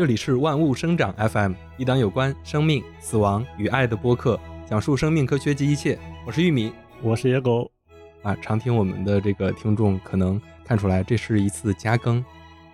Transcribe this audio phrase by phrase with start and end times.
[0.00, 5.98] 这里是万物生长 FM，一档有关生命、死亡与爱的播客，讲述生命科学及一切。
[6.26, 6.72] 我是玉米，
[7.02, 7.70] 我是野狗。
[8.22, 12.24] 啊，常听我们的这个听众可能看出来，这是一次加更，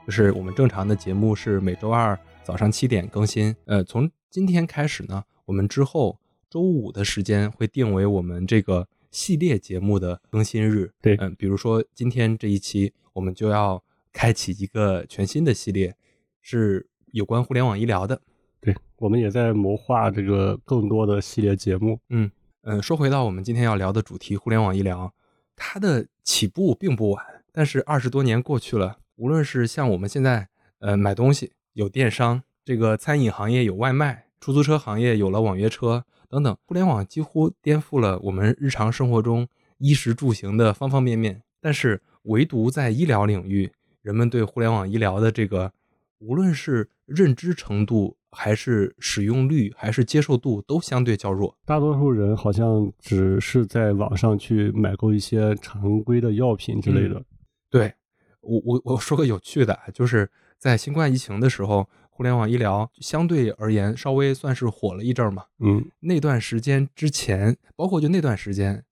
[0.06, 3.52] 就是我们正常的节目是每周二早上七点更新。
[3.64, 10.92] 呃，从今天开始呢，我们之后周五的时间会定为我们这个系列节目的更新日。
[11.02, 15.96] 对，嗯，比如说今天这一期，我们就要开启一个全新的系列，
[16.40, 18.20] 是有关互联网医疗的。
[18.60, 21.98] 对，我们也在谋划这个更多的系列节目。
[22.08, 22.30] 嗯
[22.62, 25.12] 嗯，说回到我们今天要聊的主题，互联网医疗，
[25.54, 30.48] 它的起步并不晚，但是二十多年过去了，无论是像我们现在
[30.80, 39.46] 呃买东西有电商，这个餐饮行业有外卖，出租车行业有了网约车等等，互联网几乎颠覆了我们日常生活中
[39.78, 41.42] 衣食住行的方方面面。
[41.60, 43.70] 但是唯独在医疗领域，
[44.02, 45.72] 人们对互联网医疗的这个
[46.18, 51.56] 无论是认知程度，还是使用率，还是接受度，都相对较弱。
[51.64, 57.22] 大多数人好像只是在网上去买购一些常规的药品之类的。
[57.70, 57.92] 对
[58.40, 65.44] 我，我我说个有趣的，就是在新冠疫情的时候，互联网医疗相对而言稍微算是火了一阵嘛。
[65.58, 68.84] 嗯，那段时间之前，包括就那段时间，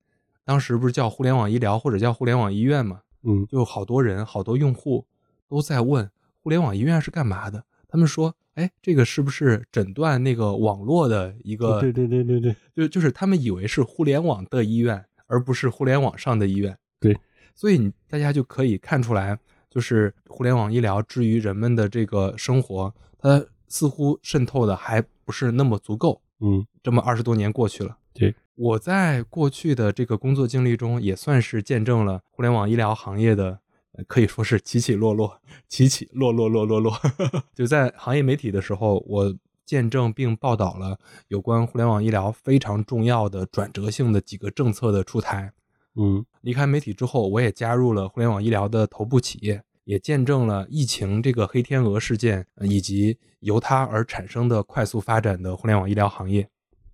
[0.45, 3.01] 当时不是叫互联网医疗或者叫互联网医院嘛？
[3.23, 5.07] 嗯，就好多人、好多用户
[5.49, 6.11] 都在问
[6.45, 7.65] 互联网医院是干嘛的。
[7.89, 11.81] 他们说：“哎，这个是不是诊断那个网络的一个？
[11.81, 16.77] 对对对对对，就就是他们以为是互联网的医院，而不是互联网上的医院。
[17.01, 17.19] 对，
[17.55, 19.39] 所以你大家就可以看出来，
[19.71, 26.21] 就是互联网医疗至于人们的这个生活，它似乎渗透的还不是那么足够。
[26.41, 33.61] 嗯，这么二十多年过去了，对，我在过去的这个工作经历中，也算是见证了互联网医疗行业的。”
[34.07, 36.93] 可以说是起起落落，起起落落落落落。
[37.55, 40.99] 就在行业媒体的时候，我见证并报道了
[41.29, 45.53] 有关互联网医疗非常重要的转折性的几个政策的出台。
[45.95, 56.49] 嗯，离开媒体之后，我也加入了互联网医疗的头部企业，也见证了疫情这个黑天鹅事件以及由它而产生的快速发展的互联网医疗行业。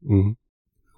[0.09, 0.37] 嗯，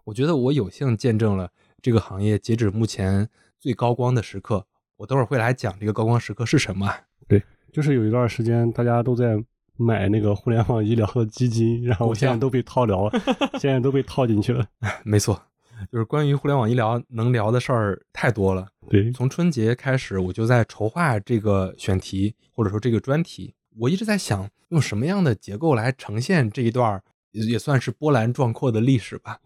[0.04, 3.28] 我觉得我有幸见证了这个行业截止目前
[3.60, 4.66] 最高光的时刻。
[5.02, 6.88] 我等会儿会来讲这个高光时刻是什么。
[7.26, 7.42] 对，
[7.72, 9.34] 就是有一段时间大家都在
[9.76, 13.10] 买那个互联网医疗的基金，然后现在都被套牢，
[13.58, 14.64] 现在都被套进去了。
[15.02, 15.42] 没错，
[15.90, 18.68] 就是关于互联网医疗能聊的事儿太多了。
[18.88, 29.38] 对，从春节开始我就在筹划这个选题或者说这个专题，我一直在想用什么样的结构来呈现这一段也算是波澜壮阔的历史吧。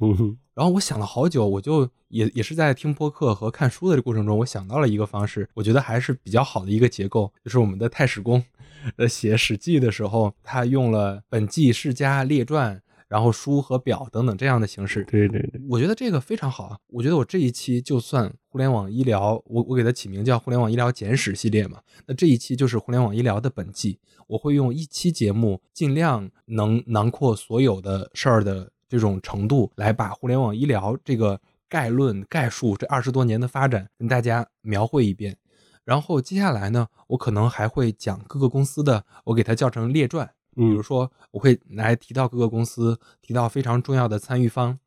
[0.54, 8.42] 然后我想了好久，我就也也是在听播客和看书的过程中，我想到了一个方式，我觉得还是比较好的一个结构，就是我们的太史公，
[8.96, 15.05] 呃，写《史记》的时候，他用了本纪、世家、列传，然后书和表等等这样的形式。
[15.05, 16.78] 对对对，我觉得这个非常好啊。
[16.89, 28.71] 我觉得我这一期就算互联网医疗，我我给它起名叫互联网医疗简史系列嘛，那这一期就是互联网医疗的本纪，我会用一期节目尽量能囊括所有的事儿的。
[28.89, 35.37] 这种程度来把互联网医疗这个概论概述这二十多年的发展跟大家描绘一遍，
[35.84, 44.78] 然后接下来呢，我可能还会讲各个公司的，我给它叫成列传，比如说我会来提到各个公司，提到非常重要的参与方。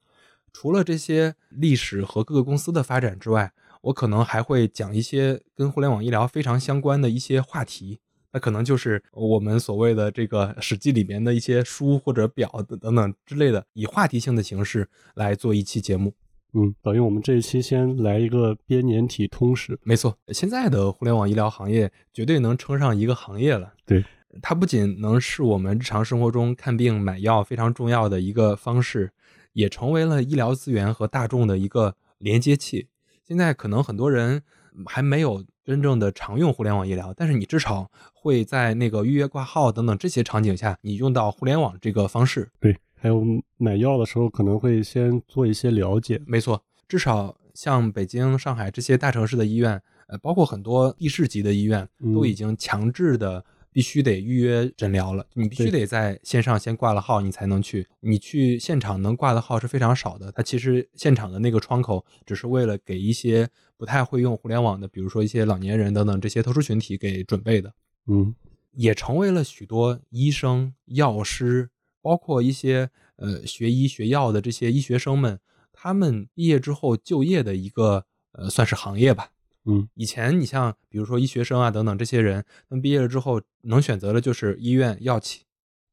[0.52, 3.54] 除了这些历史和各个公司的发展之外，
[3.84, 8.00] 我可能还会讲一些跟互联网医疗非常相关的一些话题。
[8.32, 12.48] 那可能就是我们所谓的这个《史记》里面的一些书或者表
[12.82, 16.14] 等等之类的，以话题性的形式来做一期节目。
[16.54, 19.80] 嗯，等于我们这一期先来一个编年体通史。
[19.84, 23.74] 没错，现在的互联网医疗行业绝对能称上一个行业了。
[23.86, 24.04] 对，
[24.42, 29.12] 它不仅能是我们日常生活中看病买药非常重要的一个方式，
[29.54, 32.88] 也成为了医疗资源和大众的一个连接器。
[33.28, 34.42] 现在可能很多人
[34.86, 35.44] 还没有。
[35.66, 42.50] 真正的常用互联网医疗，但是你至少会在那个预约挂号等等这些场景下，你用到互联网这个方式。
[42.60, 43.24] 对，还有
[43.58, 46.20] 买药的时候可能会先做一些了解。
[46.26, 53.46] 没错，至少像北京、上海这些大城市的医院，呃，包括很多地市级的医院，都已经强制的。
[53.72, 57.88] 必须得预约诊疗了，你必须得在线上先挂了号，你才能去。
[58.00, 60.32] 你去现场能挂的号是非常少的。
[60.32, 67.74] 它其实现场的那个窗口，只是为了给一些不太会用互联网的，比如说一些老年人等等这些特殊群体给准备的。
[68.08, 68.34] 嗯，
[68.72, 71.70] 也成为了许多医生、药师，
[72.02, 75.40] 包括一些呃学医学药的这些医学生们，
[75.72, 79.30] 他们毕业之后就业的一个呃算是行业吧。
[79.66, 85.44] 嗯，以前你像比如说医学生啊等等这些人，他们毕业了之后能选择的就是医院药企，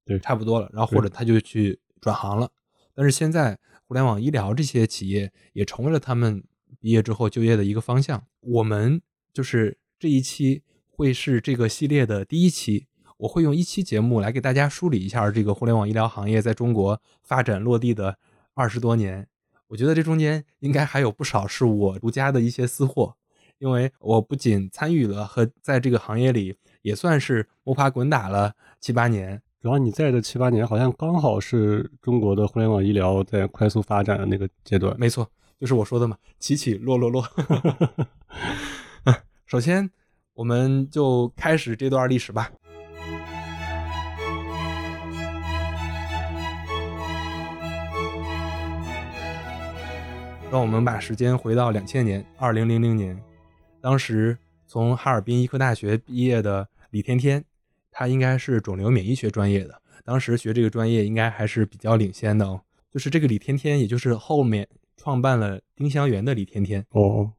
[0.05, 2.51] 对差不多了，然后或者他就去转行了。
[2.95, 6.43] 但是现在互联网医疗这些企业也成为了他们
[6.81, 8.25] 毕业之后就业的一个方向。
[8.41, 9.03] 我们
[9.33, 12.87] 就是这一期会是这个系列的第一期，
[13.19, 18.19] 我会用一期节目来给大家梳理一下这个互联网医疗行业在中国发展落地的
[18.55, 19.29] 二十多年。
[19.69, 23.17] 我觉得这中间应该还有不少是我独家的一些私货，
[23.59, 29.41] 因为我不仅参与了和在这个行业里也算是摸爬滚打了七八年。
[29.61, 34.95] 主要你在的七八年，好像刚好是中国的互联网医疗在快速发展的那个阶段。
[34.99, 37.27] 没错，就是我说的嘛，起起落落落。
[39.47, 39.91] 首先，
[40.35, 42.51] 我们就开始这段历史吧。
[50.49, 53.21] 让我们把时间回到两千年，二零零零年，
[53.87, 54.37] 当时
[54.67, 57.45] 从哈尔滨医科大学毕业的李天天，
[57.93, 59.81] 他应该是肿瘤免疫学专业的。
[60.05, 62.61] 当时学这个专业应该还是比较领先的哦。
[62.91, 67.31] 就是这个李天天，也就是后面创办了丁香园的李天天哦。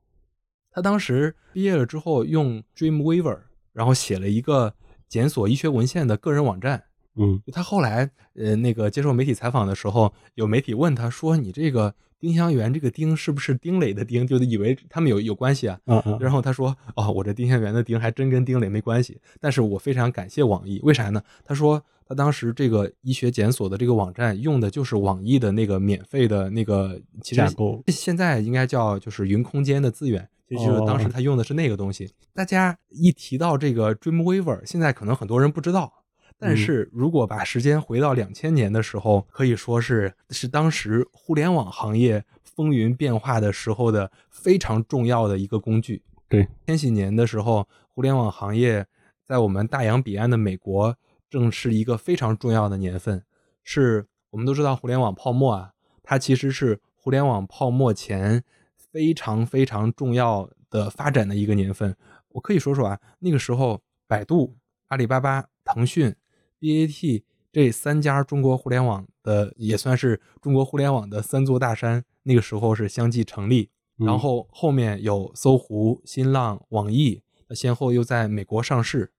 [0.72, 3.40] 他当时毕业了之后，用 Dreamweaver，
[3.74, 4.74] 然后写了一个
[5.10, 6.82] 检索医学文献的个人网站。
[7.16, 14.26] 嗯，他后来呃那个接受媒体采访的时候，有媒体问他说：“你这个。”丁香园这个丁是不是丁磊的丁？
[14.26, 15.80] 就以为他们有有关系啊。
[15.86, 16.18] 嗯嗯。
[16.20, 21.22] 然后他说：“哦，我这丁香园的丁还真跟丁磊没关系。”但是我非常感谢网易，为啥呢？
[21.44, 27.46] 他说他当时这个医学检索的这个网站用的就是网易的那个免费的那个其实
[27.88, 32.10] 现在应该叫就是云空间的资源，就是当时他用的是那个东西。
[32.34, 35.94] 大家一提到这个 Dreamweaver，现在可能很多人不知道。
[36.40, 46.04] 但是如果把时间回到两千年的时候，可以说是是当时互联网行业风云变化的时候的非常重要的一个工具。
[46.30, 48.86] 对，千禧年的时候，互联网行业
[49.26, 50.96] 在我们大洋彼岸的美国
[51.28, 53.24] 正是一个非常重要的年份。
[53.64, 55.72] 是我们都知道，互联网泡沫啊，
[56.04, 58.44] 它其实是互联网泡沫前
[58.76, 61.98] 非常非常重要的发展的一个年份。
[62.30, 64.56] 我可以说说啊，那个时候，百度、
[64.90, 66.16] 阿里巴巴、腾讯。
[66.60, 77.22] BAT 这三家中国互联网的也算是中国互联网的三座大山，那个时候是相继成立，然后后面有搜狐、新浪、网易，
[77.52, 79.12] 先后又在美国上市。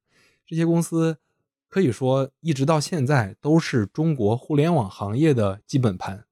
[0.46, 1.18] 这些公司
[1.68, 6.24] 可以说一直到现在都是中国互联网行业的基本盘，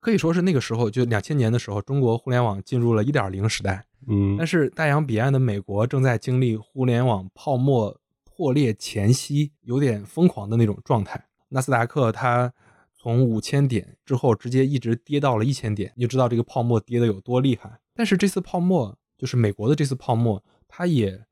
[0.00, 3.86] 可以说是那个时候就两千年的时候，中国互联网进入了一点零时代。
[4.08, 7.96] 嗯，但是大洋彼岸的美国正在经历互联网泡沫。
[8.34, 12.50] 破裂前夕有点疯狂的那种状态，纳斯达克它
[12.94, 17.78] 从五千点之后直接一直跌到了一千点，你就知道这个泡沫跌的有多厉害。
[17.94, 21.22] 但是这次泡沫就是美国的这次泡沫，它也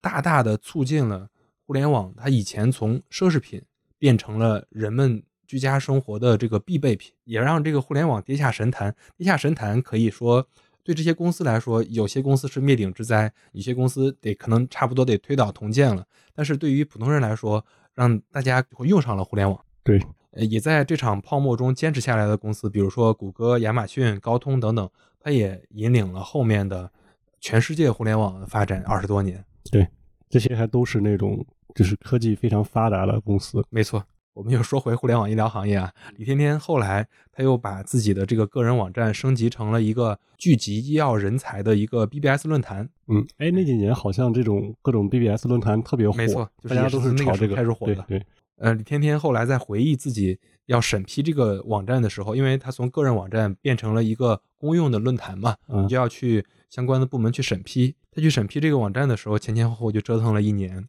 [0.00, 1.28] 大大的促进了
[1.64, 3.62] 互联网，它以前从奢侈品
[3.96, 8.96] 变成了人们居家生活的这个必备品，也让这个互联网跌下神坛。
[9.16, 10.48] 跌下神坛可以说。
[10.88, 16.02] 对这些公司来说，有些公司是灭顶之灾，有些公司得可能差不多得推倒重建了。
[16.34, 17.62] 但是对于普通人来说，
[17.94, 20.00] 让大家用上了互联网，对，
[20.32, 24.88] 也在这场泡沫中坚持下来的公司，比如说谷歌、亚马逊、高通等等，
[25.20, 26.90] 它也引领了后面的
[27.38, 29.44] 全世界互联网的发展二十多年。
[29.70, 29.86] 对，
[30.30, 33.62] 这些还都是那种就是科技非常发达的公司。
[33.68, 34.02] 没错。
[34.38, 42.88] 我们又说回互联网医疗行业啊，李天天后来他又把自己的这个个人网站升级成了一个聚集医药人才的一个 BBS 论坛。
[43.08, 48.04] 嗯，哎，那几年好像这种各种 BBS 论坛特别火，没错，大家都是那个这个开始火的。
[48.06, 48.24] 对，
[48.58, 57.96] 呃，李天天后来在回忆自己要审批这个网站的时候，因为他从个人网站变成了一个公用的论坛嘛，你就要去相关的部门去审批。
[58.12, 60.88] 他去审批这个网站的时候，前前后后就折腾了一年。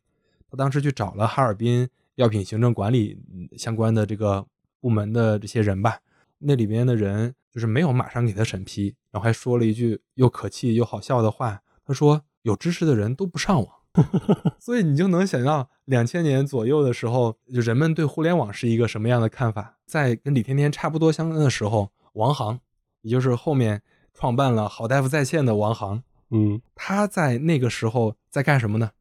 [0.51, 1.89] 他当时去找了哈尔滨。
[2.19, 3.17] 药品行政管理
[3.57, 4.45] 相关的这个
[4.81, 5.99] 部门的这些人吧，
[6.39, 13.73] 那里边的人就是没有马上给他审批，然后还说了一句又可气又好笑的话，他说：“有知识的人都不上网。
[14.59, 19.77] ”所以你就能想到两千年左右的时候，就人们对互联网是一个什么样的看法。
[19.85, 22.59] 在跟李天天差不多相关的时候，王航，
[23.01, 23.81] 也就是后面
[24.13, 28.91] 创办了好大夫在线的王航，嗯，他在那个时候在干什么呢？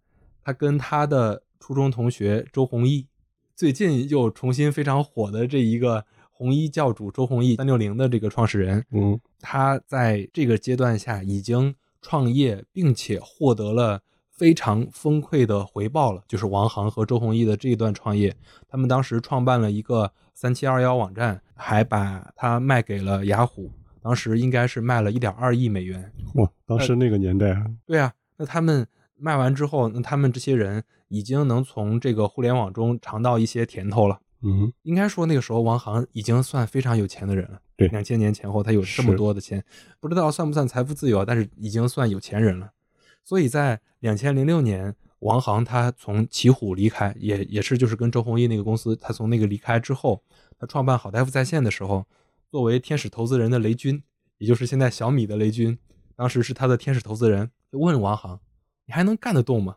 [0.45, 3.08] 他跟他的初中同学周鸿祎，
[3.59, 14.00] 最近又重新非常火的这一个红衣教主周鸿祎三六零的这个创始人，嗯，他在这个阶段下已经创业，并且获得了
[14.31, 16.23] 非常丰沛的回报了。
[16.29, 18.33] 就是王航和周鸿祎的这一段创业，
[18.69, 26.12] 他们当时创办了一个三七二幺网站，还把它卖给了雅虎，当时应该是卖了一点二亿美元。
[26.35, 28.87] 哇，当时那个年代啊，对啊，那他们。
[29.21, 34.21] 卖完之后，那他们这些人已经能从这个互联网中尝到一些甜头了。
[34.43, 37.61] 嗯，应该说那个时候王航已经算非常有钱的人了。
[37.77, 39.65] 对两千年前后他有这么多的钱，
[39.99, 42.71] 不知道算不算财富自由，但是已经算有钱人了。
[43.25, 50.23] 所以在两千零六年，王航他从奇虎离开，也也是就是跟周鸿祎那个公司，他从那个离开之后，
[50.59, 52.07] 他创办好大夫在线的时候，
[52.50, 54.03] 作为天使投资人的雷军，
[54.38, 55.77] 也就是现在小米的雷军，
[56.15, 58.41] 当时是他的天使投资人，就问王航
[58.87, 59.77] ：“你还能干得动吗？”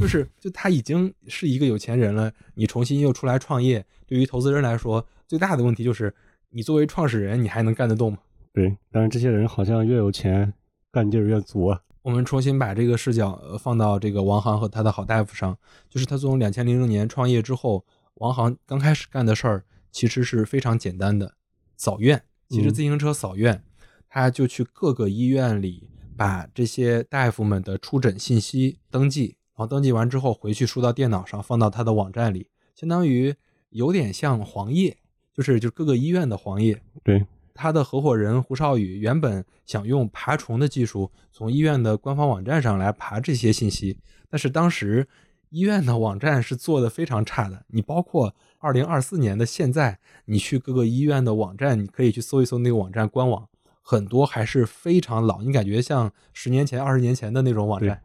[0.00, 6.14] 就是就他已经是一个有钱人了，你重新又出来创业，对于投资人来说，最大的问题就是
[6.50, 8.18] 你作为创始人，你还能干得动吗？
[8.52, 10.54] 对，但是这些人好像越有钱，
[10.90, 11.80] 干劲儿越足啊。
[12.02, 15.56] 我们重新把这个视角放到这个王航和他的好大夫上，
[15.88, 17.84] 就是他从两千零六年创业之后，
[18.14, 21.34] 王航刚开始干的事儿其实是非常简单的，
[21.76, 23.62] 扫院，骑着自行车扫院，
[24.08, 29.36] 他就去各个医院里把这些大夫们的出诊信息登记。
[29.54, 33.34] 然后登记完之后回去输到电脑上，放到他的网站里，相当于
[33.68, 34.96] 有点像黄页，
[35.34, 36.82] 就是就各个医院的黄页。
[37.04, 43.98] 对，他的合伙人胡少宇原本想用爬虫的技术从医院的官方网站上来爬这些信息，
[44.30, 45.06] 但是当时
[45.50, 47.66] 医院的网站是做的非常差的。
[47.68, 53.46] 你包括二零二四年的现在，你去各个医院的网站，你可以去搜一搜那个网站官网，
[53.82, 58.02] 很多还是非常老，你感觉像十年前、二十年前的那种网站。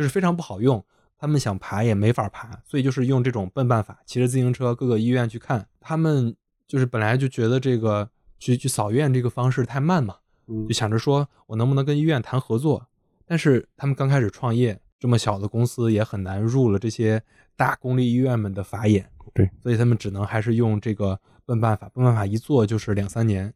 [0.00, 0.82] 就是非常不好用，
[1.18, 5.68] 他们想爬也没法爬，所以就是用这种笨办法，骑着自行车各个医院去看。
[5.78, 6.34] 他们
[6.66, 10.16] 就是本来就觉得这个去去扫院这个方式太慢嘛，
[10.66, 12.88] 就想着说我能不能跟医院谈合作。
[13.26, 17.22] 但是他们刚开始创业，这么小的公司也很难入了这些
[17.54, 19.10] 大公立医院们的法眼。
[19.34, 23.52] 对，所以他们只能还是用这个笨办法，笨办法一做就是两三年。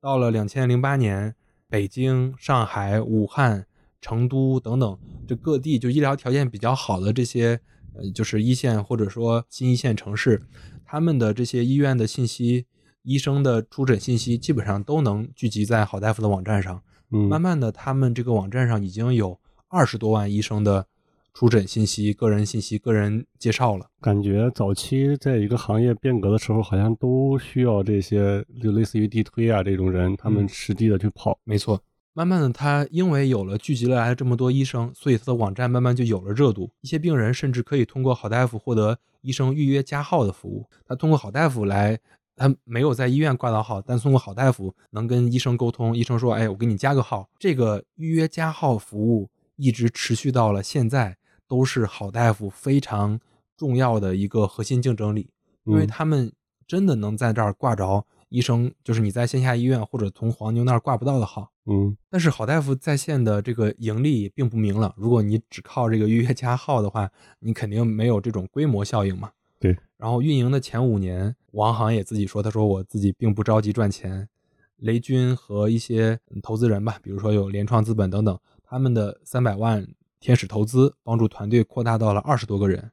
[0.00, 1.36] 到了两千零八年，
[1.68, 3.66] 北京、上海、武汉。
[4.04, 7.58] 成都等等，这各地就医疗条件比较好的这些，
[7.94, 10.42] 呃，就是一线或者说新一线城市，
[10.84, 12.66] 他们的这些医院的信息、
[13.02, 16.82] 医生的出诊信息，基本上都能聚集在好大夫的网站上。
[17.12, 20.86] 嗯，慢慢的，他们这个网站上已经有二十多万医生的
[21.32, 23.86] 出诊信息、个人信息、个人介绍了。
[24.02, 31.38] 感觉早期在一个行业变革的时候，好像都需要这些，就类似于地推啊这种人，他们实地的去跑。
[31.44, 31.80] 没错。
[32.16, 36.70] 慢慢的，他因为有了聚集了来这么多医生，所以他的网站慢慢就有了热度。
[36.80, 40.64] 一些病人甚至可以通过好大夫获得医生预约加号的服务。
[40.86, 41.98] 他通过好大夫来，
[42.36, 45.96] 他没有在医院挂到号，但通过好大夫能跟医生沟通。
[45.96, 51.16] 医生说：“哎，我给你加个号。”这个预约加号服务一直持续到了现在，
[51.48, 53.18] 都是好大夫非常
[53.56, 55.30] 重要的一个核心竞争力，
[55.64, 56.32] 因为他们
[56.64, 58.06] 真的能在这儿挂着。
[58.28, 64.94] 医生就是你在线下医院或者从黄牛那儿挂不到的号，嗯，但是好大夫在线的这个盈利并不明朗。
[64.96, 69.30] 如果你只靠这个预约加号的话，你肯定没有这种规模效应嘛。
[69.58, 69.76] 对。
[69.96, 74.28] 然后运营的前五年，王航也自己说，他说我自己并不着急赚钱。
[74.76, 79.86] 雷军和一些投资人吧，比如说有联创资本等等，他们的三百万
[80.20, 82.90] 天使投资帮助团队扩大到了二十多个人。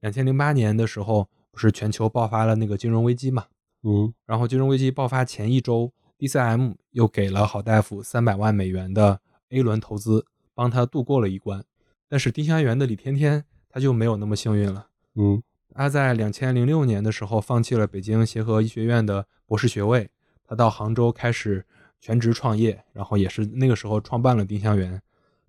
[0.00, 3.46] 两千零八年的时候，不是全球爆发了那个金融危机嘛？
[3.82, 9.20] 嗯，然后金融危机爆发前一周，DCM 又给了好大夫三百万美元的
[9.50, 11.64] A 轮投资，帮他度过了一关。
[12.08, 14.88] 但是丁香园的李天天他就没有那么幸运了。
[15.14, 15.42] 嗯，
[15.74, 20.10] 他在两千零六年的时候放弃了北京协和医学院的博士学位，
[20.44, 21.64] 他到杭州开始
[22.00, 25.00] 全职创业，然后也是那个时候创办了丁香园。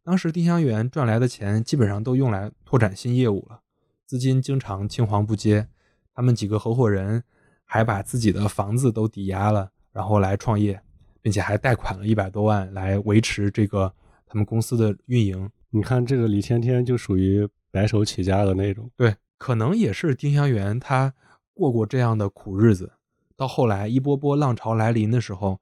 [0.04, 3.62] 当时丁香园赚来的钱基本上都用来拓展新业务了，
[4.06, 5.68] 资金经常青黄不接。
[6.14, 7.24] 他们几个合伙人。
[7.72, 10.80] 还把自己的房子都抵押了，然后来创业，
[11.22, 13.94] 并且还贷款了一百多万来维持这个
[14.26, 15.50] 他们公司的运营。
[15.72, 18.90] 你看，这个李天天就属于白手起家的那种。
[18.96, 21.14] 对，可能也是丁香园他
[21.54, 22.94] 过过这样的苦日子，
[23.36, 25.60] 到后来一波波浪潮来临的时候，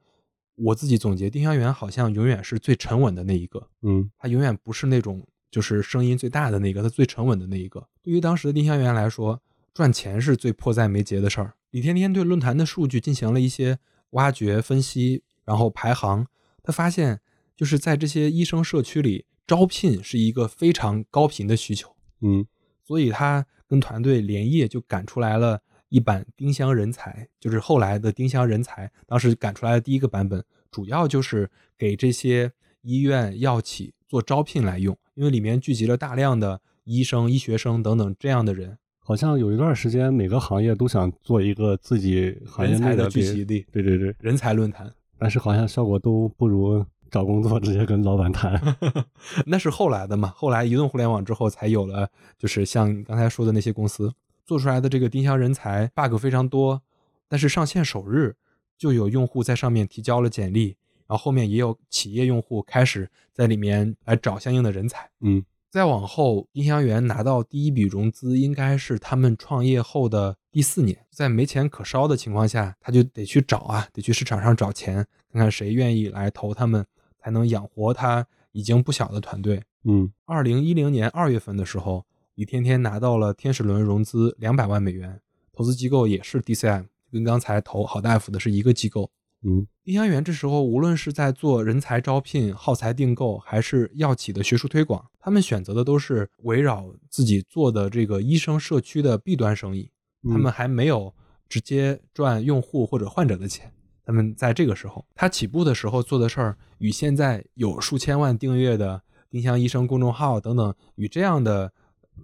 [0.54, 3.68] 我自己总结，丁香园好像永远是最沉稳的那一个。
[3.82, 7.88] 嗯，他永远不是那种就是声音最大的那个，他最沉稳的那一个。
[8.04, 9.42] 对于当时的丁香园来说，
[9.74, 11.56] 赚钱是最迫在眉睫的事儿。
[11.72, 13.80] 李天天对论坛的数据进行了一些
[14.12, 16.28] 挖掘分析，然后排行。
[16.64, 17.20] 他发现，
[17.56, 21.96] 就是在这些医生社区里，招聘是一个非常高频的需求。
[22.22, 22.46] 嗯，
[22.84, 28.92] 所以他跟团队连夜就赶出来了一版丁香人才，就是后来的丁香人才。
[29.06, 38.78] 当时赶出来的第一个版本，主要就是给这些医院药企做招聘来用，因为里面聚集了大量的医生、医学生等等这样的人。
[39.08, 43.66] 好像有一段时间，每个行业都想做一个自己行业内的聚集地。
[43.72, 44.94] 对对对，人才论坛。
[45.18, 48.62] 但是好像效果都不如找工作直接跟老板谈。
[49.48, 50.34] 那是后来的嘛？
[50.36, 54.14] 后来移动互联网之后，才有了就是像刚才说的那些公司。
[54.46, 56.82] 做出来的这个丁香人才 bug 非常多，
[57.30, 58.36] 但是上线首日
[58.78, 60.76] 就有用户在上面提交了简历，
[61.08, 65.10] 然后后面也有企业用户开始在里面来找相应的人才。
[65.22, 74.96] 嗯，再往后，丁香园拿到第一笔融资应该是他们创业后的第四年，在没钱可烧的情况下，他就得去找啊，得去市场上找钱，
[75.32, 76.86] 看看谁愿意来投他们，
[77.20, 79.62] 才能养活他已经不小的团队。
[79.84, 82.06] 嗯，二零一零年二月份的时候，
[82.36, 85.20] 李天天拿到了天使轮融资两百万美元，
[85.52, 89.12] 投资机构也是 DCM，跟刚才投好大夫的是一个机构。
[89.44, 99.92] 嗯，丁香园这时候无论是在做人才招聘、耗材订购，还是药企的学术推广，他们选择的都是围绕自己做的这个医生社区的 B 端生意，
[100.24, 101.14] 他们还没有
[101.48, 103.72] 直接赚用户或者患者的钱。
[104.06, 109.02] 他们在这个时候，他起步的时候做的事儿，与现在有数千万订阅的。
[109.30, 111.74] 丁香医生公众号等等，与这样的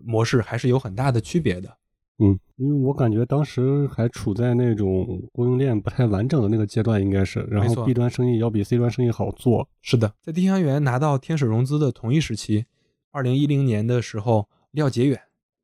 [0.06, 1.78] 模式还是有很大的区别的。
[2.20, 7.40] 嗯，因为我感觉当时还处在那种供应链不太完整的那个阶段，应该是。
[7.50, 9.68] 然后 B 端生意要比 C 端生意好做。
[9.82, 12.66] 是的，在丁香园拿到天使融资的同一时期，
[13.12, 15.20] 二零一零年的时候，廖杰远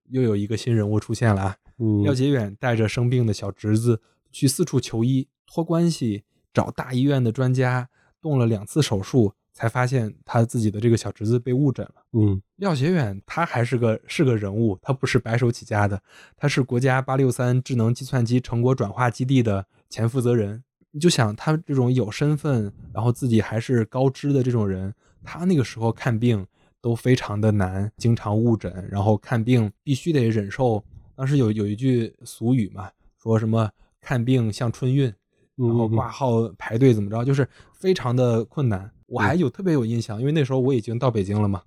[0.09, 1.55] 又有一个新人物出现了啊。
[1.77, 4.01] 嗯，廖杰远带着生病的小侄子
[4.31, 7.89] 去四处求医，托关系找大医院的专家，
[8.19, 9.33] 动了两次手术。
[9.59, 11.95] 才发现他自己的这个小侄子被误诊了。
[12.13, 16.01] 嗯，廖学远他还是个是个人物，他不是白手起家的，
[16.37, 20.63] 他是国家八六三智能计算机成果转化基地的前负责人。
[20.91, 24.93] 你就想他这种有身份，然后自己还是高知的这种人，
[25.25, 26.47] 他那个时候看病
[26.79, 30.81] 都非常的难，经常误诊，然后看病必须得忍受。
[31.17, 32.89] 当时有有一句俗语嘛，
[33.21, 35.13] 说什么看病像春运，
[35.57, 38.89] 然后挂号排队怎么着，就是非常的困难。
[39.09, 41.61] 我还有特别有印象，因为那时候我已经到北京了嘛，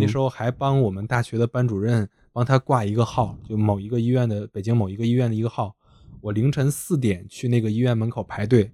[0.00, 5.76] 那时候还帮我们大学的班主任帮他挂一个号，就某一个医院的北京某一个医院的一个号。
[6.22, 8.72] 我凌晨四点去那个医院门口排队，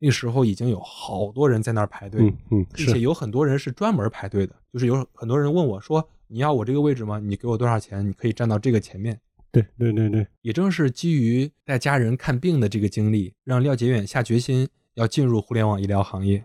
[0.00, 7.18] 那时候已经有好多人在那儿排队，嗯，并且有很多人是专门排队的，就是有很多人问我说：“你要我这个位置吗？
[7.18, 8.06] 你给我多少钱？
[8.06, 9.18] 你可以站到这个前面。”
[9.52, 16.44] 对对对对，也正是基于带家人看病的这个经历，让廖杰远下决心要进入互联网医疗行业。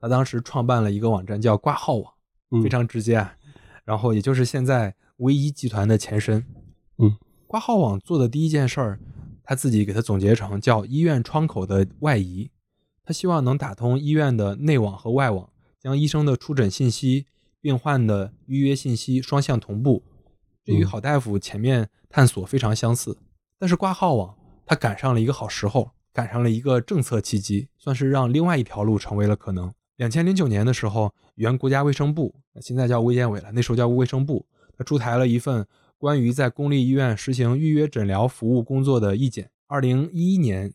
[0.00, 2.12] 他当时创办了一个网站叫挂号网，
[2.62, 3.36] 非常直接啊。
[3.84, 6.44] 然后也就是现在唯一集团的前身。
[6.98, 9.00] 嗯，挂号网做的第一件事儿，
[9.42, 12.50] 他自己给他总结成叫医院窗口的外移。
[13.04, 17.26] 他希望能打通医院的内网和外网，将医生的出诊信息、
[17.60, 20.04] 病患的预约信息双向同步。
[20.64, 23.18] 这与好大夫前面探索非常相似。
[23.58, 29.72] 但是挂号网他赶上了一个好时候，赶上了一个政策契机，算是让另外一条路成为了可能。
[30.00, 35.66] 两千零九年的时候，原国家卫生部，现在叫卫健委了，那时候叫卫生部，他出台了一份
[35.98, 39.50] 关于在公立医院实行预约诊疗服务工作的意见。
[39.66, 40.72] 二零一一年，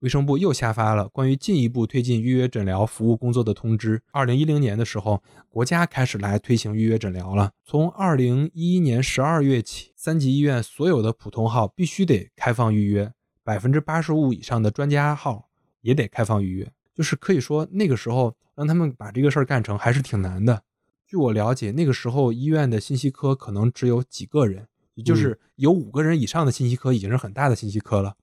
[0.00, 4.02] 卫生部又下发了关于进一步推进预约诊疗服务工作的通知。
[4.10, 7.52] 二零一零年的时候，国家开始来推行预约诊疗了。
[7.64, 13.12] 从二零一一年十二月起，三级医院所有的普通号必须得开放预约，
[13.44, 15.48] 百分之八十五以上的专家号
[15.82, 16.72] 也得开放预约。
[16.94, 18.34] 就是可以说那个时候。
[18.56, 20.62] 让他们把这个事儿干成还是挺难的。
[21.08, 28.14] 据我了解，那个时候医院的信息科可能只有几个人，也就是有五个人以上的信息科已经是很大的信息科了。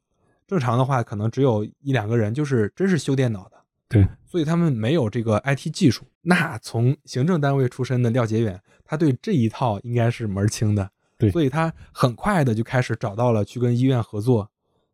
[0.48, 3.58] 正常的话，可能只有一两个人，就是真是修电脑的。
[3.90, 6.06] 对，所以他们没有这个 IT 技术。
[6.22, 10.90] 那从行政单位出身的廖杰远，他对这一套应该是门儿清的。
[11.18, 14.50] 对，所以他很快的就开始找到了去跟医院合作。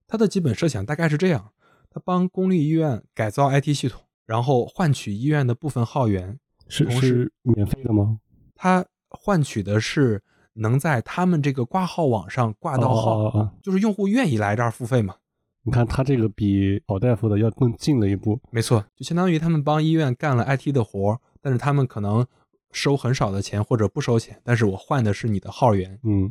[0.08, 1.52] 他的基本设想大概是这样：
[1.98, 4.02] 他帮公立医院改造 IT 系统。
[4.28, 8.20] 然后换取医院的部分号源，是是免费的吗？
[8.56, 10.22] 他换取的是
[10.56, 15.16] 能在他们这个挂号网上挂到号，就是用户愿意来这儿付费嘛。
[15.64, 18.38] 你看他这个比好大夫的要更近了一步。
[18.52, 22.28] 没错，就相当于他们帮医院干了 IT 的活但是他们可能
[22.74, 25.98] 收很少的钱或者不收钱，但是我换的是你的号源。
[26.04, 26.30] 嗯，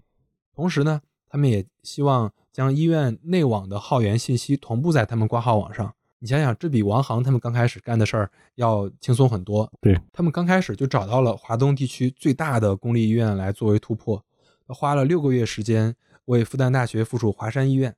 [0.54, 1.00] 同时呢，
[1.30, 5.94] 他们也希望将医院内网的号源信息同步在他们挂号网上。
[6.20, 9.70] 你想想，这比王航他们刚开始干的事儿要轻松很多。
[9.82, 14.24] 对他们刚开始就找到了华东地区最大的公立医院来作为突破，
[14.68, 17.94] 花了六个月时间为复旦大学附属华山医院，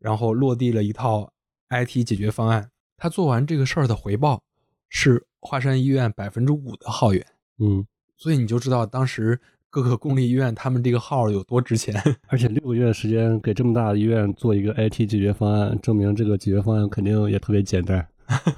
[0.00, 1.30] 然后落地了一套
[1.68, 2.72] IT 解决方案。
[2.96, 4.42] 他做完这个事儿的回报
[4.88, 7.24] 是华山医院百分之五的号源。
[7.60, 9.40] 嗯，所以你就知道当时。
[9.74, 12.00] 各个公立医院，他们这个号有多值钱？
[12.28, 18.06] 而且六个月的时间给这么大的医院做一个 IT 解决方案，证明这个解决方案肯定也特别简单。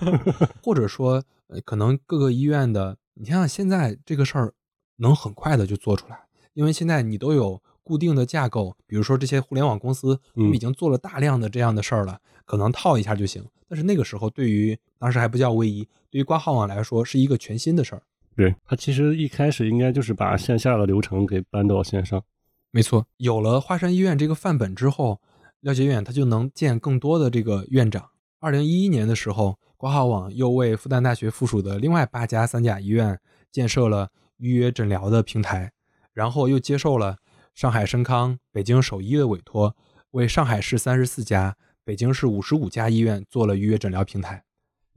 [0.62, 1.22] 或者说，
[1.64, 4.52] 可能各个医院的，你想想现在这个事儿
[4.96, 6.18] 能很快的就做出来，
[6.52, 13.42] 因为现在你都有固定的架构，比如说这些互联网公司，他们已经做了大量的这样的事儿了，可能套一下就行。
[13.66, 18.02] 但是那个时候，对于当时还不叫微一，对于挂号网来说，是一个全新的事儿。
[18.37, 22.22] 对，它其实一开始应该就是把线下的流程给搬到线上。
[22.70, 25.22] 没错，有了华山医院这个范本之后，
[25.61, 28.11] 廖杰远他就能见更多的这个院长。
[28.38, 33.18] 二零一一年的时候，挂号网又为复旦大学附属的另外八家三甲医院
[33.51, 35.72] 建设了预约诊疗的平台，
[36.12, 37.16] 然后又接受了
[37.55, 39.75] 上海申康、北京首医的委托，
[40.11, 44.44] 为上海市三十四家、北京市五十五家医院做了预约诊疗平台。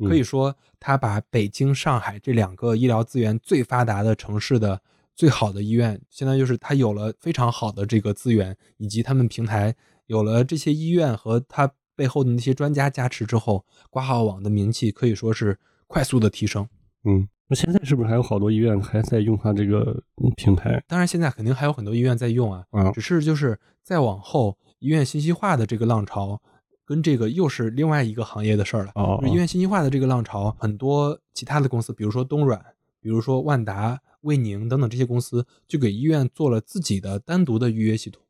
[0.08, 4.82] 可以说，他把北京、上海这两个医疗资源最发达的城市的
[5.16, 9.76] 最好的医院，现在就是他有了非常好的这个资源，以及他们平台
[10.08, 15.58] 有了这些医院和他背后的那些专家加持之后，挂号网的名气可以说是
[15.88, 16.66] 快速的提升。
[17.04, 20.02] 嗯，那现在是不是还有好多医院还在用它这个
[20.38, 20.82] 平台？
[20.88, 22.64] 当然，现在肯定还有很多医院在用啊。
[22.72, 26.42] 啊，只是就是再往后，医院信息化的这个浪潮。
[26.90, 28.92] 跟这个又是另外一个行业的事儿了。
[28.96, 32.60] 哦，医院信息化的这个浪潮，很多其他的公司，比如说东软，
[33.00, 38.24] 比如说万达、卫宁等等这些公司，就给医院做了自己的单独的预约系统。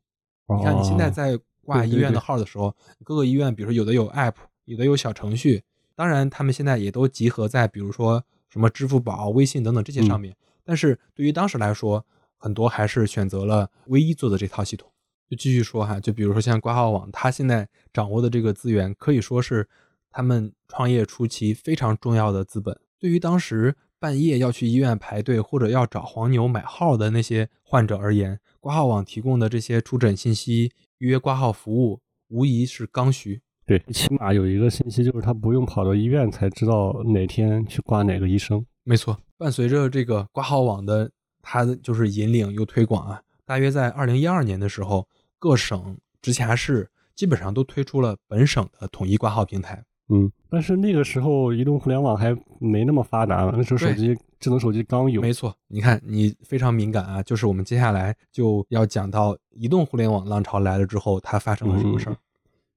[0.58, 4.34] 你看，你现在在挂医院的号的时候，各个医院，比如说有的有 App，
[4.66, 5.62] 有的有小程序，
[5.94, 10.36] 当然他们现在也都集合在比如说什么支付宝、微信等等这些上面。
[10.62, 12.04] 但是对于当时来说，
[12.36, 14.86] 很多还是选择了唯一做的这套系统。
[15.30, 19.68] 就继续说哈，就比如说像挂号网，它现在掌握的这个资源，可以说是
[20.10, 22.76] 他们创业初期非常重要的资本。
[22.98, 33.40] 对于当时半夜要去医院排队或者要找黄牛买号的那些患者而言，挂号网提供的这些出诊信息、预约挂号服务，无疑是刚需。
[33.64, 38.66] 对，起码有一个信息，就是他不用跑到医院才知道哪天去挂哪个医生。
[38.82, 41.08] 没错，伴随着这个挂号网的
[41.40, 45.06] 它就是引领又推广啊，大约在二零一二年的时候。
[45.40, 49.82] 各省直辖市基本上都推出了本省的统一挂号平台。
[50.10, 55.22] 嗯，但是那个时候移动互联网还没那么发达，那时候手机智能手机刚有。
[55.22, 62.16] 没错，你看你非常敏感啊，就是我们接下来就要讲到移动互联网浪潮来了之后，它发生了什么事儿。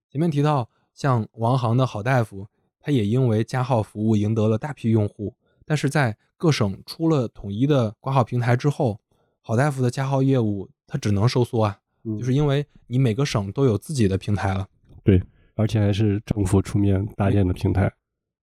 [0.10, 2.48] 前面提到，像王航的好大夫，
[2.80, 9.02] 他也因为加号服务赢得了大批用户，但是在各省出了统一的挂号平台之后，
[9.42, 11.80] 好大夫的加号业务它只能收缩啊。
[12.18, 14.68] 就是因为你每个省都有自己的平台了，
[15.04, 15.22] 对，
[15.56, 17.92] 而且还是政府出面搭建的平台。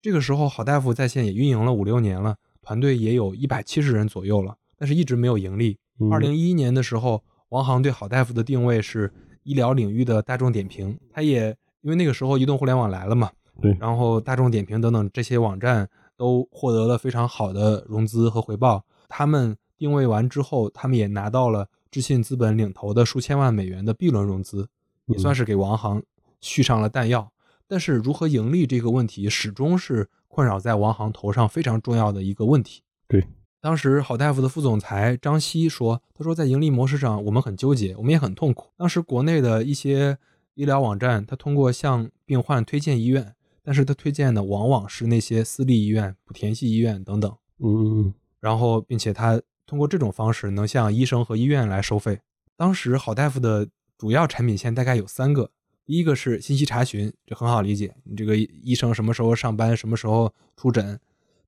[0.02, 5.78] 这个时候，好大夫在线也运营了五六年了，团队也有一百七十人左右了，但是一直没有盈利。
[6.10, 9.10] 二零一一年的时候，王航对好大夫的定位是
[9.42, 13.30] 医疗领域的大众点评，他也因为那个时候移动互联网来了嘛，
[13.62, 18.84] 对，然后大众点评等等这些网站都获得了非常好的融资和回报。
[19.08, 21.68] 他们定位完之后，他们也拿到了。
[21.96, 24.68] 智信资本领投的数千万美元的 B 轮融资，
[25.06, 26.02] 也算是给王航
[26.42, 27.32] 续上了弹药。
[27.66, 32.82] 但是如何盈利这个问题，始终是困扰在王航头上非常重要的一个问题。
[33.08, 33.26] 对，
[33.62, 38.68] 当时好大夫的副总裁张希说：“他说在盈利模式上，我们很纠结，我们也很痛苦。
[38.76, 40.18] 当时国内的一些
[40.52, 47.34] 医疗网站，他通过向病患推荐医院，但是他推荐的往往是那些私立医院、莆田系医院等等。
[47.60, 52.20] 嗯，然后并且他。”通过这种方式能向医生和医院来收费。
[52.56, 55.50] 当时好大夫的主要产品线大概有三个，
[55.84, 60.98] 第一个是信息查询，这很好理解，你这个医生什么时候上班，什么时候出诊。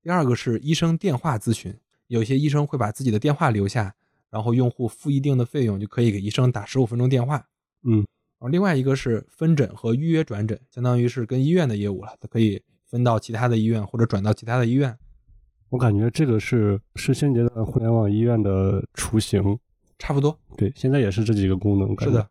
[0.01, 1.75] 第二个是医生电话咨询，
[2.07, 3.95] 有些医生会把自己的电话留下，
[4.29, 7.47] 然后用户付一定的费用就可以给医生打十五分钟电话。
[7.83, 14.97] 嗯，然后另外一个是分诊和预约转诊，相当于是跟医院的业务了，它可以分到其他的医院或者转到其他的医院。
[15.69, 19.59] 我感觉这个是是现阶段互联网医院的雏形，
[19.99, 20.37] 差不多。
[20.57, 21.89] 对，现在也是这几个功能。
[21.99, 22.27] 是的，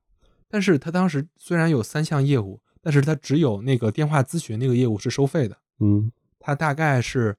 [0.49, 5.57] 但是他当时虽然有三项业务，但是他只有那个电话咨询那个业务是收费的。
[5.79, 7.37] 嗯，他大概是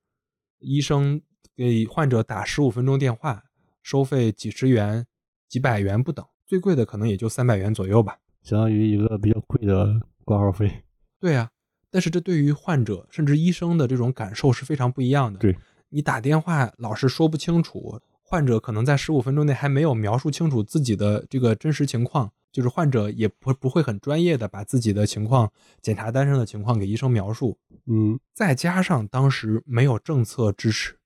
[0.59, 1.21] 医生
[1.53, 3.43] 给患者打十五分钟电话，
[3.83, 5.05] 收费几十元、
[5.49, 10.71] 几百元不等，最贵的可能也就三百元左右吧，相当于一个比较贵的挂号费。
[11.19, 11.49] 对呀，
[11.91, 15.38] 但是这对于患者甚至医生的这种感受是非常不一样的。
[15.39, 15.53] 对。
[15.89, 27.58] 你打电话老是说不清楚，患者可能在十五分钟内还没有描述清楚自己的这个真实情况，就是患者也不不会很专业的把自己的情况、检查单上的情况给医生描述。
[27.86, 30.99] 嗯，再加上当时没有政策支持，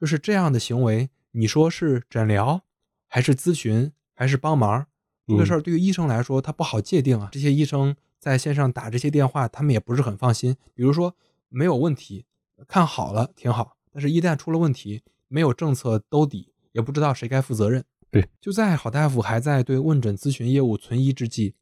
[0.00, 2.62] 就是这样的行为，你说是诊疗
[3.06, 4.86] 还是咨询还是帮忙，
[5.26, 7.28] 这个事儿对于医生来说他不好界定啊。
[7.30, 10.56] 这些医生在线上打这些电话，他们也不是很放心。
[10.72, 11.14] 比如说
[11.50, 12.24] 没有问题，
[12.66, 13.73] 看好了挺好。
[13.94, 17.84] 但是，一旦出了问题，没有政策兜底，也不知道谁该负责任。
[18.10, 21.54] 对，就在好大夫还在对问诊咨询业务存疑之际，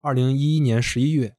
[0.00, 1.36] 二零一一年十一月，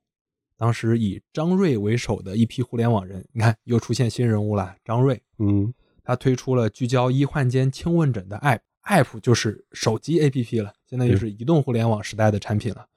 [0.56, 12.88] 当时以张瑞为首的一批互联网人，你看又出现新人物了，张瑞，嗯，他推出了聚焦医患间轻问诊的 app，app 就是手机 app 了，现在就是移动互联网时代的产品了。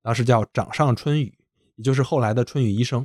[0.00, 1.34] 当时叫掌上春雨，
[1.74, 3.04] 也就是后来的春雨医生。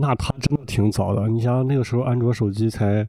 [0.00, 3.06] 那他真的挺早的，你想那个时候安卓手机才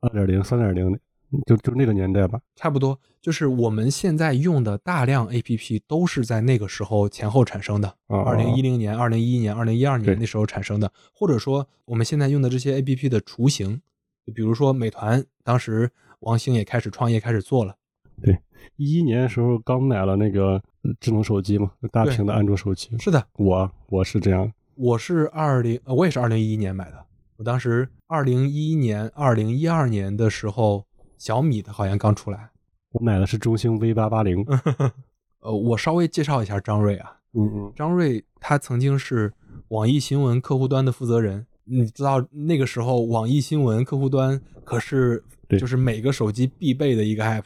[0.00, 0.98] 二点零、三点零，
[1.46, 2.40] 就就那个年代吧。
[2.56, 7.94] 差不多，就是我们现在用的大量 APP 都是在那个时候前后产生的。
[8.08, 13.80] 二零一零年、二零一一年、二零一二年那时候产生的，或者说我们现在用的这些 APP 的雏形，
[14.26, 15.88] 就比如说美团，当时
[16.20, 17.76] 王兴也开始创业，开始做了。
[18.20, 18.36] 对，
[18.74, 20.60] 一一年的时候刚买了那个
[20.98, 22.90] 智能手机嘛，大屏的安卓手机。
[22.98, 24.50] 是的，我我是这样。
[24.80, 27.04] 我是二零，我也是二零一一年买的。
[27.36, 30.86] 我当时二零一一年、二零一二年的时候，
[31.16, 32.50] 小米的好像刚出来。
[32.92, 34.46] 我买的是中兴 V 八八零。
[35.42, 37.18] 呃，我稍微介绍一下张瑞啊。
[37.32, 37.72] 嗯嗯。
[37.74, 39.32] 张瑞他曾经是
[39.70, 41.44] 网易新闻客户端的负责人。
[41.64, 45.24] 你知道那个时候网易新闻客户端可是
[45.58, 47.42] 就是每个手机必备的一个 app，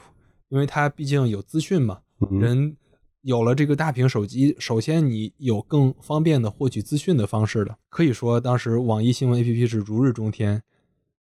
[0.50, 2.76] 因为它毕竟有资讯嘛，人。
[3.22, 7.76] 有了这个大屏手机，首先你有更方便的获取资讯的方式了。
[7.88, 10.62] 可以说，当时网易新闻 APP 是如日中天。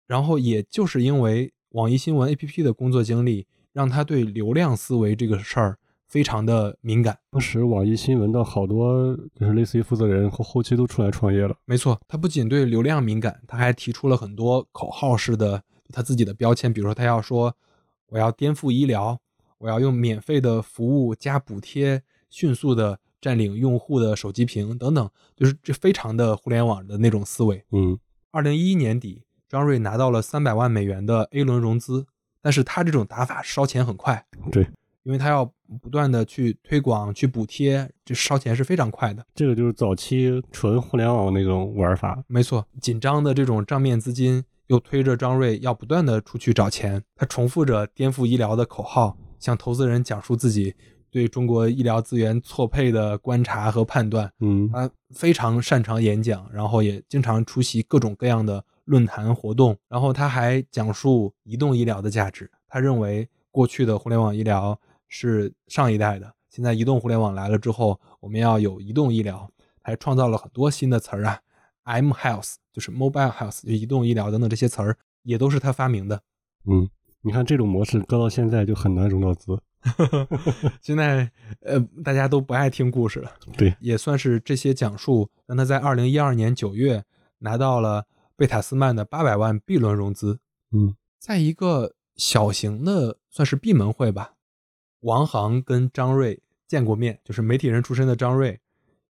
[0.08, 5.78] 然后，也就是因为网易新闻 APP 的工作经历，让他对流量思维这个事儿
[6.08, 7.18] 非常的敏感。
[7.32, 11.56] 当时网易新闻的好多就是类似于负责人和后期都出来创业了。
[11.66, 17.56] 没错，他不仅对流量敏感，他还提出了很多口号式的他自己的标签，比如说他要说
[18.08, 19.20] 我要颠覆医疗。
[19.64, 27.64] 我要用免费的服务加补贴，迅速的占领用户的手机屏等等，就是这非常的互联网的那种思维。
[27.72, 27.98] 嗯，
[28.32, 32.06] 二零一一年底，张瑞拿到了三百万美元的 A 轮融资，
[32.42, 34.26] 但是他这种打法烧钱很快。
[34.52, 34.68] 对，
[35.04, 35.46] 因为他要
[35.82, 39.26] 不断的去推广、去补贴，这烧钱是非常快的。
[39.34, 42.22] 这个就是早期纯互联网那种玩法。
[42.28, 49.18] 没错，紧张的这种账面资金又推着张瑞要不断的出去找钱，他重复着颠覆医疗的口号。
[49.44, 50.74] 向投资人讲述自己
[51.12, 54.32] 对中国医疗资源错配的观察和判断。
[54.40, 59.78] 嗯，他非常擅长演讲，然后也经常出席各种各样的论坛活动。
[59.90, 62.50] 然后他还讲述移动医疗的价值。
[62.70, 64.80] 他认为过去的互联网医疗
[65.10, 69.50] 是上一代的，现在移动互联网来了之后，我们要有移动医疗。
[69.86, 71.38] 还创造了很多新的词儿啊
[71.84, 76.22] ，M Health 就是 Mobile Health 就移动医疗等等这些词儿也都是他发明的。
[76.66, 76.90] 嗯。
[77.24, 79.58] 你看这种模式搁到现在就很难融到资。
[80.82, 81.30] 现在
[81.62, 87.04] 呃大家都不爱听故事了，对，也算是这些讲述让他在二零一二年九月
[87.40, 88.06] 拿到了
[88.38, 90.40] 贝塔斯曼的八百万 B 轮融资。
[90.72, 94.36] 嗯，在一个小型的算是闭门会吧，
[95.02, 98.60] 王航跟张瑞见过面，就是媒体人出身的张瑞，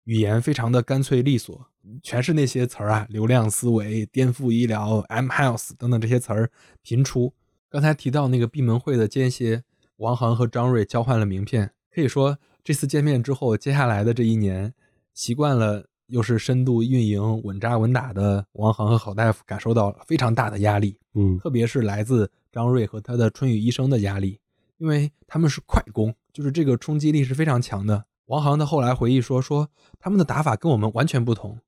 [0.05, 1.67] 语言非常的干脆利索，
[2.03, 6.51] 全是那些词儿啊，流量思维、颠覆医疗、M Health 等等这些词儿
[6.83, 7.35] 频出。
[7.73, 9.65] 刚才提到那个闭门会的间歇，
[9.97, 11.73] 王航和张瑞交换了名片。
[11.91, 14.75] 可以说，这次见面之后，接下来的这一年，
[15.15, 20.99] 习惯了又是深度运营、稳扎稳打的王航和郝大夫感受到了非常大的压力。
[21.15, 24.39] 嗯，特别是来自张瑞和他的春雨医生的压力，
[24.77, 28.05] 因为他们是快攻，就是这个冲击力是非常强的。
[28.27, 31.59] 王航他后来回忆说，说他们的打法跟我们完全不同。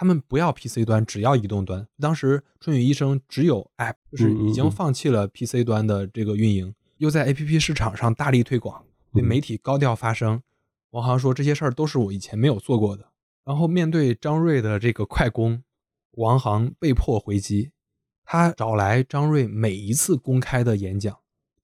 [0.00, 1.84] 他们不要 PC 端，只要移动端。
[1.98, 10.40] 当时春雨医生只有 App，就是已经放弃了 PC 端的这个运营，又在 APP 市场上大力推广，对媒体高调发声。
[10.90, 13.08] 王航说这些事儿都是我以前没有做过的。
[13.44, 15.64] 然后面对张瑞的这个快攻，
[16.12, 17.72] 王航被迫回击，
[18.24, 21.18] 他找来张瑞每一次公开的演讲。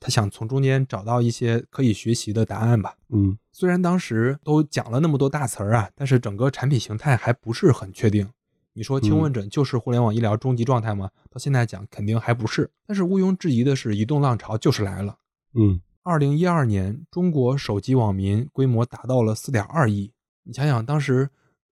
[0.05, 2.95] 他想从中间找到一些可以学习的答案吧。
[3.09, 8.31] 嗯，虽然当时都讲了那么多大词儿啊，但是整个产品形态还不是很确定。
[8.75, 11.09] 你说轻问诊就是互联网医疗终极状态吗？
[11.31, 12.71] 到现在讲肯定还不是。
[12.87, 15.17] 但是毋庸置疑的是，移动浪潮就是来了。
[15.55, 20.13] 嗯，二零一二年，中国手机网民规模达到了四点二亿。
[20.43, 21.31] 你想想，当时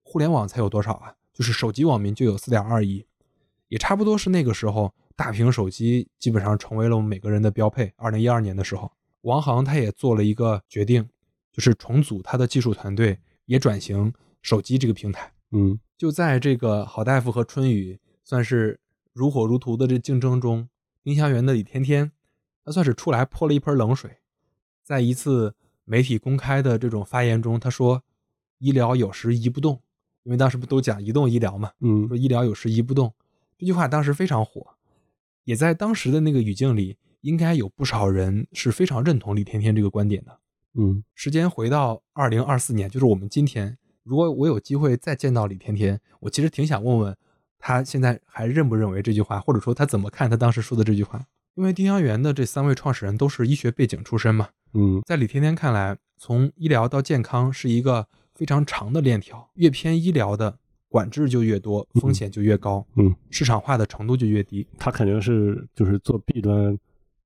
[0.04, 1.13] 互联网才有多少啊？
[1.34, 3.06] 就是手机网民就有四点二亿，
[3.70, 4.94] 也差不多是那个时候。
[5.17, 7.91] 大屏手机基本上成为了我们每个人的标配。
[7.97, 11.10] 二零一二年的时候，王航他也做了一个决定，
[11.51, 15.34] 就是重组他的技术团队，也转型手机这个平台。
[15.51, 18.80] 嗯，就在这个郝大夫和春雨算是
[19.12, 20.69] 如火如荼的这竞争中，
[21.03, 22.12] 丁香园的李天天，
[22.63, 24.17] 他算是出来泼了一盆冷水。
[24.84, 28.03] 在一次媒体公开的这种发言中，他说
[28.60, 29.82] ：“医疗有时移不动，
[30.21, 31.71] 因为当时不都讲移动医疗嘛？
[31.80, 33.12] 嗯，说医疗有时移不动，
[33.58, 34.65] 这句话当时非常火。”
[35.48, 40.40] 也在当时的那个语境里，应该有不少人是非常认同李天天这个观点的。
[40.78, 47.16] 嗯时间回到二零二四年，就是我们今天，如果我有机会再见到李天天，我其实挺想问问
[47.58, 51.26] 他现在还认不认为这句话，或者说他怎么看他当时说的这句话。
[51.56, 64.65] 因为丁香园的这三位创始人都是医学背景出身嘛，嗯在李天天看来，从医疗到健康是一个非常长的链条，越偏医疗的管制就越多，风险就越高，嗯，市场化的程度就越低。
[64.78, 66.78] 他肯定是就是做 B 端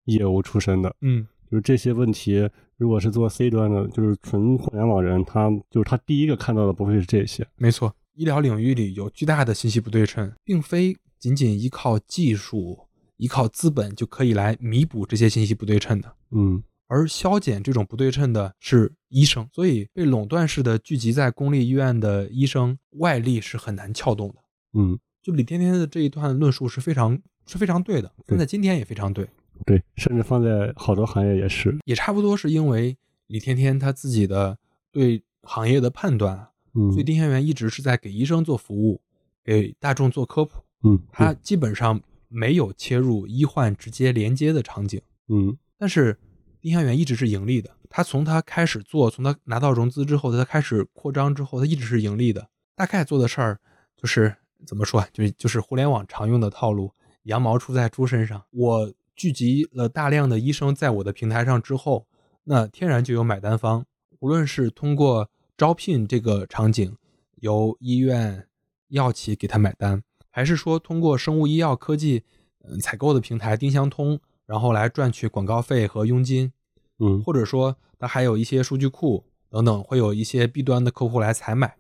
[0.06, 7.48] 业务出身的，嗯，就是这些问题，如果是做 C 端的，就是纯互联网人，他就是他第一个看到的不会是这些。
[7.56, 16.16] 没错，医疗领域里有巨大的信息不对称，并非仅仅依靠技术、依靠资本就可以来弥补这些信息不对称的。
[16.32, 24.36] 嗯而消减这种不对称的是医生，所以被垄断式的聚集在公立医院的医生，外力是很难撬动的。
[24.74, 29.26] 嗯，就李天天的这一段论述是非常是非常对的，放在今天也非常对，
[29.66, 31.78] 对，甚至放在好多行业也是。
[31.86, 34.58] 也差不多是因为李天天他自己的
[34.92, 39.00] 对行业的判断啊，嗯所以丁香园一直是在给医生做服务，
[39.46, 45.02] 给大众做科普，嗯，他基本上没有切入医患直接连接的场景。
[45.30, 46.18] 嗯但是
[46.62, 52.48] 丁香园一直是盈利的，他从他开始做，从他拿到融资之后，他开始扩张之后，他一直是盈利的。
[52.76, 53.60] 大概做的事儿
[53.98, 56.94] 就是怎么说，就就是互联网常用的套路，
[57.24, 58.44] 羊毛出在猪身上。
[58.52, 62.06] 我聚集了大量的医生在我的平台上之后，
[62.44, 63.86] 那天然就有买单方，
[64.20, 66.96] 无论是通过招聘这个场景，
[67.36, 68.48] 由医院、
[68.90, 72.24] 药企给他买单，还是说通过生物医药科技
[72.64, 74.20] 嗯采购的平台丁香通，
[74.52, 76.52] 然后来赚取广告费和佣金，
[77.00, 81.74] 嗯或者说它还有一些数据库等等，会有一些 B 端的客户来采买，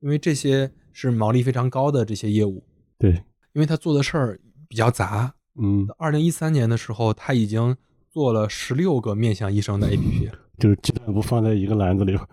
[0.00, 2.64] 因为这些是毛利非常高的这些业务，
[2.98, 3.12] 对，
[3.52, 5.32] 因为他做的事儿比较杂。
[5.60, 7.76] 嗯，二零一三年的时候，他已经
[8.10, 10.38] 做了十六个面向医生的 APP 了。
[10.58, 12.28] 就是鸡蛋不放在一个篮子里吧。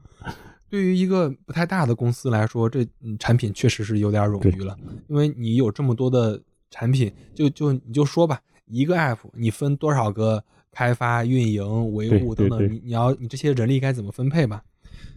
[0.70, 4.74] 对于一个不太大的公司来说，这嗯产品确实是有点冗余了，
[5.08, 14.62] 因为你有这么多的产品，就就你就说吧，一个 app 你分多少个开发、运营、维护等等，你你要你这些人力该怎么分配吧？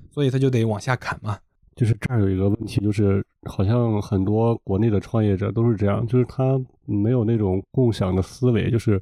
[0.09, 1.37] 所以他就得往下砍嘛。
[1.73, 9.01] 就是这儿有一个问题，就是好像很多国内的创业者都是这样，就是他没有那种共享的思维，就是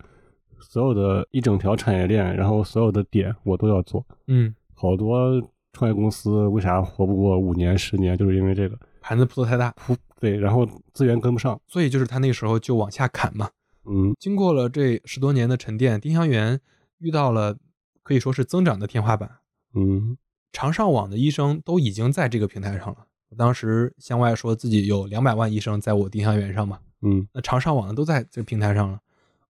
[0.60, 4.06] 所有的一整条产业链，然后所有的点我都要做。
[4.28, 5.42] 嗯，好多
[5.74, 11.60] 创业公司为啥活不过五年、十年，就是因为这个盘子铺的太大，铺对，然后资源跟不上。
[11.68, 13.50] 所以就是他那时候就往下砍嘛。
[13.90, 16.60] 嗯经过了这十多年的沉淀，丁香园
[17.00, 17.58] 遇到了
[18.04, 19.40] 可以说是增长的天花板。
[19.74, 20.18] 嗯
[20.54, 23.08] 常上网的医生都已经在这个平台上了。
[23.30, 29.00] 我当时向外说自己有两百万医生在我丁香园上嘛，嗯那常上网的都在这个平台上了，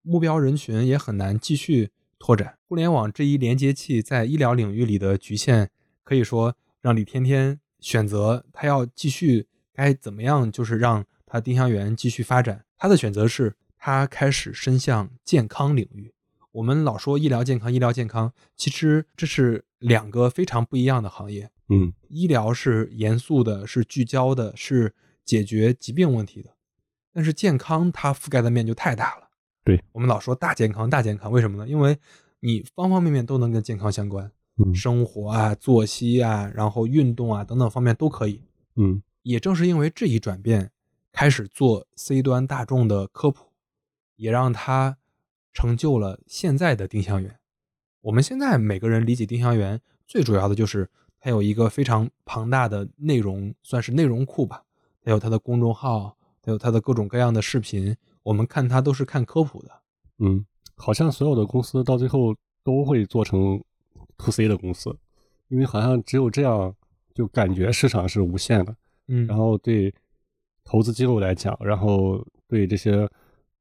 [0.01, 2.57] 目标人群也很难继续拓展。
[2.67, 5.69] 互联网这一连接器在医疗领域里的局限，
[6.03, 12.65] 可以说让李天天选择他要继续该怎么样，就是让他丁香园继续发展。
[12.77, 16.13] 他的选择是他开始伸向健康领域。
[16.51, 21.49] 我们老说医疗健康，医疗健康，其实这是两个非常不一样的行业。
[21.69, 26.49] 嗯医疗是严肃的，是聚焦的，是解决疾病问题的。
[27.13, 29.29] 但是健康它覆盖的面就太大了。
[29.63, 31.67] 对我们老说大健康，大健康，为什么呢？
[31.69, 31.97] 因为
[32.39, 38.41] 你方方面面都能跟健康相关，嗯生活啊、作息啊，然后运动啊等等方面都可以。
[38.75, 40.71] 嗯也正是因为这一转变，
[41.11, 43.48] 开始做 C 端大众的科普，
[44.19, 44.97] 也让他
[45.53, 47.39] 成就了现在的丁香园。
[48.01, 54.63] 我们现在每个人理解丁香园，最主要的就是它有一个非常庞大的内容，算是内容库吧。
[55.01, 57.95] 它有它的公众号，它有它的各种各样的视频。
[58.23, 59.71] 我们看它都是看科普的。
[60.19, 63.63] 嗯，好像所有的公司到最后都会做成
[64.17, 64.93] to C 的公司，
[65.47, 66.75] 因为好像只有这样，
[67.13, 68.75] 就感觉市场是无限的。
[69.07, 69.93] 嗯然后对
[70.63, 73.09] 投资机构来讲，然后对这些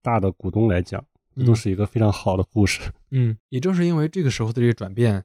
[0.08, 1.04] 大的股东来讲，
[1.36, 2.80] 这都嗯是一个非常好的故事。
[3.10, 5.22] 嗯，也正是因为这个时候的这个转变，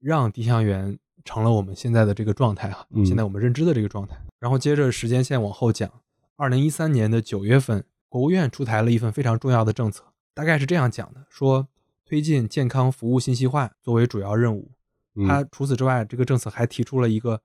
[0.00, 4.18] 让丁香园成了我们现在的这个状态啊，嗯现在我们认知的这个状态。
[4.38, 5.90] 然后接着时间线往后讲，
[6.36, 10.04] 二零一三年的九月份，国务院出台了一份非常重要的政策，
[10.34, 11.66] 大概是这样讲的：说
[12.04, 14.70] 推进健康服务信息化作为主要任务。
[15.14, 17.40] 嗯它除此之外，这个政策还提出了一个，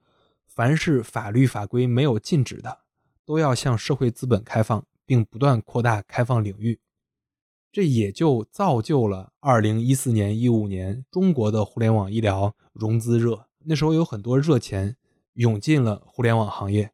[0.45, 2.79] 凡是法律法规没有禁止的，
[3.25, 6.79] 都要向社会资本开放，并不断扩大开放领域。
[7.71, 13.45] 这也就造就了二零一四年、一五年中国的互联网医疗融资热。
[13.65, 14.97] 那时候有很多热钱
[15.33, 16.91] 涌进了互联网行业，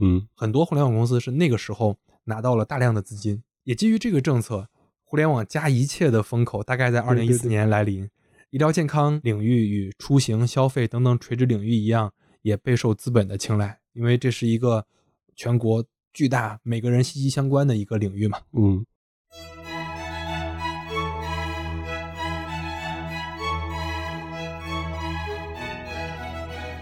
[0.00, 3.42] 嗯很多互联网公司是那个时候拿到了大量的资金。
[3.64, 4.68] 也基于这个政策，
[5.02, 8.08] 互互联网加一切的风口大概在二零一四年来临。
[8.48, 14.86] 医疗健康领域与出行、消费等等垂直领域一样，也备受资本的青睐，因为这是一个
[15.36, 18.38] 全国巨大、每个人息息相关的一个领域嘛。
[18.52, 18.84] 嗯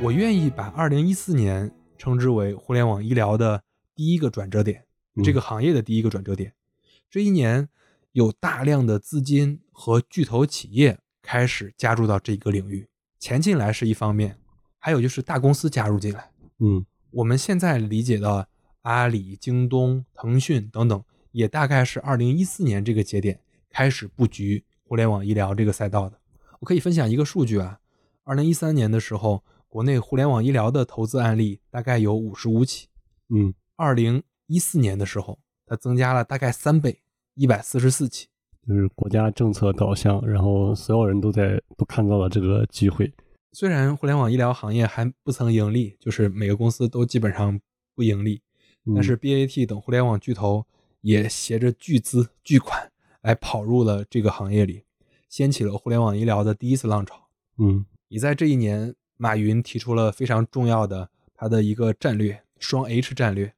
[0.03, 3.63] 我愿意把二零一四年称之为互联网医疗的
[3.95, 6.55] 第一个转折点，嗯这个行业的第一个转折点。
[7.11, 7.69] 这一年，
[8.13, 14.39] 有大量的资金和巨头企业开始加入到这个领域，钱进来是一方面，
[14.79, 16.31] 还有就是大公司加入进来。
[16.61, 18.49] 嗯我们现在理解的
[18.83, 21.03] 阿里、京东、腾讯等等，
[21.33, 26.19] 也大概是二零一四年这个节点开始布局互联网医疗这个赛道的。
[26.61, 27.81] 我可以分享一个数据啊，
[28.25, 32.89] 二零一三年的时候，国内互联网医疗的投资案例大概有五十五起，
[33.29, 37.01] 嗯二零一四年的时候，它增加了大概三倍，
[37.35, 38.29] 一百四十四起。
[38.67, 43.11] 就是国家政策导向，然后所有人都在都看到了这个机会。
[43.53, 47.59] 虽然互联网医疗行业还不曾盈利，就是每个公司都基本上
[47.95, 48.43] 不盈利，嗯
[48.95, 50.65] 但是 BAT 等互联网巨头
[51.01, 52.91] 也携着巨资巨款
[53.23, 54.85] 来跑入了这个行业里，
[55.29, 57.29] 掀起了互联网医疗的第一次浪潮。
[57.59, 63.55] 嗯也在这一年，马云提出了非常重要的他的一个战略——双 H 战略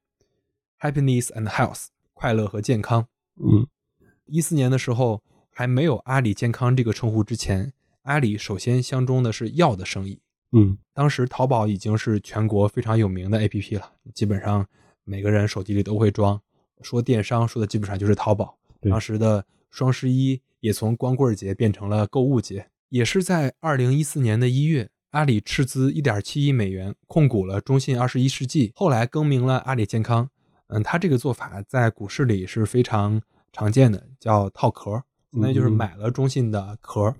[0.80, 3.06] （Happiness and Health，快乐和健康）。
[3.42, 3.66] 嗯
[4.26, 7.72] 一四年的时候，还没有阿里健康这个称呼之前，
[8.02, 10.20] 阿里首先相中的是药的生意。
[10.52, 14.66] 嗯当时淘宝已经是全国非常有名的 APP 了，基本上
[15.04, 16.40] 每个人手机里都会装。
[16.80, 18.58] 说电商说的基本上就是淘宝。
[18.80, 22.68] 对当时的双十一也从光棍节变成了购物节。
[22.88, 30.28] 也是在二零一四年的一月，阿里斥资一点七亿美元控股了中信二十一世纪，后来更名了阿里健康。
[30.66, 33.22] 嗯，他这个做法在股市里是非常
[33.52, 37.14] 常见的，叫套壳，相当于就是买了中信的壳。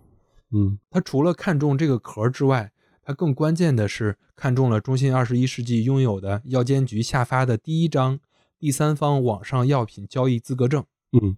[0.51, 2.71] 嗯他除了看中这个壳之外，
[3.03, 8.21] 他更关键的是看中了中信二十一世纪拥有的药监局下发的第一张
[8.59, 10.85] 第三方网上药品交易资格证。
[11.13, 11.37] 嗯，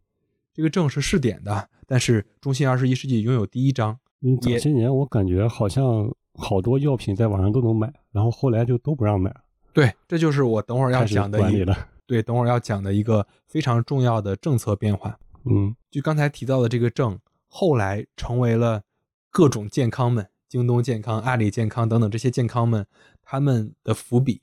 [0.53, 3.99] 这个证是试点的，但是中信二十一世纪拥有第一张。
[4.21, 9.41] 因为早些年我感觉好像好多药品在网上都能买，然后后来就都不让买了，
[9.73, 11.89] 对，这就是我等会儿要讲的一管理了。
[12.07, 15.19] 对，等会儿要讲的一个非常重要的政策变化。
[15.45, 18.83] 嗯就刚才提到的这个证，后来成为了
[19.31, 22.87] 各种健康们，京东健康、阿里健康等等这些健康们
[23.25, 24.41] 他们的伏笔。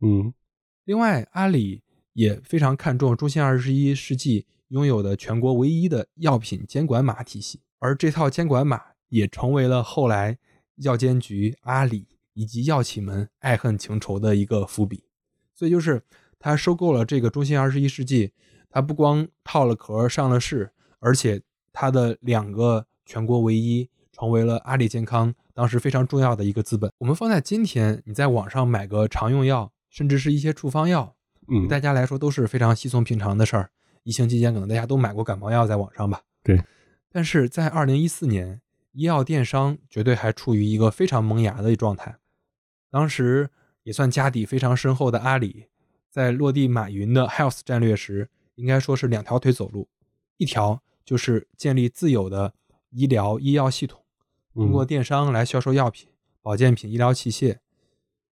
[0.00, 0.32] 嗯
[0.84, 1.82] 另外，阿里
[2.12, 10.38] 也非常看重中信二十一世纪拥有的全国唯一的药品监管码体系，而这套监管码也成为了后来
[10.76, 15.02] 药监局、阿里以及药企们爱恨情仇的一个伏笔。
[15.56, 16.00] 所以，就是
[16.38, 18.30] 他收购了这个中信二十一世纪，
[18.70, 21.42] 他不光套了壳上了市，而且
[21.72, 26.88] 他的两个全国唯一成为了阿里健康当时非常重要的一个资本。
[26.98, 31.16] 我们放在今天，你在网上买个常用药，甚至是一些处方药，
[31.48, 33.72] 对嗯，大家来说都是非常稀松平常的事儿。
[34.04, 36.22] 疫情期间，可能大家都买过感冒药在网上吧？
[36.44, 36.62] 对。
[37.10, 38.60] 但是在二零一四年，
[38.92, 42.18] 医药电商绝对还处于一个非常萌芽的状态。
[42.88, 43.50] 当时
[43.82, 45.66] 也算家底非常深厚的阿里，
[46.08, 49.88] 在落地马云的 Health 战略时，应该说是两条腿走路，
[50.36, 52.54] 一条就是建立自有的
[52.90, 54.04] 医疗医药系统，
[54.58, 56.08] 通过嗯电商来销售药品、
[56.42, 57.58] 保健品、医疗器械；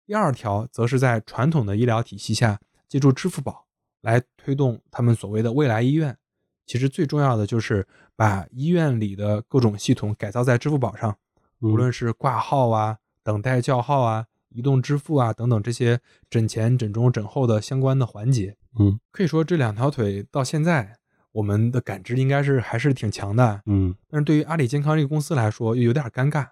[0.06, 3.66] 第二条则是在传统的医疗体系下，借助支付宝
[4.02, 6.18] 来推动他们所谓的未来医院。
[6.66, 11.16] 其实最重要的就是把医院里的各种系统改造在支付宝上，
[11.60, 18.56] 无论是挂号啊、等待叫号啊、移动支付啊等等这些诊前、诊中、诊后的相关的环节。
[18.78, 20.98] 嗯可以说这两条腿到现在，
[21.32, 23.62] 我们的感知应该是还是挺强的。
[23.66, 26.48] 嗯但是对于阿里健康这个公司来说，又有点尴尬。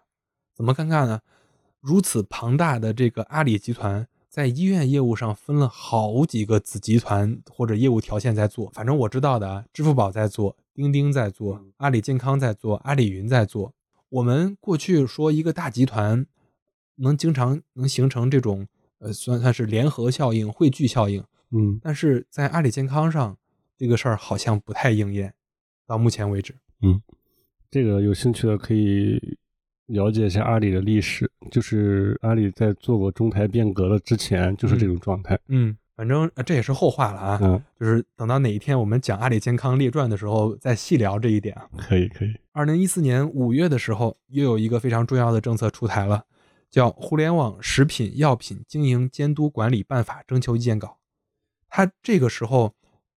[0.54, 1.20] 怎么尴尬呢？
[1.80, 8.68] 如此庞大的这个阿里集团，在医院业务上分了好几个子集团或者业务条线在做。
[8.70, 13.72] 反正我知道的啊，支付宝在做，钉钉在做，阿里健康在做，阿里云在做。
[14.08, 16.26] 我们过去说一个大集团
[16.96, 18.66] 能经常能形成这种
[18.98, 21.22] 呃算算是联合效应、汇聚效应，
[21.52, 23.36] 嗯但是在阿里健康上，
[23.78, 25.32] 这个事儿好像不太应验，
[25.86, 26.54] 到目前为止。
[26.82, 27.00] 嗯
[27.70, 29.38] 这个有兴趣的可以
[29.86, 35.38] 了解一下阿里的历史，就是阿里在做过中台变革的之前就是这种状态。
[35.48, 41.68] 嗯，反正呃这也是后话了啊，嗯，就是等到哪一天我们讲阿里健康列传的时候再细聊这一点啊。
[41.76, 42.34] 可以可以。
[42.52, 46.24] 二零一四年五月的时候，又有一个非常重要的政策出台了，
[46.70, 50.98] 叫《互联网食品药品经营监督管理办法》征求意见稿。
[51.68, 52.74] 它这个时候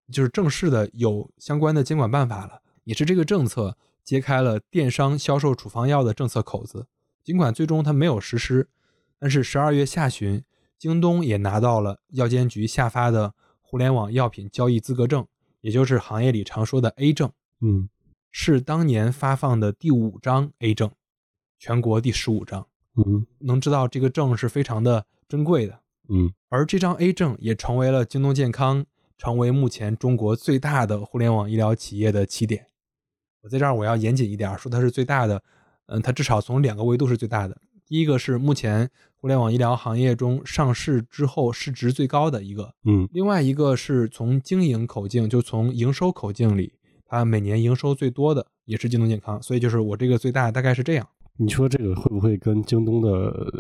[0.10, 6.88] 就是正式的有相关的监管办法了，也是这个政策揭开了电商销售处方药的政策口子。
[7.24, 8.70] 尽管最终它没有实施，
[9.20, 10.44] 但是十二月下旬，
[10.78, 15.28] 京东也拿到了药监局下发的互联网药品交易资格证，
[15.62, 17.88] 也就是行业里常说的 A 证，嗯
[18.32, 20.90] 是当年发放的第五张 A 证，
[21.60, 22.66] 全国第十五张。
[22.96, 25.80] 嗯能知道这个证是非常的珍贵的。
[26.10, 28.86] 嗯而这张 A 证也成为了京东健康
[29.22, 32.66] 成为目前中国最大的互联网医疗企业的起点。
[33.44, 35.44] 我在这儿我要严谨一点，说它是最大的，
[35.86, 37.56] 嗯，它至少从两个维度是最大的。
[37.86, 46.74] 第一个是目前互联网医疗行业中上市之后市值最高的一个，嗯另外一个是从经营口径，就从营收口径里，
[47.06, 51.08] 它每年营收最多的也是京东健康，所以就是我这个最大大概是这样。
[51.38, 53.52] 你说这个会不会跟京东的呃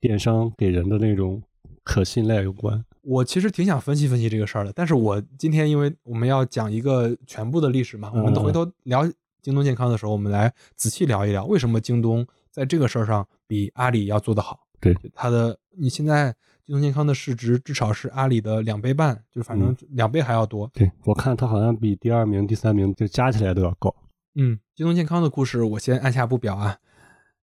[0.00, 1.40] 电商给人的那种
[1.84, 2.84] 可信赖有关？
[3.04, 9.04] 我其实挺想分析分析这个事儿的，但是我今天因为我们要讲一个全部的历史嘛，我们嗯回头聊
[9.42, 14.60] 京东健康的时候，我们来仔细聊一聊为什么京东在这个事儿上比阿里要做得好。
[14.80, 16.34] 对，它的你现在
[16.64, 20.70] 京东健康的市值至少是阿里的两倍半，就反正两倍还要多。
[20.72, 23.94] 对我看它好像比第二名、第三名就加起来都要高。
[24.34, 26.78] 嗯，京东健康的故事我先按下不表啊，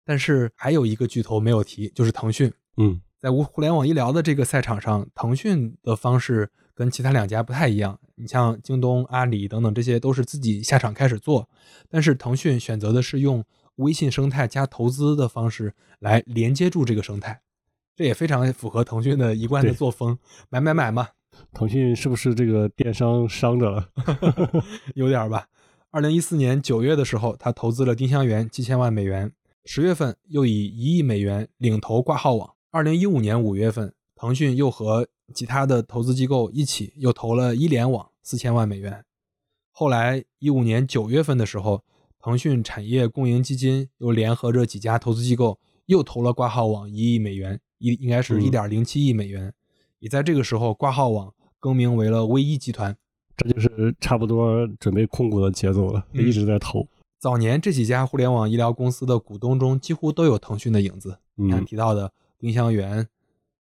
[0.04, 2.52] 但是还有一个巨头没有提，就是腾讯。
[2.78, 8.00] 嗯在无互联网医疗的这个赛场上，腾讯的方式跟其他两家不太一样。
[8.16, 11.48] 你像京东、阿里等等，这些都是自己下场开始做，
[11.88, 13.44] 但是腾讯选择的是用
[13.76, 17.42] 微信生态加投资的方式来连接住这个生态，
[17.96, 20.18] 这也非常符合腾讯的一贯的作风，
[20.50, 21.10] 买买买嘛，
[21.54, 23.90] 腾讯是不是这个电商伤着了？
[24.96, 25.48] 有点儿吧。
[25.92, 29.32] 二零一四年九月的时候，他投资了丁香园七千万美元，
[29.66, 32.56] 十月份又以一亿美元领投挂号网。
[32.74, 39.04] 二零一五年五月份，腾讯又和其他的投资机构一起又投了一联网四千万美元。
[39.72, 41.84] 后来一五年九月份的时候，
[42.18, 49.54] 腾讯产业共赢基金又联合着几家投资机构又投了挂号网一亿美元，一应该是嗯一点零七亿美元。
[50.00, 52.96] 也在这个时候，挂号网更名为了微一集团。
[53.36, 56.88] 这就是差不多准备控股的节奏了，嗯一直在投。
[57.20, 61.18] 早年这几家互联网医疗公司的股东中，几乎都有腾讯的影子。
[61.36, 62.12] 你提到的
[62.42, 63.08] 丁香园、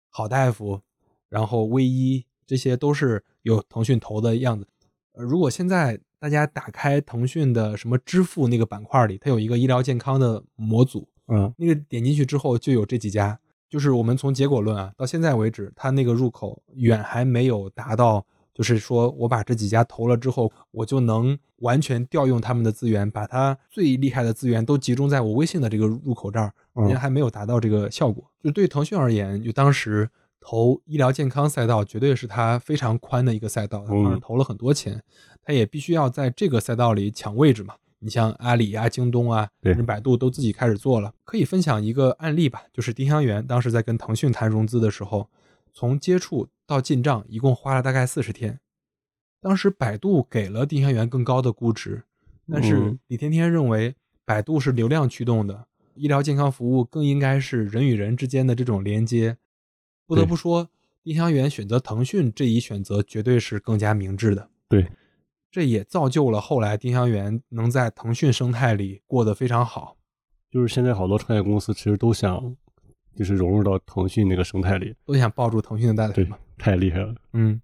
[0.09, 0.81] 好大夫，
[1.29, 4.67] 然后微医，这些都是有腾讯投的样子。
[5.13, 13.39] 呃，如果现在大家打开腾讯的什么支付那个板块里，它有一个医疗健康的模组，嗯那个点进去之后就有这几家。
[13.69, 18.25] 就是我们从结果论啊，到现在为止，它那个入口远还没有达到，
[18.59, 28.29] 就是说我把这几家投了之后，我就能完全调用他们的资源，把它最厉害的资源都集中在我微信的这个入口这儿，人家嗯还没有达到这个效果。
[28.43, 35.01] 就对腾讯而言，就当时投医疗健康赛道绝对是它非常宽的一个赛道，它当时嗯投了很多钱，
[35.41, 37.75] 它也必须要在这个赛道里抢位置嘛。
[38.01, 41.13] 你像阿里啊、京东啊，对甚至百度都自己开始做了。
[41.25, 45.29] 可以分享一个案例吧，就是丁香园当时在跟腾讯谈融资的时候，
[45.73, 48.61] 从接触到进账一共花了大概四十天。
[49.41, 52.05] 当时百度给了丁香园更高的估值，
[52.53, 53.95] 但是嗯李天天认为
[54.27, 59.39] 百度是流量驱动的，医疗健康服务更应该是人与人之间的这种连接。
[60.07, 60.69] 不得不说，
[61.03, 64.51] 丁香园选择腾讯这一选择绝对是更加明智的。
[64.69, 64.91] 对，
[65.51, 69.97] 这也造就了后来丁香园能在腾讯生态里过得非常好。
[70.51, 72.57] 就是现在好多创业公司其实都想，
[73.19, 74.95] 就是融入到腾讯那个生态里。
[75.05, 77.13] 都想抱住腾讯的大腿对嘛。，太厉害了。
[77.33, 77.61] 嗯，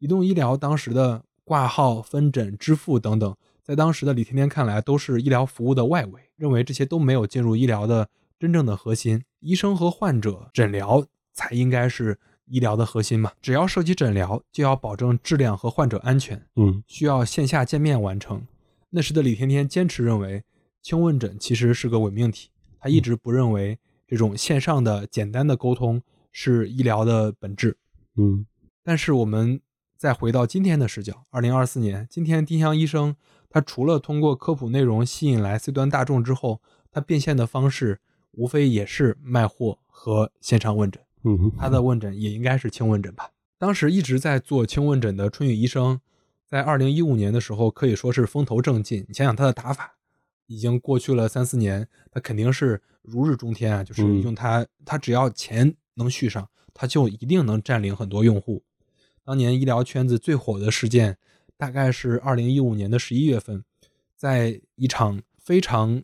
[0.00, 8.08] 移动医疗当时的挂号、分诊、支付等等，在当时的李天天看来都是医疗服务的外围，认为这些都没有进入医疗的
[8.40, 9.22] 真正的核心。
[9.38, 13.30] 医生和患者诊疗才应该是医疗的核心嘛。
[13.40, 18.42] 只要涉及诊疗，就要保证质量和患者安全，嗯需要线下见面完成。
[18.90, 20.42] 那时的李天天坚持认为，
[20.82, 22.48] 轻问诊其实是个伪命题，
[22.80, 23.78] 他一直不认为
[24.08, 26.02] 这种线上的简单的沟通
[26.32, 27.76] 是医疗的本质。
[28.16, 28.44] 嗯
[28.82, 29.60] 但是我们
[29.96, 33.14] 再回到今天的视角，二零二四年，今天丁香医生
[33.50, 38.00] 他除了通过科普内容吸引来 C 端大众之后，他变现的方式
[38.32, 41.02] 无非也是卖货和线上问诊。
[41.24, 43.30] 嗯哼，他的问诊也应该是轻问诊吧。
[43.58, 46.00] 当时一直在做轻问诊的春雨医生，
[46.46, 49.04] 在二零一五年的时候可以说是风头正劲。
[49.08, 49.97] 你想想他的打法，
[50.48, 53.84] 已经过去了三四年，他肯定是如日中天啊！
[53.84, 58.64] 就是嗯用他，他只要钱能续上，他就一定能占领很多用户。
[59.22, 61.18] 当年医疗圈子最火的事件，
[61.56, 63.62] 大概是二零一五年的十一月份，
[64.16, 66.02] 在一场非常，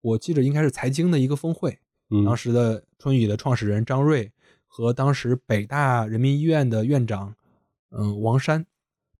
[0.00, 1.78] 我记着应该是财经的一个峰会，
[2.08, 4.32] 嗯当时的春雨的创始人张瑞
[4.66, 7.36] 和当时北大人民医院的院长，
[7.90, 8.64] 嗯，王山，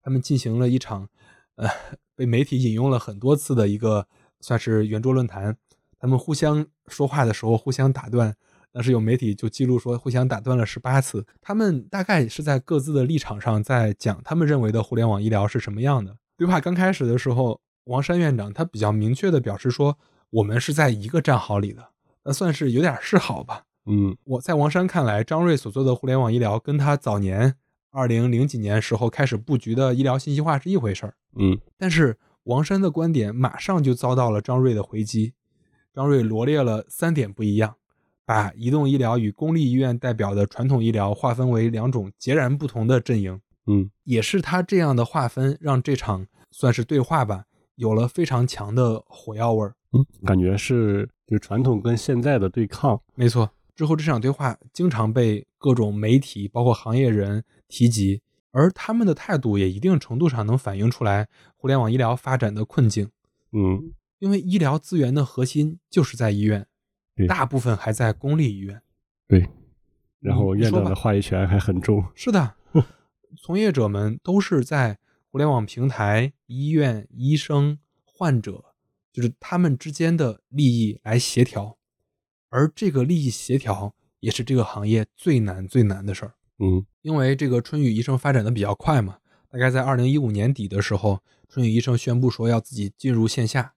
[0.01, 1.09] 他们进行了一场
[1.57, 1.69] 呃，
[2.17, 4.09] 被媒体引用了很多次的一个
[4.45, 5.57] 算是圆桌论坛，
[5.99, 8.37] 他们互相说话的时候互相打断，
[8.71, 11.27] 但是有媒体就记录说互相打断了十八次。
[11.41, 16.15] 他们大概是在各自的立场上在讲他们认为的互联网医疗是什么样的。
[16.37, 19.97] 对话刚开始的时候，王山院长他比较明确的表示说，
[20.29, 21.89] 我们是在一个战壕里的，
[22.25, 23.63] 那算是有点示好吧。
[23.87, 27.55] 嗯我在王山看来，张瑞所做的互联网医疗跟他早年
[27.91, 31.15] 二零零几年时候开始布局的医疗信息化是一回事儿。
[31.39, 35.35] 嗯但是王山的观点马上就遭到了张瑞的回击。
[35.93, 37.77] 张瑞罗列了三点不一样，
[38.25, 43.41] 把移动医疗与公立医院代表的传统医疗划分为两种截然不同的阵营。
[43.67, 47.45] 嗯也是他这样的划分，让这场算是对话吧，
[47.77, 49.75] 有了非常强的火药味儿。
[49.93, 53.01] 嗯，感觉是就是传统跟现在的对抗。
[53.15, 58.21] 没错，之后这场对话经常被各种媒体，包括行业人提及，
[58.55, 63.11] 而他们的态度也一定程度上能反映出来互联网医疗发展的困境。
[63.51, 66.67] 嗯因为医疗资源的核心就是在医院，
[67.29, 68.81] 大部分还在公立医院。
[69.27, 69.47] 对，
[70.21, 72.03] 然后院长的话语权还很重。
[72.15, 72.55] 是的，
[73.43, 74.99] 从业者们都是在
[75.31, 78.65] 互联网平台、医院、医生、患者，
[79.13, 81.77] 就是他们之间的利益来协调，
[82.49, 86.35] 而这个利益协调也是这个行业最难最难的事儿。
[86.61, 89.19] 嗯因为这个春雨医生发展的比较快嘛，
[89.51, 93.75] 大概在二零一五年底的时候，春雨医生宣布说要自己进入线下。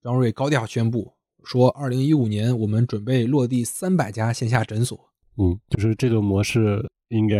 [0.00, 5.10] 张瑞高调宣布说，二零一五年我们准备落地三百家线下诊所。
[5.38, 7.36] 嗯，就是这个模式应该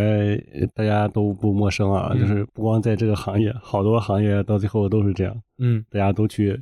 [0.52, 2.10] 呃大家都不陌生啊。
[2.14, 6.60] 嗯就是不光在这个行业，好多行业到最后都是这样，嗯大家都去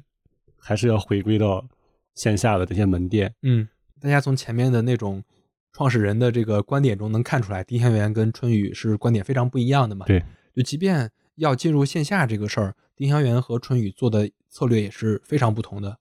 [0.54, 1.66] 还是要回归到
[2.14, 3.32] 线下的这些门店。
[3.40, 3.66] 嗯，
[3.98, 5.24] 大家从前面的那种
[5.76, 10.06] 创始人的这个观点中能看出来，丁香园跟春雨是观点非常不一样的嘛。
[10.06, 10.24] 对，
[10.54, 15.98] 就即便要进入线下这个事儿，丁香园和春雨做的策略也是非常不同的。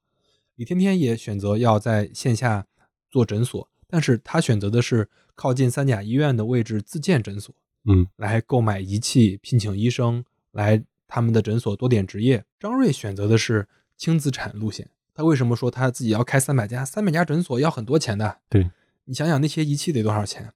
[0.55, 2.65] 李天天也选择要在线下
[3.11, 7.53] 做诊所，但是他选择的是靠近三甲医院的位置自建诊所，
[7.83, 10.23] 嗯来购买仪器、聘请医生，
[10.53, 12.45] 来他们的诊所多点执业。
[12.57, 13.67] 张瑞选择的是
[13.97, 14.89] 轻资产路线。
[15.13, 16.85] 他为什么说他自己要开三百家？
[16.85, 18.37] 三百家诊所要很多钱的。
[18.47, 18.69] 对，
[19.05, 20.53] 你想想那些仪器得多少钱？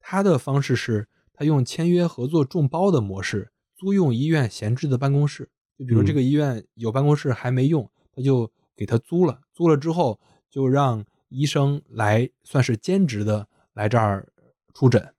[0.00, 5.50] 他的方式是，他用签约合作众包的模式，租用医院闲置的办公室。
[5.78, 9.40] 就比如嗯这个医院有办公室还没用，他就给他租了。
[9.54, 10.18] 租了之后，
[10.50, 14.26] 就让医生来算是兼职的来这儿
[14.74, 15.14] 出诊。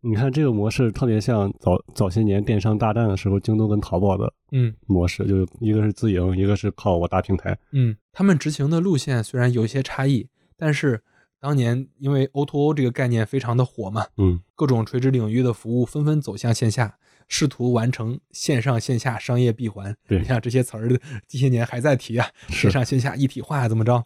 [0.00, 7.58] 你看这个模式特别像早早些年电商大战的时候，京东跟淘宝的嗯模式，就是一个是自营，一个是靠我大平台。
[7.72, 11.02] 嗯，他们执行的路线虽然有一些差异，但是
[11.40, 19.96] 当年因为 O2O 这个概念非常的火嘛，嗯各种垂直领域的服务纷纷走向线下，试图完成线上线下商业闭环。
[20.06, 20.88] 对你看这些词儿，
[21.28, 24.04] 这些年还在提啊，线上线下一体化怎么着？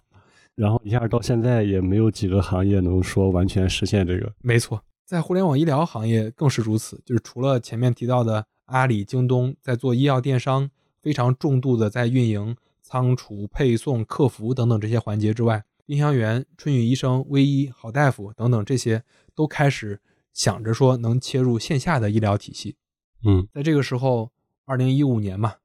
[0.55, 4.31] 然后一下到现在也没有几个行业能说完全实现这个。
[4.43, 10.69] 没错，在互联网医疗行业更是如此，就是除了前面提到的阿里、京东在做医药电商，
[11.01, 19.03] 非常重度的在运营仓储、配送、客服等等这些环节之外，丁香园、春雨医生、微医、好大夫等等这些
[19.35, 20.01] 都开始
[20.33, 22.77] 想着说能切入线下的医疗体系。
[23.25, 24.33] 嗯在这个时候，
[24.65, 25.57] 二零一五年嘛，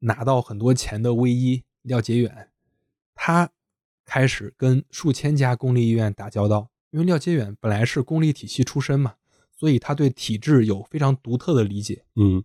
[0.00, 2.50] 拿到很多钱的微医廖杰远，
[3.14, 3.50] 他
[4.04, 6.70] 开始跟数千家公立医院打交道。
[6.90, 9.14] 因为廖杰远本来是公立体系出身嘛，
[9.56, 12.04] 所以他对体制有非常独特的理解。
[12.16, 12.42] 嗯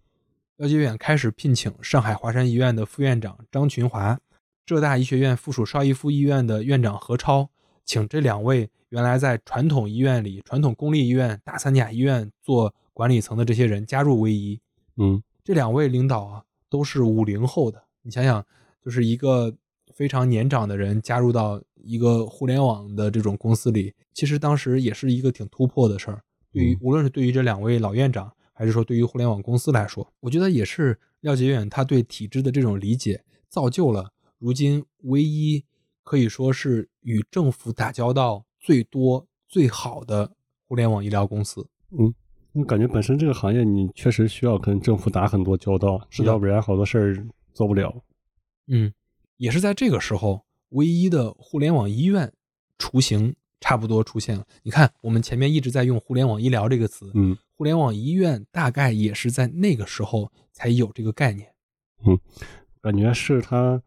[0.57, 4.19] 廖杰远开始聘请上海华山医院的副院长张群华，
[4.65, 7.47] 浙大医学院附属邵逸夫医院的院长何超，
[7.85, 14.59] 请这两位原来在传统医院里、传统公立医院、大三甲医院做管理层的这些人加入微医。
[14.97, 17.83] 嗯这两位领导啊，都是五零后的。
[18.01, 18.43] 你想想，
[18.83, 19.53] 就是一个
[19.93, 26.23] 非常年长的人加入到一个互联网的这种公司里，其实当时也是一个挺突破的事儿。
[26.51, 34.11] 对于嗯无论是对于这两位老院长，还是说对于互联网公司来说，我觉得也是廖杰远他对体制的这种理解，造就了
[34.45, 35.65] 如今唯一
[36.03, 40.31] 可以说是与政府打交道最多、最好的
[40.67, 41.67] 互联网医疗公司。
[41.97, 42.13] 嗯，
[42.53, 47.91] 我感觉本身这个行业你确实需要跟政府打很多交道，是的要不然好多事儿做不了。
[48.67, 48.93] 嗯，
[49.37, 52.31] 也是在这个时候，唯一的互联网医院
[52.77, 54.45] 雏形差不多出现了。
[54.61, 61.51] 你看，我们前面一直在用“互联网医疗”这个词，嗯互联网医院大概也是在那个时候才有这个概念。
[62.05, 62.19] 嗯
[62.79, 63.81] 感觉是它，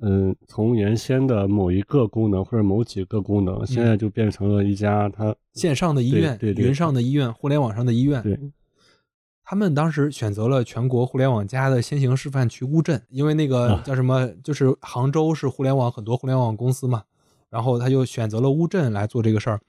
[0.00, 8.22] 嗯，从原先的某一个功能或者某几个功能，现在就变成了一家它线上的医院、对对对云上的医院、互联网上的医院。
[8.22, 8.38] 对
[9.46, 17.04] 他们当时选择了全国互联网加的先行示范区乌镇，因为那个啊叫什么，就是杭州是互联网很多互联网公司嘛，
[17.50, 19.60] 然后他就选择了乌镇来做这个事儿。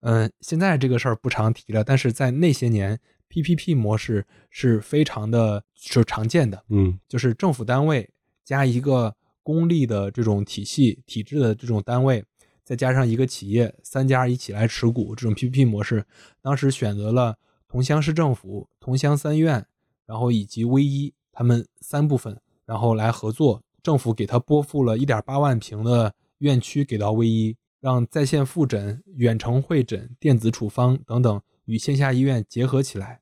[0.00, 2.96] 嗯，现在这个事儿不常提了，但是在那些年
[3.28, 8.08] ，PPP 模式是非常的是常见的，嗯就是政府单位
[8.44, 9.12] 加一个
[9.46, 12.24] 公立的这种体系体制的这种单位，
[12.64, 16.04] 再加上一个企业，三家一起来持股，这种 PPP 模式，
[16.42, 17.38] 当时选择了
[17.68, 19.64] 桐乡市政府、桐乡三院，
[20.04, 33.20] 然后以及唯一他们三部分，然后来合作，政府给他拨付了1.8万平的院区给到唯一，让在线复诊、远程会诊、电子处方等等与线下医院结合起来。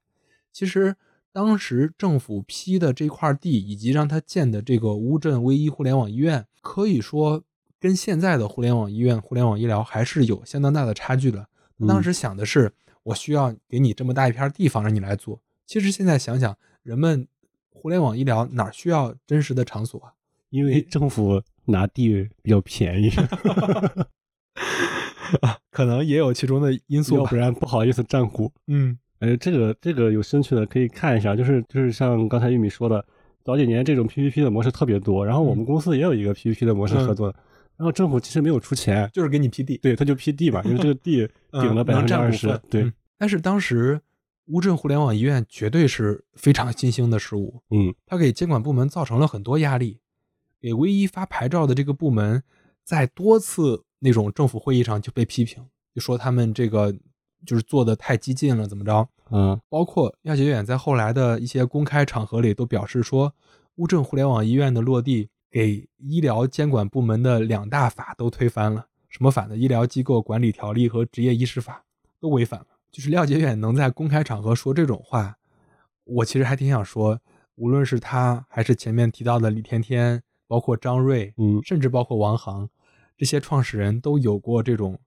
[0.50, 0.96] 其实
[1.34, 7.42] 当时政府批的这块地，以及让他建的这个乌镇唯一互联网医院，可以说
[7.80, 11.48] 跟现在的互联网医院、互联网医疗还是有相当大的差距的。
[11.80, 12.72] 嗯当时想的是，
[13.02, 15.40] 我需要给你这么大一片地方让你来做。
[15.66, 17.26] 其实现在想想，人们
[17.68, 20.12] 互联网医疗哪需要真实的场所啊？
[20.50, 23.10] 因为政府拿地比较便宜，
[25.72, 27.34] 可能也有其中的因素吧要不。
[27.34, 28.52] 然不好意思占股。
[28.68, 33.02] 嗯呃，这个这个有兴趣的可以看一下，就是就是像刚才玉米说的，
[33.42, 37.38] 早几年这种 PPP 的模式特别多，然后我们公司也有一个 PPP 的模式合作的，
[37.78, 43.98] 然后政府其实没有出钱，就是给你批地，对，他就批地吧，因为这个 地顶了嗯百分之二十对嗯，但是当时
[44.48, 47.94] 乌镇互联网医院绝对是非常新兴的事物，嗯。
[48.04, 50.00] 它给监管部门造成了很多压力，
[50.60, 52.42] 给唯一发牌照的这个部门，
[52.84, 55.64] 在多次那种政府会议上就被批评，
[55.94, 56.94] 就说他们这个
[57.46, 59.08] 就是做的太激进了，怎么着？
[59.30, 63.34] 嗯包括廖杰远在后来的一些公开场合里都表示说，
[63.76, 69.56] 乌镇互联网医院的落地给医疗监管部门的两大法都推翻了，什么法呢？
[69.56, 71.84] 医疗机构管理条例和执业医师法
[72.20, 72.66] 都违反了。
[72.92, 75.36] 就是廖杰远能在公开场合说这种话，
[76.04, 77.20] 我其实还挺想说，
[77.56, 82.68] 无论是他还是前面提到的李天天，包括张瑞，嗯甚至包括王航，
[83.16, 84.98] 这些创始人都有过这种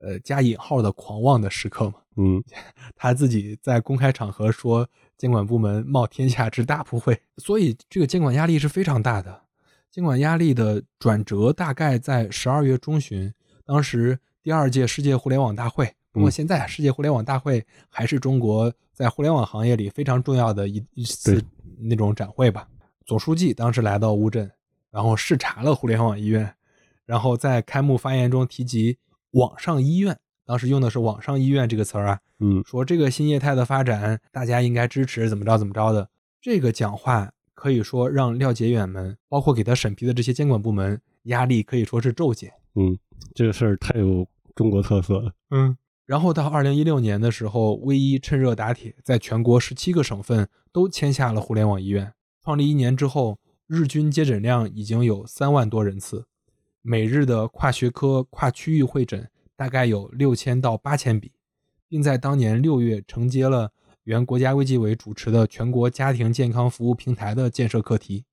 [0.00, 1.94] 呃加引号的狂妄的时刻嘛。
[2.16, 2.42] 嗯
[2.96, 4.86] 他自己在公开场合说
[5.16, 9.42] 监管部门冒天下之大不讳，所以这个监管压力是非常大的。
[9.90, 13.32] 监管压力的转折大概在十二月中旬，
[13.64, 15.92] 当时第二届世界互联网大会。
[16.12, 21.42] 不过嗯现在世界互联网大会还是中国在互联网行业里非常重要的一一次
[21.78, 22.68] 那种展会吧。
[23.06, 24.50] 总书记当时来到乌镇，
[24.90, 26.54] 然后视察了互联网医院，
[27.06, 28.98] 然后在开幕发言中提及
[29.32, 36.08] 网上医院，当时用的是“网上医院”这个词儿啊，嗯说这个新业态的发展，大家应该支持，怎么着怎么着的。
[36.40, 42.52] 这个讲话可以说让廖杰远们，包括给他审批的这些监管部门，压力可以说是骤减。
[42.74, 42.98] 嗯，
[43.34, 45.32] 这个事儿太有中国特色了。
[45.50, 45.76] 嗯。
[46.06, 52.12] 然后到二零一六年的时候，唯一趁热打铁，在全国十七个省份都签下了互联网医院。
[52.42, 56.26] 创立一年之后，日均接诊量已经有三万多人次，
[56.82, 61.32] 每日的跨学科、跨区域会诊大概有六千到八千笔，
[61.88, 63.72] 并在当年六月承接了
[64.04, 68.24] 原国家卫计委主持的全国家庭健康服务平台的建设课题。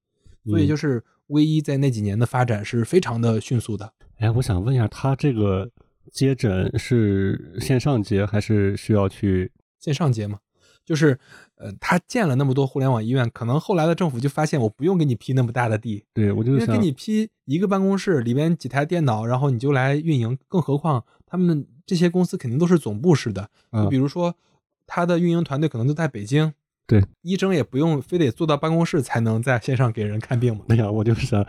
[0.45, 3.93] 所以嗯就是唯一在那几年的发展是非常的迅速的。
[4.17, 5.69] 哎，我想问一下，他这个
[6.11, 9.51] 接诊是线上接还是需要去？
[9.79, 10.39] 线上接嘛，
[10.87, 11.19] 就是
[11.57, 20.37] 呃，他建了那么多互联网医院，可能后来的政府就发现我不用给你批那么大的地，对我就因为给，你批一个办公室里边几台电脑，然后你就来运营。
[20.47, 24.33] 更何况他们这些公司肯定都是总部式的，就嗯比如说
[24.85, 26.53] 他的运营团队可能都在北京，
[26.85, 30.63] 对，医生也不用非得坐到办公室才能在线上给人看病嘛。
[30.69, 31.45] 对呀，我就想，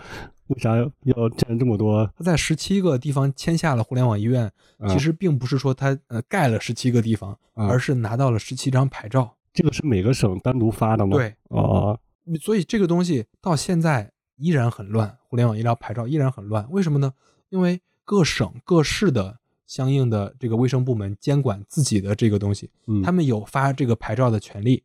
[0.49, 2.11] 为啥要建这么多？
[2.17, 9.35] 他在十七个地方签下了互联网医院，嗯其实并不是说他呃盖了十七个地方，嗯而是拿到了十七张牌照。
[9.53, 11.17] 这个是每个省单独发的吗？
[11.17, 11.99] 对，哦，
[12.41, 16.67] 所以这个东西到现在依然很乱，互联网医疗牌照依然很乱。
[16.71, 17.13] 为什么呢？
[17.49, 24.83] 因为各省各市的相应的这个卫生部门监管自己的这个东西，嗯，他们有发这个牌照的权利。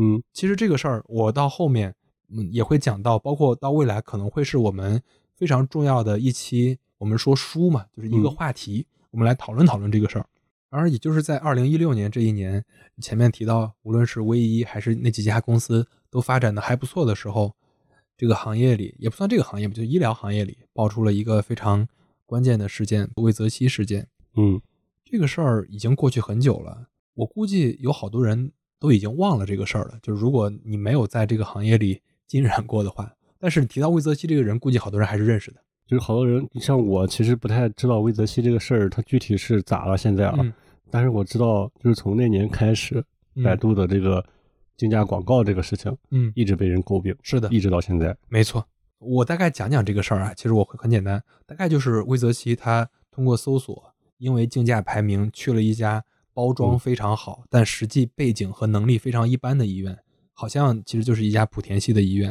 [0.00, 1.94] 嗯其实这个事儿，我到后面
[2.30, 5.02] 嗯也会讲到，包括到未来可能会是我们
[5.34, 10.26] 非常重要的一期，我们说书嘛，就是一个嗯话题，我们来讨论讨论这个事儿。
[10.70, 12.62] 而也就是在二零一六年这一年，
[13.00, 17.54] 前面提到，无论是唯一还是那几家公司都发展的还不错的时候，
[18.16, 21.88] 这个行业里也不算这个行业吧，就医疗行业里爆出了一个非常
[22.26, 24.06] 关键的事件——魏则西事件。
[24.36, 24.60] 嗯
[25.10, 29.98] 这个事儿已经过去很久了，我估计有好多人都已经忘了这个事儿了。
[30.02, 35.60] 就是如果你没有在这个行业里浸染过的话，但是提到魏则西这个人，估计好多人还是认识的。
[35.86, 40.36] 就是好多人，像我其实不太知道魏则西这个事儿，他具体是咋了现在啊？
[40.38, 40.52] 嗯
[40.90, 43.04] 但是我知道，就是从那年开始，
[43.34, 44.24] 嗯百度的这个
[44.78, 48.16] 竞价广告这个事情，嗯，一直被人诟病，是的，一直到现在。
[48.28, 48.66] 没错。
[48.98, 56.02] 我大概讲讲这个事儿啊，其实我会很简单，大概就是魏则西他通过搜索，因为竞价排名去了一家
[56.32, 59.98] 包装非常好，但实际背景和能力非常一般的医院，
[60.40, 62.28] 好像其实就是一家莆田系的医院，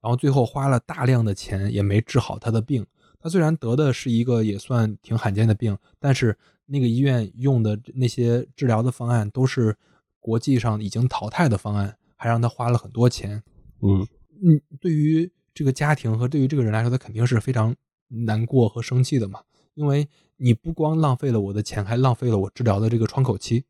[0.00, 2.86] 然后最后花了大量的钱也没治好他的病。
[3.20, 6.34] 他虽然得的是一个也算挺罕见的病，但是
[6.64, 9.76] 那个医院用的那些治疗的方案都是
[10.20, 13.42] 国际上已经淘汰的方案，还让他花了很多钱。
[13.82, 14.08] 嗯
[14.42, 17.76] 嗯，对于这个家庭和对于这个人来说，他肯定是非常
[18.08, 19.42] 难过和生气的嘛，
[19.74, 23.66] 因为你不光浪费了我的钱，还浪费了我治疗的这个窗口期。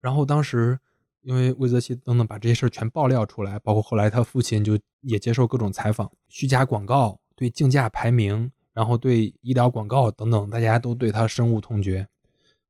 [0.00, 0.78] 然后当时
[1.22, 8.50] 因为魏则西等等把这些事儿全爆料出来，包括后来他父亲就也接受各种采访，虚假广告，对竞价排名。
[8.74, 12.08] 然后对医疗广告等等，大家都对他深恶痛绝。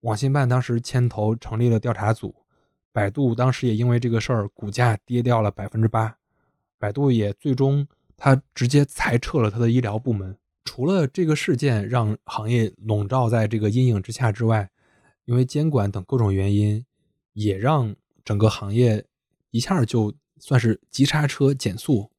[0.01, 2.35] 网信办当时牵头成立了调查组，
[2.91, 6.17] 百度当时也因为这个事儿股价跌掉了百分之八，
[6.77, 7.87] 百度也最终
[8.17, 10.37] 他直接裁撤了他的医疗部门。
[10.65, 14.69] 除了这个事件让行业笼罩在这个阴影之下之外，
[15.25, 16.85] 因为监管等各种原因，
[17.33, 17.95] 也让
[18.25, 19.05] 整个行业
[19.51, 22.11] 一下就算是急刹车减速。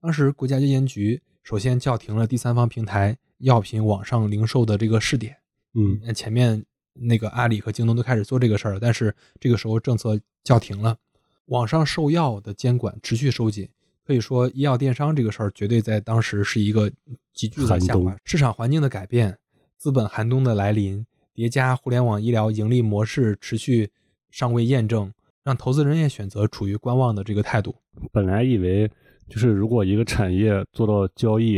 [0.00, 1.22] 当时国家药监局。
[1.42, 5.36] 首先叫停了第三方平台药品网上零售的这个试点，
[5.74, 10.98] 嗯，那前面那个阿里和京东都开始做这个事儿了，但是这个时候政策叫停了，
[11.44, 13.68] 网上售药的监管持续收紧，
[14.04, 16.90] 可以说医药电商这个事儿绝对在当时是一个
[17.32, 18.16] 急剧的下滑。
[18.24, 19.38] 市场环境的改变，
[19.76, 23.92] 资本寒冬的来临，叠加互联网医疗盈利模式持续
[24.32, 25.12] 尚未验证，
[25.46, 27.74] 让投资人也选择处于观望的这个态度。
[28.12, 28.90] 本来以为。
[29.28, 31.56] 就是如果一个产业做到交易，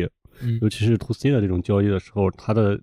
[0.63, 2.81] 尤其是 to C 的这种交易的时候，它的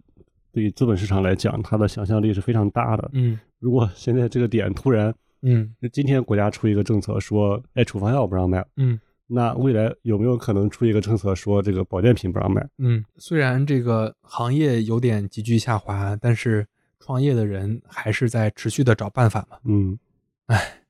[0.52, 3.10] 对于资本市场来讲，它的想象力是非常大的。
[3.14, 12.64] 嗯， 如果现在这个点突然，嗯，今天国家出一个政策说，哎，处方药不让卖，嗯，那未来有没有可能出一个政策说这个保健品不让卖？
[12.78, 16.64] 嗯，虽然这个行业有点急剧下滑，但是
[17.00, 19.58] 创业的人还是在持续的找办法嘛。
[19.64, 19.98] 嗯，
[20.46, 20.82] 哎，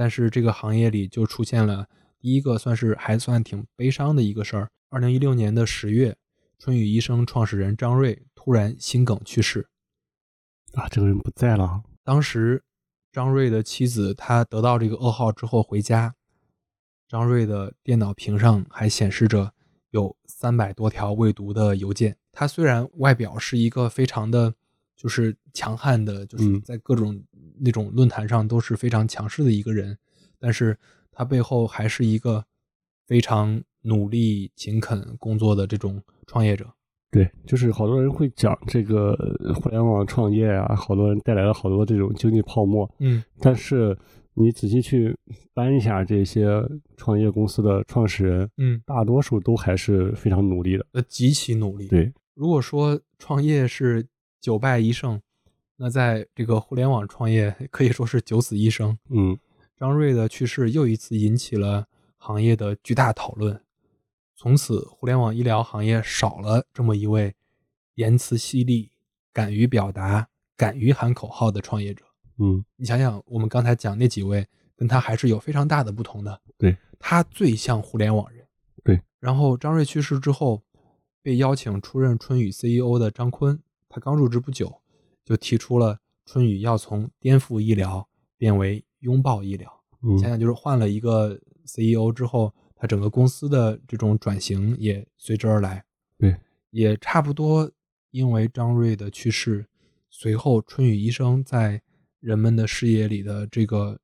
[0.00, 1.86] 但是这个行业里就出现了。
[2.18, 4.70] 第一个算是还算挺悲伤的一个事儿。
[4.88, 6.16] 二零一六年的十月，
[6.58, 9.68] 春雨医生创始人张瑞突然心梗去世。
[10.72, 11.82] 啊，这个人不在了。
[12.02, 12.64] 当时，
[13.12, 16.14] 张瑞的妻子她得到这个噩耗之后回家，
[17.06, 19.52] 张瑞的电脑屏上还显示着
[19.90, 22.16] 有三百多条未读的邮件。
[22.32, 24.54] 他虽然外表是一个非常的，
[24.96, 27.22] 就是强悍的，就是在各种
[27.60, 29.96] 那种论坛上都是非常强势的一个人，
[30.38, 30.76] 但是。
[31.12, 32.42] 他背后还是一个
[33.06, 36.64] 非常努力、勤恳工作的这种创业者。
[37.10, 39.14] 对，就是好多人会讲这个
[39.60, 42.90] 互联网创业啊，好多人带来了好多这种经济泡沫。
[43.00, 43.94] 嗯，但是
[44.32, 45.14] 你仔细去
[45.52, 46.46] 搬一下这些
[46.96, 51.88] 创业公司的创始人，嗯，大多数都还是非常努力的，呃，极其努力。
[51.88, 54.06] 对，如果说创业是
[54.40, 55.20] 九败一胜，
[55.82, 58.98] 那在这个互联网创业可以说是九死一生。
[59.08, 59.38] 嗯。
[59.78, 61.86] 张瑞的去世又一次引起了
[62.18, 63.58] 行业的巨大讨论，
[64.36, 67.34] 从此互联网医疗行业少了这么一位
[67.94, 68.90] 言辞犀利、
[69.32, 72.04] 敢于表达、敢于喊口号的创业者。
[72.36, 76.38] 嗯，你想想，我们刚才讲那几位，跟他还是有非常大的不同的。
[76.58, 78.46] 对，他最像互联网人。
[78.84, 79.00] 对。
[79.18, 80.62] 然后张瑞去世之后，
[81.22, 83.58] 被邀请出任春雨 CEO 的张坤，
[83.88, 84.82] 他刚入职不久，
[85.30, 88.06] 就提出了春雨要从颠覆医疗
[88.36, 88.84] 变为。
[89.00, 89.82] 拥抱医疗，
[90.20, 95.82] 想想就是换了一个 CEO 之后，他整个公司的这种转型也随之而来。
[96.18, 96.36] 对，
[96.68, 97.72] 也差不多，
[98.10, 99.66] 因为张瑞的去世，
[100.10, 101.80] 随后春雨医生在
[102.20, 103.98] 人们的视野里的这个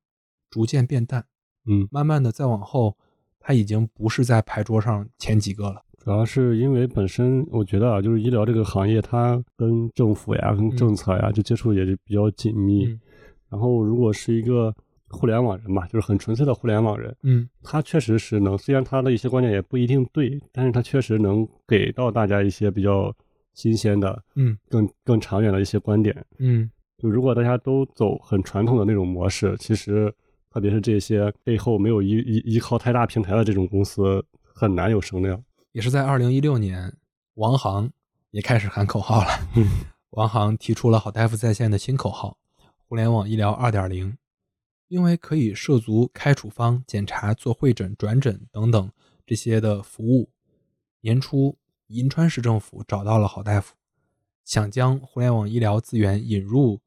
[0.49, 1.23] 逐渐变淡。
[1.65, 2.97] 嗯，慢慢的再往后，
[3.39, 5.85] 他已经不是在牌桌上前几个了。
[6.07, 12.97] 主要是因为本身我觉得啊，就是医疗这个行业，它跟政府呀、跟政策呀，就接触也就比较紧密。
[13.49, 14.73] 然后如果是一个
[15.09, 17.13] 互联网人嘛，就是很纯粹的互联网人。
[17.23, 23.13] 嗯，他确实是能，虽然他的一些观点也不一定对，但是他确实能给到大家一些比较
[23.53, 26.15] 新鲜的，嗯，更更长远的一些观点。
[26.39, 30.09] 嗯，就如果大家都走很传统的那种模式，其实
[30.53, 35.37] 特别是这些背后没有依依依靠太大平台的这种公司，很难有声量。
[35.77, 36.91] 也是在二零一六年，
[37.35, 37.91] 王航
[38.31, 39.29] 也开始喊口号了。
[40.09, 42.39] 王航提出了好大夫在线的新口号：
[42.87, 44.17] 互联网医疗二点零。
[44.87, 48.91] 因为可以涉足开处方、检查、做会诊、转诊等等
[49.23, 50.31] 这些的服务，
[51.01, 51.55] 年初
[51.89, 53.75] 银川市政府找到了好大夫，
[54.43, 56.81] 想将互联网医疗资源引入，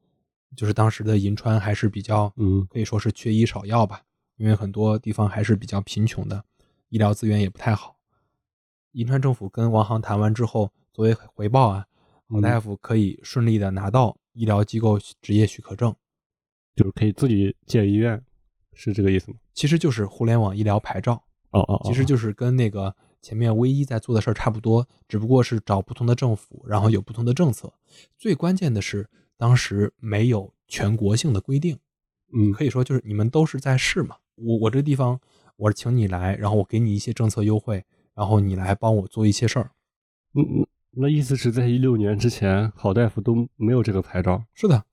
[0.53, 4.01] 就是当时的银川还是比较，嗯，可以说是缺医少药吧，
[4.35, 6.43] 因为很多地方还是比较贫穷的，
[6.89, 7.95] 医疗资源也不太好。
[8.93, 11.85] 银川政府跟王航谈完之后，作为回报啊，
[12.27, 15.95] 王大夫可以顺利的拿到医疗机构执业许可证，
[16.75, 18.21] 就是可以自己建医院，
[18.73, 19.37] 是这个意思吗？
[19.53, 21.13] 其实就是互联网医疗牌照。
[21.51, 27.73] 哦哦哦，其实就是跟那个前面唯一在做的事儿差不多，只不过是找不同的政府，然后有不同的政策。
[28.17, 31.77] 最关键的是，当时没有全国性的规定，
[32.33, 34.15] 嗯可以说就是你们都是在试嘛。
[34.35, 35.19] 我我这地方
[35.57, 37.83] 我请你来，然后我给你一些政策优惠，
[38.15, 39.71] 然后你来帮我做一些事儿。
[40.33, 44.83] 嗯嗯，那意思是在一六年之前，好大夫都没有这个牌照，是的，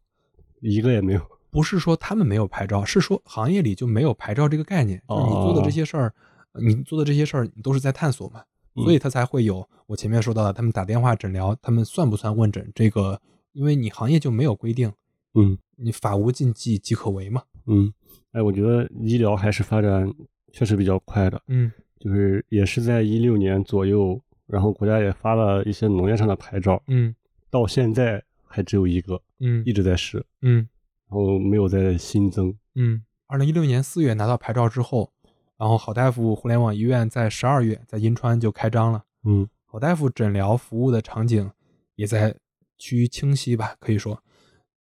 [0.61, 1.21] 一个也没有。
[1.51, 5.03] 不是说他们没有牌照，是说行业里就没有牌照这个概念。
[5.09, 6.13] 就是你做的这些事儿，
[6.53, 8.43] 你做的这些事儿，你都是在探索嘛，
[8.75, 12.71] 嗯所以他才会有我前面说到的，他们打电话诊疗，他们算不算问诊？
[12.75, 13.21] 这个，
[13.53, 14.93] 因为你行业就没有规定，
[15.35, 17.43] 嗯你法无禁忌即可为嘛。
[17.67, 17.93] 嗯，
[18.33, 20.13] 哎，我觉得医疗还是发展
[20.53, 27.15] 确实比较快的，嗯就是也是在一六年左右，然后国家也发了一些农业上的牌照，嗯
[27.51, 30.69] 到现在还只有一个，嗯一直在试，嗯
[31.09, 32.55] 然后没有再新增。
[32.75, 33.03] 嗯。
[33.27, 35.13] 二零一六年四月拿到牌照之后，
[35.59, 39.05] 然后好大夫互联网医院在十二月在银川就开张了。
[39.25, 41.51] 嗯好大夫诊疗服务的场景
[41.97, 42.35] 也在
[42.79, 44.23] 趋于清晰吧，可以说，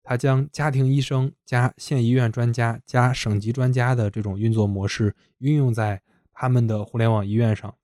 [0.02, 6.02] 他将家庭医生加县医院专家加省级专家的这种运作模式运用在
[6.40, 7.76] 他们的互联网医院上。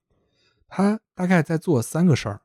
[0.68, 2.42] 他大概在做三个事儿，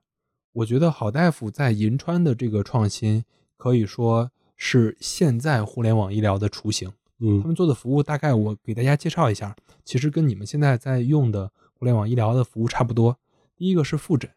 [0.53, 3.25] 我觉得好大夫在银川的这个创新
[3.59, 6.89] 可以说是现在互联网医疗的雏形。
[7.21, 9.55] 嗯他嗯们做的服务大概我给大家介绍一下，
[9.85, 13.19] 其实跟你们现在在用的互联网医疗的服务差不多。
[13.57, 14.31] 第一个是复诊，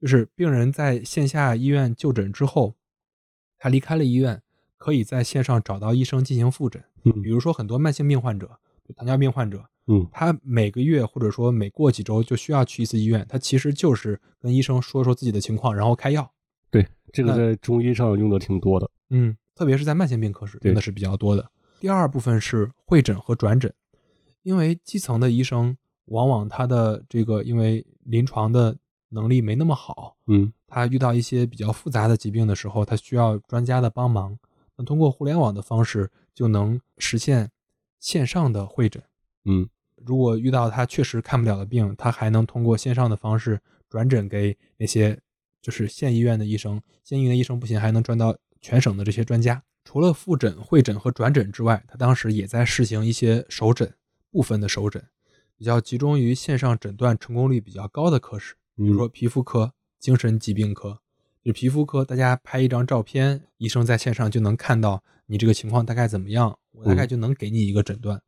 [0.00, 2.74] 就是病人在线下医院就诊之后，
[3.58, 4.42] 他离开了医院，
[4.76, 6.84] 可以在线上找到医生进行复诊。
[7.04, 8.58] 嗯比嗯如说很多慢性病患者，
[8.94, 16.30] 糖尿病患者，嗯他每个月或者说每过几周就需要去一次医院，他其实就是跟医生说说自己的情况，然后开药。
[16.70, 18.90] 对，这个在中医上用的挺多的。
[19.10, 21.50] 嗯，特别是在慢性病科室用的是比较多的。
[21.80, 23.72] 第二部分是会诊和转诊，
[24.42, 25.76] 因为基层的医生
[26.06, 28.76] 往往他的这个因为临床的
[29.08, 34.38] 能力没那么好，嗯他遇到一些比较复杂的疾病的时候，他需要专家的帮忙。
[34.76, 37.50] 那通过互联网的方式，就能实现
[38.00, 39.02] 线上的会诊。
[39.44, 39.68] 嗯
[40.04, 45.18] 如果遇到他确实看不了的病，他还能通过线上的方式转诊给那些
[45.60, 49.62] 就是县医院的医生，县医院的医生不行，还能转到全省的这些专家。
[49.84, 53.92] 除了复诊、会诊和转诊之外，他当时也在试行一些首诊，
[54.30, 55.04] 部分的首诊，
[55.56, 60.98] 比较集中于线上诊断成功率比较高的科室，比如说皮肤科、精神疾病科。
[61.44, 68.22] 就皮肤科，大家拍一张照片，医生在线上就能看到你这个情况大概怎么样，我大概就能给你一个诊断。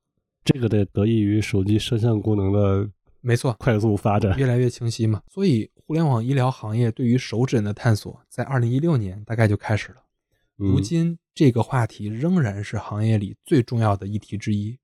[0.45, 2.88] 这个得得益于手机摄像功能的
[3.20, 4.38] 没错，快速发展。
[4.38, 5.22] 越来越清晰嘛。
[5.30, 9.97] 所以，互联网医疗行业对于首诊的探索，在二零一六年大概就开始了。
[10.57, 14.78] 如嗯今，这个话题仍然是行业里最重要的议题之一。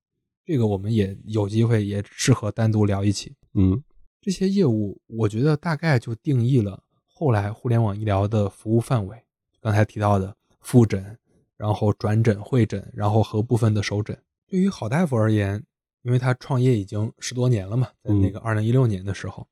[0.44, 3.34] 这个我们也有机会，也适合单独聊一起。
[3.54, 3.82] 嗯
[4.22, 9.16] 这些业务，我觉得大概就定义了后来互联网医疗的服务范围。
[9.60, 11.16] 刚才提到的复诊，
[11.56, 14.18] 然后转诊、会诊，然后和部分的首诊。
[14.50, 15.64] 对于郝大夫而言，
[16.02, 19.46] 因为他创业已经十多年了嘛，在那个二零一六年的时候，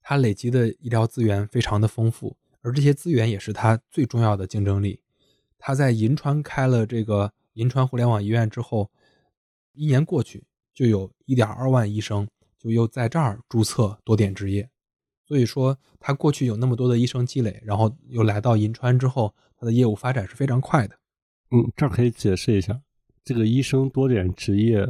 [0.00, 5.00] 他累积的医疗资源非常的丰富，而这些资源也是他最重要的竞争力。
[5.58, 8.88] 他在银川开了这个银川互联网医院之后，
[9.72, 14.70] 一年过去，就有一点二万医生就又在这儿注册多点执业。
[15.26, 20.96] 所以说，他过去有那么多的医生积累，然后又来到银川之后，他的业务发展是非常快的。
[21.50, 22.80] 嗯，这儿可以解释一下，
[23.26, 24.88] 这个医生多点执业，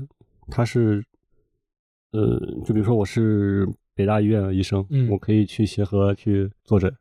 [0.51, 1.03] 他是，
[2.11, 6.95] 呃，就比如说我是北大医院的医生，嗯我可以去协和去坐诊。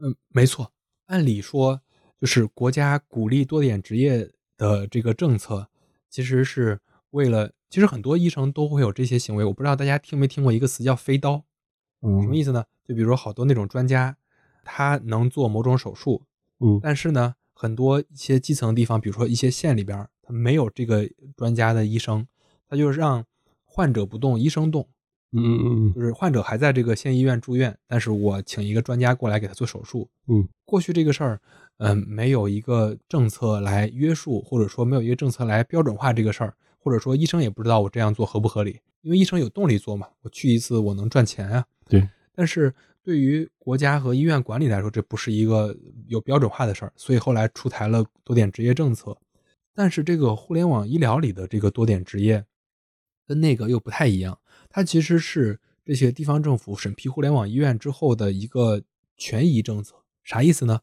[0.00, 0.72] 嗯，没错。
[1.06, 1.80] 按理说，
[2.20, 5.68] 就是国家鼓励多点执业的这个政策，
[6.08, 6.80] 其实是
[7.10, 9.44] 为了，其实很多医生都会有这些行为。
[9.44, 11.44] 我不知道大家听没听过一个词叫“飞刀”，
[12.02, 12.64] 嗯什么意思呢？
[12.82, 14.16] 就比如说好多那种专家，
[14.64, 16.24] 他能做某种手术，
[16.58, 22.24] 嗯但是呢，很多一些基层地方，比如说一些县里边儿，他没有这个专家的医生，
[22.68, 23.24] 他就是让
[23.64, 24.86] 患者不动，医生动。
[25.32, 30.08] 嗯嗯嗯就是患者还在这个县医院住院，但是我请一个专家过来给他做手术。
[30.28, 31.40] 嗯过去这个事儿，
[31.78, 41.64] 嗯、没有一个政策来约束，或者说没有一个政策来标准化这个事儿，或者说医生也不知道我这样做合不合理，因为医生有动力做嘛，我去一次我能赚钱啊。
[41.88, 42.08] 对。
[42.34, 42.72] 但是
[43.02, 45.76] 对于国家和医院管理来说，这不是一个
[46.06, 49.16] 有标准化的事儿，所以后来出台了多点执业政策。
[49.74, 52.44] 但是这个互联网医疗里的这个多点执业，
[53.26, 58.82] 跟那个又不太一样，它其实是这些地方政府审批互联网医院之后的一个
[59.16, 59.96] 权益政策。
[60.22, 60.80] 啥意思呢？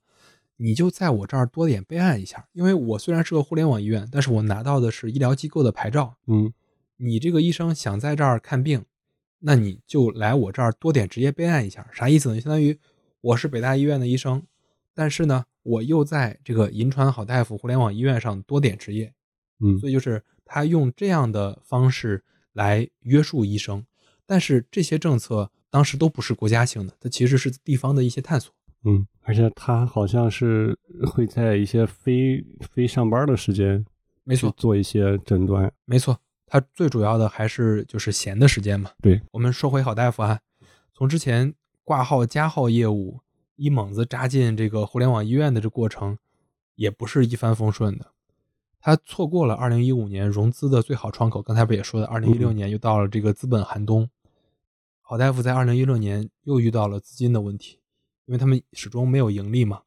[0.60, 6.18] 你就在我这儿多点备案一下，因为我虽然是个互联网医院，但是我拿到的是医疗机构的牌照。
[6.26, 6.52] 嗯
[6.98, 8.84] 你这个医生想在这儿看病，
[9.38, 11.88] 那你就来我这儿多点执业备案一下。
[11.94, 12.42] 啥意思呢？
[12.42, 12.80] 相当于
[13.22, 14.42] 我是北大医院的医生，
[14.96, 19.14] 但是呢，我又在这个银川好大夫互联网医院上多点执业，
[19.60, 23.86] 嗯所以就是他用这样的方式来约束医生。
[24.26, 28.54] 但是这些政策当时都不是国家性的，它其实是地方的一些探索。
[28.86, 30.78] 嗯，而且他好像是
[31.12, 33.86] 会在一些非非上班的时间，
[34.24, 35.70] 没错，做一些诊断。
[35.84, 38.92] 没错，他最主要的还是就是闲的时间嘛。
[39.02, 40.40] 对，我们说回好大夫啊，
[40.94, 41.54] 从之前
[41.84, 43.20] 挂号加号业务
[43.58, 46.18] 一猛子扎进这个互联网医院的这过程，
[46.76, 48.06] 也不是一帆风顺的。
[48.80, 54.10] 他错过了2015年融资的最好窗口，刚才不也说的，2016年又到了这个资本寒冬。
[55.02, 57.80] 好大夫在2016年又遇到了资金的问题，
[58.26, 59.82] 因为他们始终没有盈利嘛，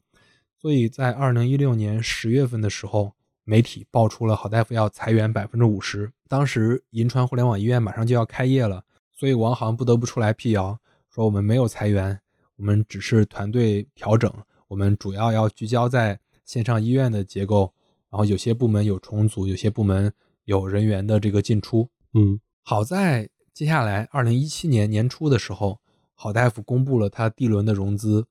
[0.60, 3.12] 所以在2016年十月份的时候，
[3.44, 6.12] 媒体爆出了好大夫要裁员百分之五十。
[6.26, 12.20] 当时银川互联网医院马上就要开业了，所以王航不得不出来辟谣，说我们没有裁员，
[12.60, 14.30] 我们只是团队调整，
[14.68, 17.72] 我们主要要聚焦在线上医院的结构，
[18.10, 20.12] 然后有些部门有重组，有些部门
[20.44, 21.88] 有人员的这个进出。
[22.12, 25.80] 嗯好在接下来二零一七年年初的时候，
[26.14, 28.26] 好大夫公布了他第轮的融资，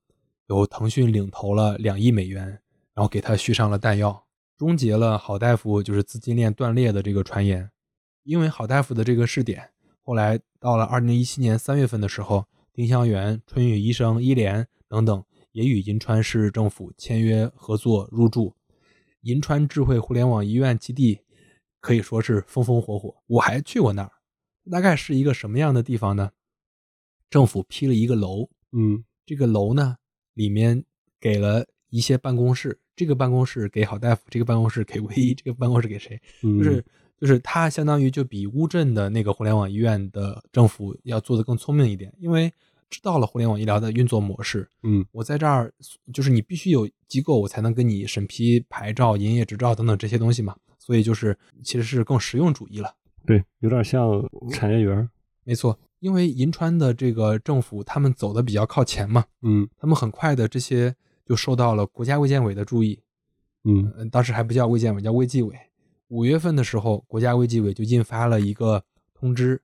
[0.45, 2.45] 由腾讯领投了两亿美元，
[2.93, 7.71] 然后给他续上了弹药，终结了好大夫就是资金链断裂的这个传言。
[8.23, 9.71] 因为好大夫的这个试点，
[10.03, 12.45] 后来到了二零一七年三月份的时候，
[12.80, 15.21] 丁香园、春雨医生、医联等等
[15.51, 18.55] 也与银川市政府签约合作入驻
[19.23, 21.19] 银川智慧互联网医院基地，
[21.82, 23.13] 可以说是风风火火。
[23.27, 24.11] 我还去过那儿，
[24.71, 26.32] 大概是一个什么样的地方呢？
[27.30, 29.97] 政府批了一个楼，嗯这个楼呢
[30.34, 30.82] 里面
[31.19, 36.17] 给了一些办公室，这个办公室给郝大夫，这个办公室给唯一，这个办公室给谁？
[36.43, 36.86] 嗯，就是
[37.19, 42.49] 就是它相当于就比乌镇的那个互联网医院的政府要做的更聪明一点，因为
[42.89, 44.67] 知道了互联网医疗的运作模式。
[44.83, 45.71] 嗯我在这儿
[46.13, 52.93] 就是你必须有机构，我才能跟你审批牌照、营业执照等等这些东西嘛，所以就是其实是更实用主义了。
[53.25, 55.09] 对，有点像产业园儿。
[55.43, 63.01] 没错，因为银川的这个政府他们走的比较靠前嘛，嗯他们很快的这些就受到了国家卫健委的注意，
[63.63, 65.55] 嗯嗯，当时还不叫卫健委，叫卫计委。
[66.07, 68.83] 五月份的时候，国家卫计委就印发了一个
[69.13, 69.61] 通知，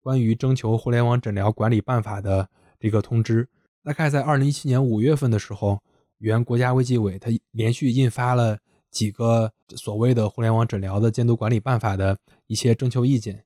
[0.00, 2.48] 关于征求互联网诊疗管理办法的
[2.84, 3.48] 这个通知。
[3.82, 5.82] 大概在二零一七年五月份的时候，
[6.18, 8.58] 原国家卫计委它连续印发了
[8.90, 13.42] 几个所谓的互联网诊疗的监督管理办法的一些征求意见。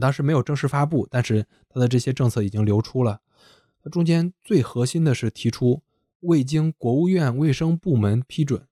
[0.00, 3.20] 当时没有正式发布，但是他的这些政策已经流出了。
[3.84, 5.82] 它中间最核心的是提出，
[6.20, 8.66] 未经国务院卫生部门批准，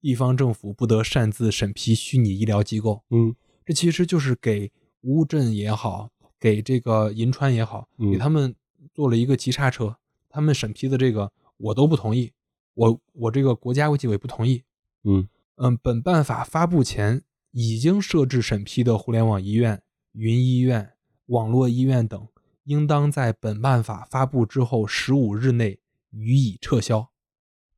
[0.00, 3.04] 地方政府不得擅自审批虚拟医疗机构。
[3.10, 6.10] 嗯这其实就是给乌镇也好，
[6.40, 8.52] 给这个银川也好，嗯给他们
[8.92, 9.96] 做了一个急刹车。
[10.28, 12.32] 他们审批的这个我都不同意，
[12.74, 14.64] 我我这个国家卫计委不同意。
[15.04, 19.82] 嗯嗯，本办法发布前已经设置审批的互联网医院、
[20.12, 20.94] 云医院、
[21.26, 22.28] 网络医院等，
[22.64, 25.80] 应当在本办法发布之后十五日内
[26.10, 27.10] 予以撤销。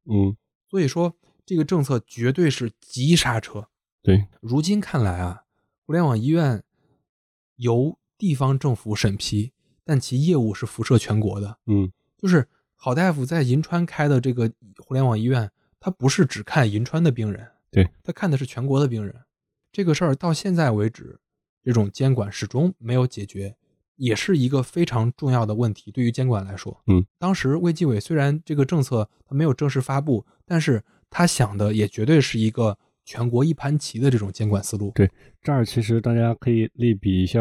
[0.04, 0.36] 嗯，
[0.70, 3.68] 所以说，这个政策绝对是急刹车。
[4.02, 5.44] 对，如今看来啊，
[5.84, 6.62] 互联网医院
[7.56, 9.53] 由地方政府审批，
[9.84, 11.58] 但其业务是辐射全国的。
[11.66, 19.14] 嗯就是好大夫在银川开的这个互联网医院，他不是只看银川的病人，对他看的是全国的病人。
[19.70, 21.18] 这个事儿到现在为止，
[21.62, 23.56] 这种监管始终没有解决，
[23.96, 25.90] 也是一个非常重要的问题。
[25.90, 34.92] 对于监管来说，嗯，当时卫计委虽然这个政策它没有正式发布，但是他想的也绝对是一个全国一盘棋的这种监管思路。
[34.94, 35.10] 对
[35.42, 37.40] 这儿其实大家可以类比一下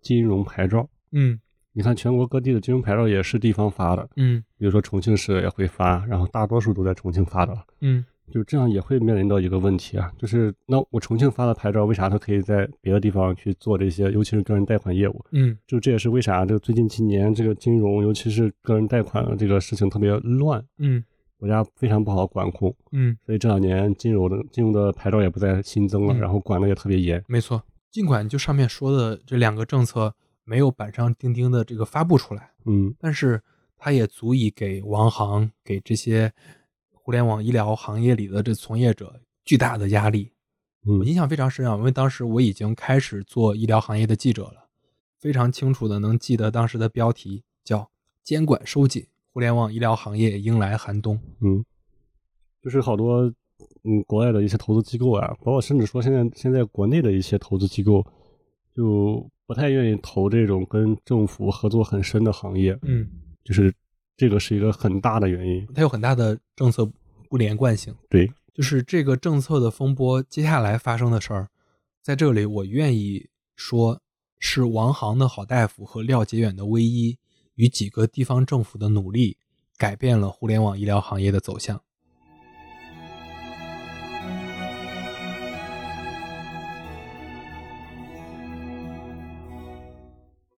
[0.00, 0.88] 金融牌照。
[1.12, 1.38] 嗯
[1.76, 7.54] 你看，全国各地的金融牌照也是地方发的，嗯比如说重庆市也会发，然后大多数都在重庆发的。
[7.82, 15.22] 嗯就这样也会面临到一个问题啊，就是那我重庆发的牌照，为啥它可以在别的地方去做这些，尤其是个人贷款业务？
[15.32, 21.04] 嗯就这也是为啥这个最近几年这个金融，尤其是个人贷款的这个事情特别乱，嗯
[21.36, 27.22] 国家非常不好管控，嗯，所以这两年金融的金融的牌照也不再新增了，嗯然后管的也特别严。
[27.28, 27.62] 没错。
[27.92, 30.12] 尽管就上面说的这两个政策
[30.46, 33.42] 没有板上钉钉的这个发布出来，嗯但是
[33.76, 36.32] 它也足以给王航、给这些
[36.92, 40.32] 互联网医疗行业里的这从业者巨大的压力。
[40.84, 44.68] 我嗯印象非常深啊，因为当时我已经开始做医疗行业的记者了。
[45.18, 47.90] 非常清楚的能记得当时的标题叫
[48.22, 51.18] “监管收紧，互联网医疗行业迎来寒冬”。
[51.40, 51.64] 嗯，
[52.62, 53.22] 就是好多
[53.82, 58.06] 嗯国外的一些投资机构啊，包括甚至说现在现在国内的一些投资机构，
[58.72, 62.78] 就不太愿意投这种跟政府合作很深的行业。
[62.82, 63.08] 嗯，
[63.44, 63.72] 就是
[64.16, 65.66] 这个是一个很大的原因。
[65.74, 66.84] 它有很大的政策
[67.28, 67.94] 不连贯性。
[68.08, 71.48] 对，就是这个政策的风波，接下来发生的事儿，
[72.02, 74.00] 在这里我愿意说，
[74.38, 77.18] 是王航的好大夫和廖杰远的唯一
[77.54, 79.36] 与几个地方政府的努力，
[79.76, 81.82] 改变了互联网医疗行业的走向。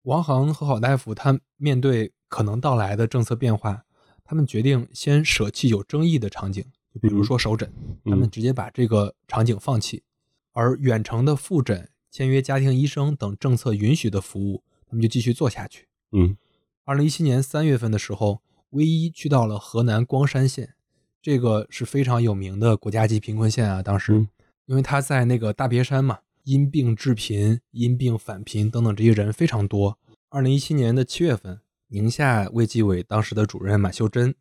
[0.08, 3.84] 王航和郝大夫他面对可能到来的政策变化，
[4.24, 6.64] 他们决定先舍弃有争议的场景，
[6.94, 7.70] 就比如说首诊，
[8.06, 10.04] 他们直接把这个场景放弃，
[10.54, 15.90] 而远程的复诊、签约家庭医生等政策允许的服务，他们就继续做下去。
[16.14, 16.38] 嗯，
[16.86, 20.76] 二零一七年三月份的时候，微医去到了河南光山县，
[21.22, 23.84] 这个是非常有名的国家级贫困县啊。
[23.84, 24.26] 当时，
[24.68, 26.20] 因为他在那个大别山嘛。
[26.48, 30.00] 因病致贫、因病返贫等等这些人非常多。
[30.30, 31.60] 二零一七年的七月份，
[31.90, 34.34] 宁夏卫计委当时的主任马秀珍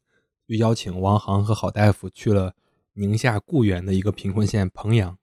[0.47, 2.55] 就邀请王航和郝大夫去了
[2.93, 5.19] 宁夏固原的一个贫困县彭阳。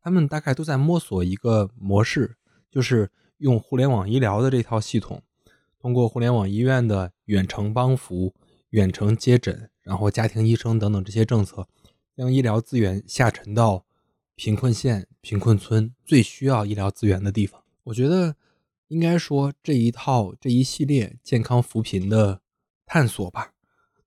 [0.00, 2.36] 他们大概都在摸索一个模式，
[2.70, 5.22] 就是用互联网医疗的这套系统，
[5.78, 8.32] 通过互联网医院的远程帮扶、
[8.70, 11.68] 远程接诊，然后家庭医生等等这些政策，
[12.16, 13.84] 将医疗资源下沉到。
[14.34, 18.34] 贫困县、贫困村最需要医疗资源的地方，我觉得
[18.88, 22.40] 应该说这一套这一系列健康扶贫的
[22.86, 23.52] 探索吧，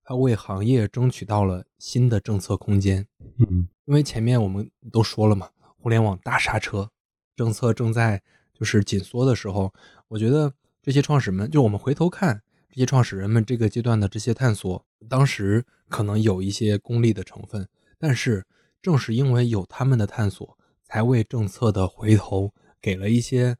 [0.02, 3.06] 它为行业争取到了新的政策空间。
[3.38, 5.48] 嗯，因为前面我们都说了嘛，
[5.78, 6.90] 互联网大刹车，
[7.36, 8.20] 政策正在
[8.52, 9.72] 就是紧缩的时候，
[10.08, 18.44] 我觉得这些创始人们，就我们回头看这些创始人们这个阶段的这些探索，当时可能有一些功利的成分，但是。
[18.82, 23.56] 正是因为有他们的探索，才为政策的回头给了一些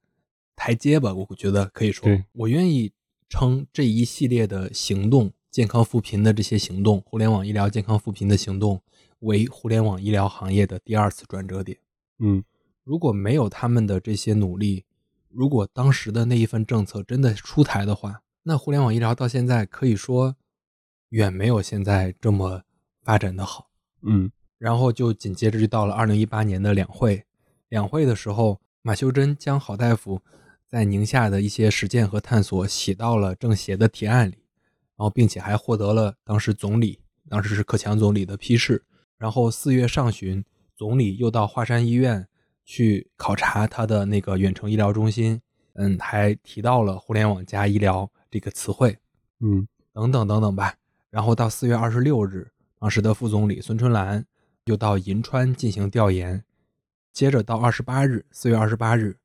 [0.55, 1.13] 台阶吧。
[1.13, 2.93] 我觉得可以说，我愿意
[3.29, 8.81] 称这一系列的行动，健康扶贫的这些行动，互联网医疗健康扶贫的行动，
[9.21, 11.79] 为互联网医疗行业的第二次转折点。
[12.19, 12.45] 嗯，
[12.85, 14.85] 如果没有他们的这些努力，
[15.29, 20.37] 如果当时的那一份政策真的出台的话，那互联网医疗到现在可以说
[21.09, 22.63] 远没有现在这么
[23.03, 23.71] 发展的好。
[24.03, 24.31] 嗯。
[24.59, 27.25] 然后就紧接着就到了二零一八年的两会，
[27.69, 30.21] 两会的时候，马秀珍将郝大夫
[30.67, 34.39] 在宁夏的一些实践和探索写到了政协的提案里，
[34.97, 38.83] 然后并且还获得了当时总理，当时是克强总理的批示。
[39.19, 42.27] 然后四月上旬，总理又到华山医院
[42.65, 45.41] 去考察他的那个远程医疗中心，
[45.75, 48.97] 嗯，还提到了“互联网加医疗”这个词汇，
[49.41, 50.75] 嗯，等等等等吧。
[51.11, 54.25] 然后到四月二十六日，当时的副总理孙春兰。
[54.67, 56.43] 又到银川进行调研，
[57.13, 59.17] 接着到二十八日，四月二十八日，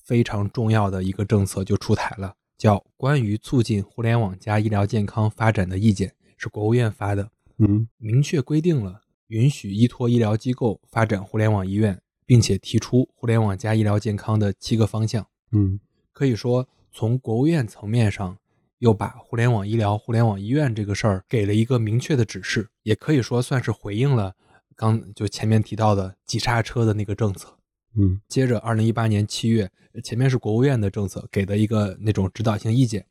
[0.00, 7.28] 非常重要的一个政策就出台了，叫《关于促进互联网加医疗健康发展的意见》，是国务院发的。
[7.56, 15.26] 嗯，明确规定了允许依托医疗机构发展互联网医院，并且提出互联网加医疗健康的七个方向。
[15.50, 15.80] 嗯，
[16.12, 18.38] 可以说从国务院层面上。
[18.78, 24.36] 又把互联网医疗、互联网医院这个事儿给了一个明确的指示，也可以说算是回应了。
[24.78, 27.58] 刚就前面提到的急刹车的那个政策，
[27.96, 29.68] 嗯，接着二零一八年七月，
[30.04, 33.04] 前面是国务院的政策给的一个那种指导性意见，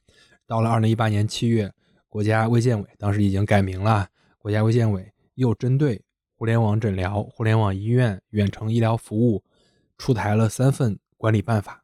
[0.47, 1.73] 到了二零一八年七月，
[2.07, 4.07] 国家卫健委当时已经改名了，
[4.37, 6.01] 国家卫健委又针对
[6.37, 9.43] 互联网诊疗、互联网医院、远程医疗服务
[9.97, 11.83] 出台了三份管理办法，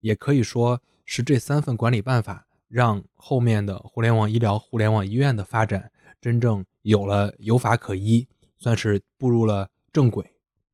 [0.00, 5.92] 也可以说是这三份管理办法让后面的互联网医疗、互联网医院的发展
[6.22, 8.26] 真正有了有法可依。
[8.60, 10.24] 算是步入了正轨，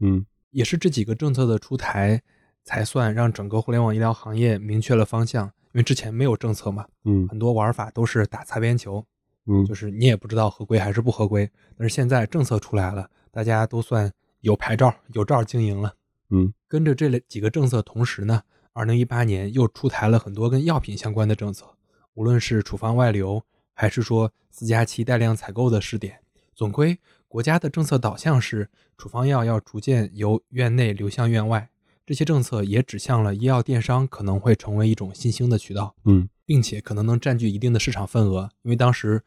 [0.00, 2.20] 嗯，也是这几个政策的出台，
[2.64, 5.46] 才算让整个互联网医疗行业明确了方向。
[5.72, 9.04] 因为之前没有政策嘛，嗯，很多玩法都是打擦边球，
[9.44, 11.48] 嗯，就是你也不知道合规还是不合规。
[11.76, 14.10] 但是现在政策出来了，大家都算
[14.40, 15.94] 有牌照、有照经营了，
[16.30, 18.42] 嗯，跟着这几个政策同时呢，
[18.72, 21.66] 二零一八年又出台了很多跟药品相关的政策，
[22.14, 23.42] 无论是处方外流，
[23.74, 26.18] 还是说四加七带量采购的试点，
[26.54, 26.98] 总归。
[27.28, 31.68] 国家的政策导向是，处方药要逐渐由院内流向院外，
[32.06, 39.22] 这些政策也指向了医药电商可能会成为一种新兴的渠道，嗯，并且可能能占据一定的市场份额，因为当时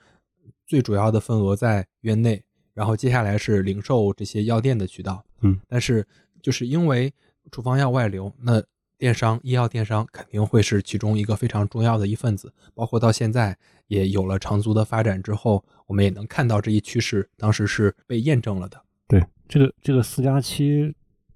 [0.65, 2.43] 最主要的份额在院内，
[2.73, 6.07] 然后接下来是零售这些药店的渠道，嗯，但是
[6.41, 7.13] 就是因为
[7.51, 8.63] 处方药外流，那
[8.97, 12.53] 电商、医药电商肯定会是其中一个非常重要的一份子。
[12.73, 13.57] 包括到现在
[13.89, 18.81] 也有了长足的发展之后，我们也能看到这一趋势，当时是被验证了的。
[19.07, 20.95] 对，这个这个四加七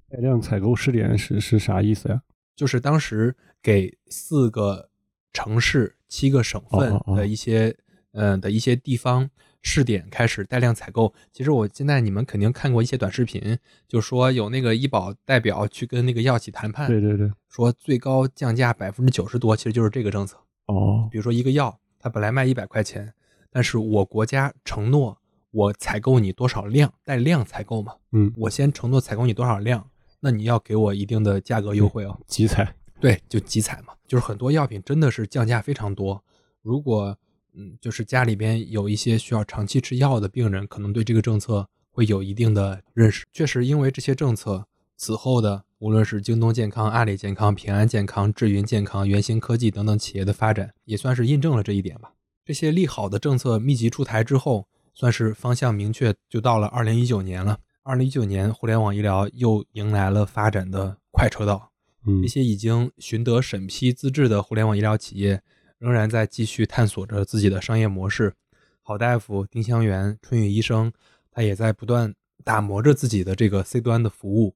[0.10, 2.22] 带量采购试点是是啥意思呀？
[2.56, 4.90] 就是当时给四个
[5.34, 7.76] 城市、七个省份的一些
[8.14, 9.30] 嗯的一些地方。
[9.66, 13.58] 试点开始带量采购，其实我现在你们肯定看过一些短视频，
[13.88, 20.36] 就说有那个医保代表去跟那个药企谈判，对对对，说最高降价百分之九十多，其实就是这个政策。
[20.66, 23.14] 哦，比如说一个药，它本来卖一百块钱，
[23.50, 25.18] 但是我国家承诺
[25.52, 29.90] 我采购你多少量，带量采购嘛，嗯，我先承诺采购你多少量，
[30.20, 36.22] 那你要给我一定的价格优惠哦，集采，对，就集采嘛，就是很多药品真的是降价非常多，
[36.62, 37.18] 如果。
[37.56, 43.28] 嗯，就是家里边有一些需要长期吃药的病人，可能对这个政策会有一定的认识。
[43.32, 44.66] 确实，因为这些政策，
[44.98, 52.14] 此后的无论是京东健康、阿里健康、平安健康、智云健康、元星科技等等企业的发展，也算是印证了这一点吧。
[52.45, 57.60] 这些利好的政策密集出台之后，算是方向明确，就到了二零一九年了。
[57.84, 61.73] 二零一九年，互联网医疗又迎来了发展的快车道。
[62.07, 65.41] 嗯，一些已经寻得审批资质的互联网医疗企业。
[65.80, 68.34] 仍然在继续探索着自己的商业模式，
[68.81, 70.93] 好大夫、丁香园、春雨医生，
[71.30, 72.15] 他也在不断
[72.45, 74.55] 打磨着自己的这个 C 端的服务。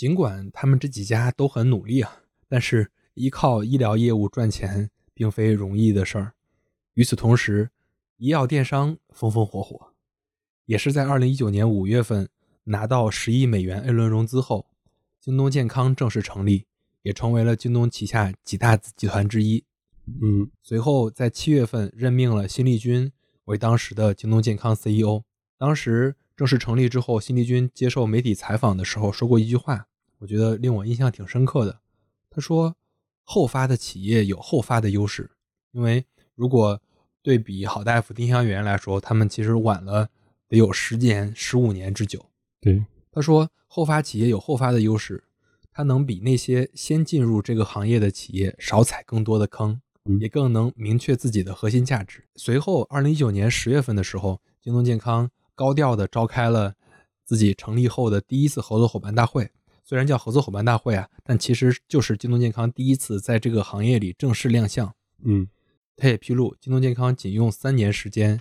[0.00, 6.32] 尽管他们这几家都很努力啊，但是依靠医疗业务赚钱并非容易的事儿。
[6.94, 7.68] 与此同时，
[8.16, 9.92] 医药电商风风火火，
[10.64, 12.30] 也是在二零一九年五月份
[12.64, 14.68] 拿到十亿美元 A 轮融资后，
[15.20, 16.64] 京东健康正式成立，
[17.02, 19.66] 也成为了京东旗下几大子集团之一。
[20.06, 23.12] 嗯，随后在七月份任命了辛立军
[23.44, 25.24] 为当时的京东健康 CEO。
[25.58, 29.88] 当时正式成立之后，辛立军接受媒体采访的时候说过一句话，
[30.20, 31.80] 我觉得令我印象挺深刻的。
[32.30, 32.76] 他说
[33.24, 35.28] ：“后发的企业有后发的优势，
[35.72, 36.04] 因为
[36.36, 36.80] 如果
[37.22, 40.08] 对比好大夫、丁香园来说，他们其实晚了
[40.48, 42.24] 得有十年、十五年之久。”
[42.62, 45.24] 对，他说：“后发企业有后发的优势，
[45.72, 49.80] 它能比那些先进入这个行业的企业少踩更多的坑。”
[50.18, 52.24] 也更能明确自己的核心价值。
[52.34, 56.74] 随后，二零一九年十月份的时候，京东健康高调的召开了
[57.26, 59.50] 自己成立后的第一次合作伙伴大会。
[59.90, 64.94] 虽然叫合作伙伴大会啊，但其实就是京东健康第一次在这个行业里正式亮相。
[65.24, 65.48] 嗯，
[65.96, 68.38] 他也披露，京东健康仅用三年时间，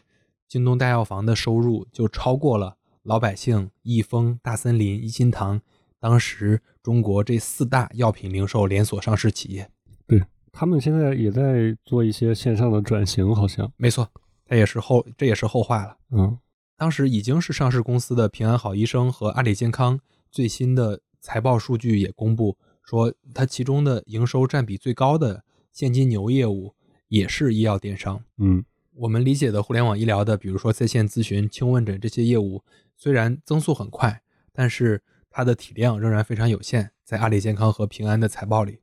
[0.48, 5.60] 京东大药房的收入就超过了老百姓、益丰、大森林、一心堂，
[6.00, 9.68] 当时中国这四大药品零售连锁上市企业。
[10.06, 14.08] 对他们现在也在做一些线上的转型，好像没错，
[14.46, 15.98] 他也是后这也是后话了。
[16.12, 16.38] 嗯，
[16.78, 20.00] 当时已经是上市公司的平安好医生和阿里健康
[20.30, 26.74] 最新的财报数据也公布，说它其中的营收占比最高的现金牛业务
[27.08, 28.24] 也是医药电商。
[28.38, 28.64] 嗯，
[28.94, 32.64] 我们理解的互联网医疗的，比如说在线咨询、轻问诊这些业务，
[32.96, 34.22] 虽然增速很快，
[34.52, 38.80] 但是它的体量仍然非常有限，在阿里健康和平安的财报里。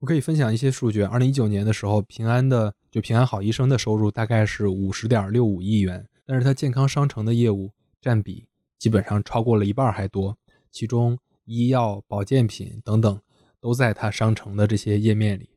[0.00, 1.02] 我可以分享一些数据。
[1.02, 7.70] 二零一九年的时候，平安的就平安好医生的收入大概是五十点六五亿元，但是它健康商城的业务
[8.00, 8.46] 占比
[8.78, 10.38] 基本上超过了一半还多，
[10.70, 11.18] 其中
[11.50, 13.20] 医药、保健品等等
[13.58, 15.50] 都在它商城的这些页面里。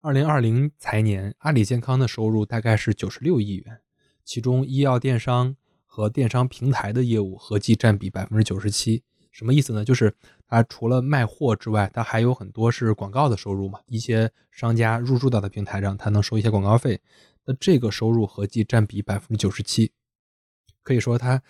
[0.00, 3.80] 二零二零财年，阿里健康的收入大概是九十六亿元，
[4.24, 5.54] 其中医药电商
[5.84, 9.04] 和电商平台的业务合计占比百分之九十七。
[9.30, 9.84] 什么意思呢？
[9.84, 10.12] 就是
[10.48, 13.78] 它除了卖货之外，它还有很多是广告的收入嘛。
[13.86, 17.00] 一些商家入驻到的平台上，它能收一些广告费。
[17.44, 19.92] 那这个收入合计占比百分之九十七，
[20.82, 21.40] 可以说它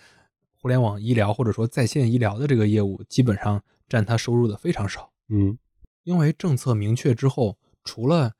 [0.67, 5.09] 互联网医疗或者说在线医疗的这个业务，基本上占它收入的非常少。
[5.29, 5.57] 嗯，
[6.03, 8.33] 因为政策明确之后，除了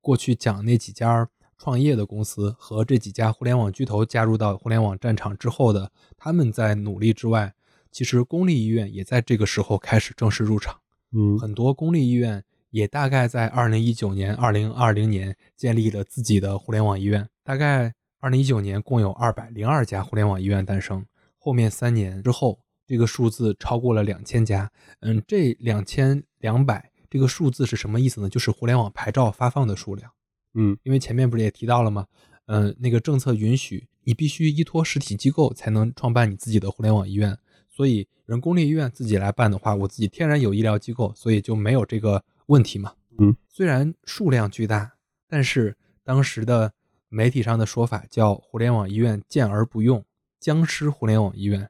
[0.00, 1.28] 过去讲那几家
[1.58, 7.52] 创业的公司和这几家互联网巨头加入到互联网战场之后的他们在努力之外。
[7.92, 10.80] 其实公立医院也在这个时候开始正式入场，
[11.12, 17.28] 嗯，很多公立医院也大概在二零一九年、二零二零年建立了自己的互联网医院。
[17.44, 21.04] 大概二零一九年共有二百零二家互联网医院诞生，
[21.46, 22.58] 后面三年之后，
[22.88, 24.68] 这个数字超过了两千家。
[24.98, 28.28] 嗯，这两千两百这个数字是什么意思呢？
[28.28, 30.10] 就是互联网牌照发放的数量。
[30.54, 32.04] 嗯，因为前面不是也提到了吗？
[32.46, 37.38] 嗯，那个政策允许你必须依托实体机构才能创办你自己的互联网医院。
[37.70, 42.92] 所以，人公立医院自己来办的话，我自己天然有医疗机构，所以就没有这个问题嘛。
[43.20, 44.96] 嗯，虽然数量巨大，
[45.28, 46.72] 但是当时的
[47.08, 50.04] 媒体上的说法叫“互联网医院见而不用，
[50.46, 51.68] 僵尸互联网医院”，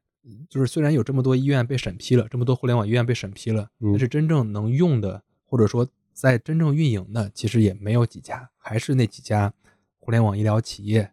[0.51, 9.51] 就是虽然有这么多医院被审批了，这么多互联网医院被审批了，但是真正能用的或者说在真正运营的，其实也没有几家，还是那几家
[9.99, 11.11] 互联网医疗企业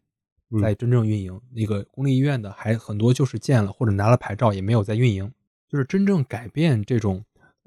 [0.62, 1.40] 在真正运营。
[1.54, 5.32] 那个公立医院的还很多就是建了或者拿了牌照，也没有在运营。
[5.70, 7.24] 就是真正改变这种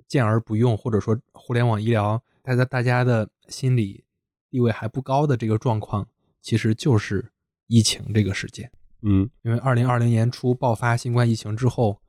[0.06, 4.04] 建而不用，或者说互联网医疗它在大家的心理
[4.50, 6.06] 地位还不高的这个状况，
[6.42, 7.30] 其实就是
[7.66, 8.70] 疫情这个事件。
[9.02, 12.00] 嗯，因为二零二零年初爆发新冠疫情之后，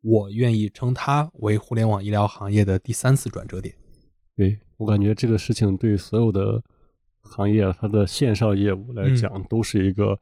[0.00, 3.74] 我愿意称它为互联网医疗行业的第三次转折点。
[4.34, 6.62] 对我感觉这个事情对所有的
[7.20, 10.18] 行业它的线上业务来讲都是一个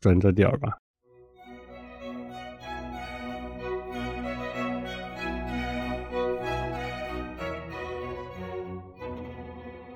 [0.00, 0.78] 转折点吧。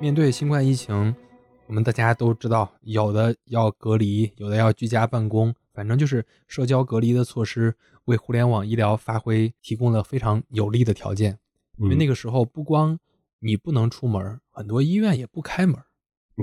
[0.01, 1.15] 面对新冠疫情，
[1.71, 7.77] 我们大家都知道，有的要隔离，有的要居家办公，反正就是社交隔离的措施，
[8.07, 11.39] 为互联网医疗发挥提供了非常有利的条件。
[11.79, 12.99] 因为那个时候，不光
[13.39, 15.81] 你不能出门，很多医院也不开门。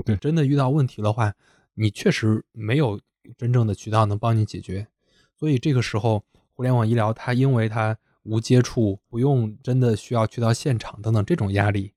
[0.06, 1.34] 对，真的遇到问题的话，
[1.74, 2.98] 你确实没有
[3.36, 4.88] 真正的渠道能帮你解决。
[5.36, 6.24] 所以这个时候，
[6.54, 11.92] 互联网医疗它因为它无接触，不用真的需要去到现场等等这种压力。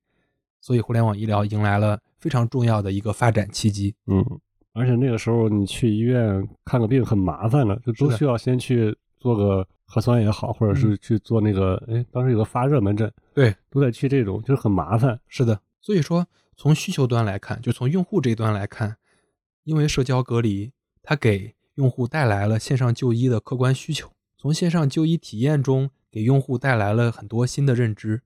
[0.60, 3.92] 所以，互联网医疗迎来了非常重要的一个发展契机。
[4.06, 4.24] 嗯，
[4.72, 15.18] 而且那个时候你去医院看个病很麻烦了，就都需要先去做个核酸也好，或者是去做那个，哎，当时有个发热门诊，对，都得去这种，就是很麻烦。
[15.26, 16.24] 是的，所以说
[16.56, 18.98] 从需求端来看，就从用户这一端来看，
[19.64, 20.70] 因为社交隔离，
[21.02, 28.22] 它给用户带来了线上就医的客观需求，从线上就医体验中给用户带来了很多新的认知，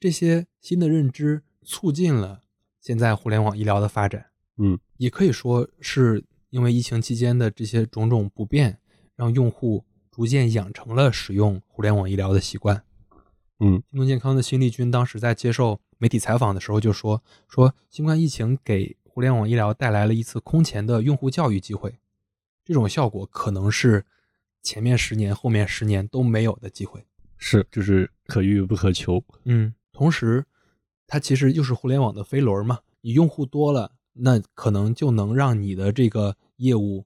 [0.00, 1.42] 这些新的认知。
[1.66, 2.42] 促进了
[2.84, 4.26] 现在互联网医疗的发展，
[4.58, 8.78] 嗯，也可以说是因为疫情期间的这些种种不便，
[9.16, 12.84] 让用户逐渐养成了使用互联网医疗的习惯。
[13.60, 21.96] 嗯，京东健康的辛立军当时在接受媒体采访的时候就说：“说新冠疫情给互联网医疗带来了一次空前的用户教育机会，
[22.66, 24.04] 这种效果可能是
[24.62, 27.02] 前面十年、后面十年都没有的机会。”
[27.38, 29.24] 是，就是可遇不可求。
[29.44, 30.44] 嗯，同时。
[31.06, 37.04] 它其实就是互联网的飞轮嘛，你用户多了，那可能就能让你的这个业务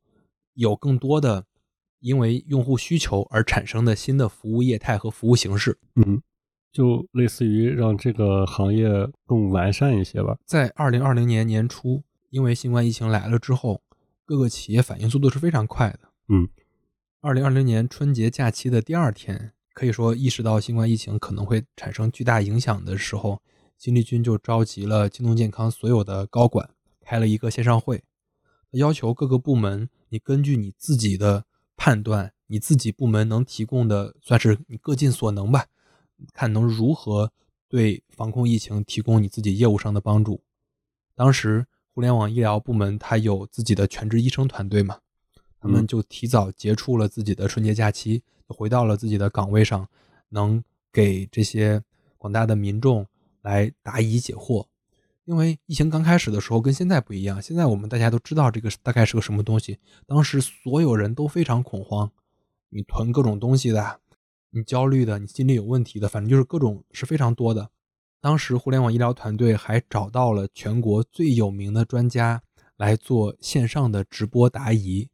[0.55, 1.45] 有更多的
[2.01, 5.79] 因为用户需求而产生的新的服务业态和服务形式。
[5.97, 6.23] 嗯，
[6.73, 8.89] 就类似于让这个行业
[9.27, 10.39] 更完善一些吧。
[10.45, 13.83] 在二零二零年年初，因为新冠疫情来了之后，
[14.25, 16.01] 各个企业反应速度是非常快的。
[16.29, 16.49] 嗯，
[17.21, 23.43] 二零二零年春节假期的第二天，可以说意识到新冠疫情可能会产生巨大影响的时候。
[23.79, 26.69] 金立军就召集了京东健康所有的高管，
[27.01, 28.03] 开了一个线上会，
[28.73, 31.45] 要求各个部门，你根据你自己的
[31.77, 35.67] 判断，你自己部门能提供的，算是你各尽所能吧，
[36.33, 37.31] 看能如何
[37.69, 40.43] 对防控疫情提供你自己业务上的帮助。
[41.15, 41.65] 当时
[41.95, 44.99] 互联网医疗部门它有自己的全职医生团队嘛，
[45.61, 49.89] 他们就提早结束了自己的春节假期，回到了自己的岗位上，
[50.31, 51.81] 能给这些
[52.17, 53.07] 广大的民众。
[53.49, 54.67] 来答疑解惑，
[55.25, 57.41] 因为疫情刚开始的时候跟现在不一样。
[57.41, 62.13] 现在我们大家都知道这个大概是个什么东西，当时所有人都非常恐慌，
[62.69, 64.01] 你囤各种东西的，
[64.51, 67.71] 你焦虑的，你心里有问题的，反正就是各种是非常多的。
[68.21, 72.43] 当时互联网医疗团队还找到了全国最有名的专家
[72.77, 75.09] 来做线上的直播答疑，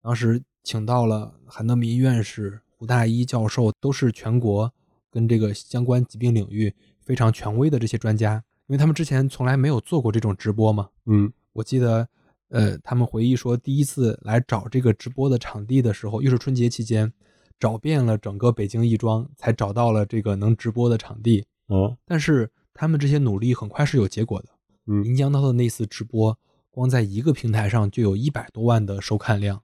[0.00, 4.72] 当时请到了韩德民院士、胡大一教授，都是全国
[5.10, 6.74] 跟这个相关疾病领域。
[7.08, 8.34] 非常权威的这些专家，
[8.66, 10.90] 因为他们之前从来没有做过这种直播嘛。
[11.06, 12.06] 嗯，我记得，
[12.50, 17.10] 呃，他们回忆说，第一次来找这个直播的场地的时候，又是春节期间，
[17.58, 21.46] 找遍了整个北京亦庄，才找到了这个能直播的场地。
[21.68, 24.48] 哦，但是他们这些努力很快是有结果的。
[24.84, 26.38] 嗯，临江涛的那次直播，
[26.70, 29.62] 光在一个平台上就有一百多万的收看量，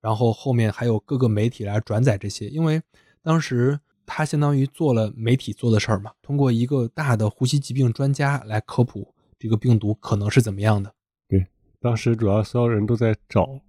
[0.00, 2.80] 然后后面还有各个媒体来转载这些，因为
[3.22, 3.80] 当时。
[4.06, 10.94] 他相当于做了媒体做的事儿嘛，通过一个大的呼吸疾病专家来科普这个病毒可能是怎么样的。
[11.28, 11.44] 对，
[11.80, 13.60] 当时主要所有人都在找，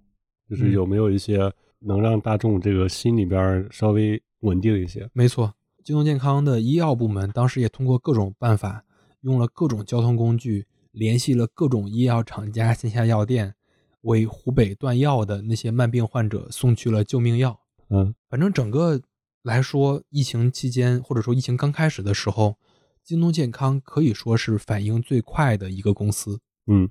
[0.48, 5.10] 就是有没有一些能让大众这个心里边稍微稳定一些。
[5.12, 5.52] 没错，
[5.82, 8.84] 京东健康的医药部门当时也通过各种办法，
[9.22, 13.54] 用了各种交通工具，联系了各种医药厂家线下药店，
[14.02, 17.60] 为湖北断药的那些慢病患者送去了救命药。
[17.90, 19.00] 嗯，反正整个。
[19.48, 22.56] 来说，疫情期间或者说疫情刚开始的时候，
[23.02, 26.38] 京东健康可以说是反应最快的一个公司。
[26.66, 26.86] 嗯，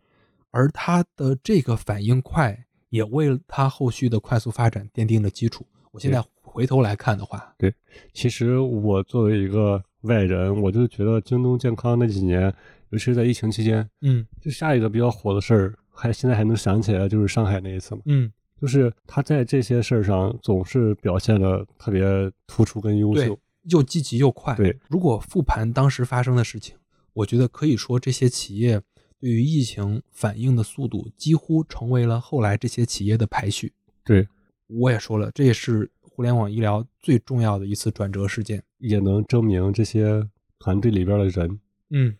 [0.49, 5.67] 而它的这个反应快，也为它后续的快速发展奠定了基础。
[5.91, 7.71] 我现在回头来看的话，对，
[8.11, 12.51] 其实我作为一个外人，我就觉得京东健康那几年，
[12.89, 18.01] 尤其是在疫情期间，嗯就下一个比较火的事儿，还现在还能想起来，就是上海那一次嘛。
[18.05, 23.39] 嗯，就是他在这些事儿上总是表现的特别突出跟优秀。，
[23.69, 24.55] 又积极又快。
[24.55, 26.75] 对，如果复盘当时发生的事情，
[27.13, 28.81] 我觉得可以说这些企业
[29.19, 33.73] 对于疫情反应的速度，几乎成为了后来这些企业的排序。
[34.05, 34.27] 对，
[34.67, 38.63] 我也说了，这也是互联网医疗最重要的一次转折事件。
[38.77, 40.25] 也能证明这些
[40.59, 41.59] 团队里边的人，
[41.89, 42.15] 嗯，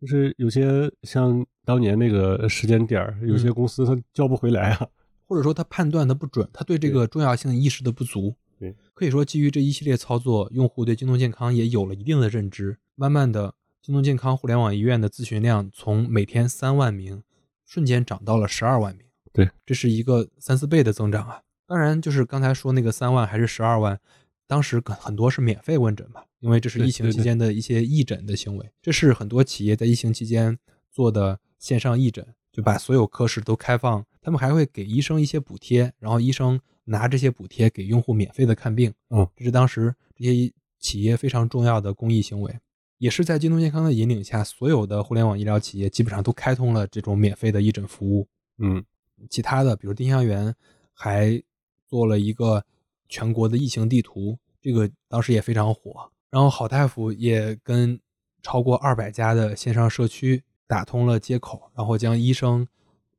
[0.00, 4.88] 就是有些像当年那个时间点儿，有些嗯公司他叫不回来啊。
[5.26, 8.34] 或者说他判断的不准，他对这个重要性意识的不足。
[8.58, 12.78] 对，可以说基于这一系列操作，用户对京东健康也有了一定的认知。
[12.94, 17.22] 慢慢的，京东健康互联网医院的咨询量从每天三万名，
[17.64, 19.06] 瞬间涨到了十二万名。
[19.32, 21.42] 对，这是一个三四倍的增长啊！
[21.66, 23.98] 当然，就是刚才说那个三万还是十二万，
[24.46, 30.58] 当时很很多是免费问诊嘛，因为这是疫情期间的一些义诊的行为，这是很多企业在疫情期间
[30.90, 38.94] 做的线上义诊，就把所有科室都开放，他们还会给医生一些补贴，然后医生拿这些补贴给用户免费的看病。
[39.10, 42.58] 嗯，这是当时这些企业非常重要的公益行为，
[42.98, 48.26] 也是在京东健康的引领下，所有的互联网医疗企业基本上都开通了这种免费的义诊服务。
[48.58, 48.82] 嗯，
[49.28, 50.54] 其他的，比如丁香园
[50.92, 51.42] 还
[51.88, 52.64] 做了一个
[53.08, 56.08] 全国的疫情地图，这个当时也非常火。
[56.30, 58.00] 然后好大夫也跟
[58.40, 62.66] 超过二百家的线上社区打通了接口，然后将医生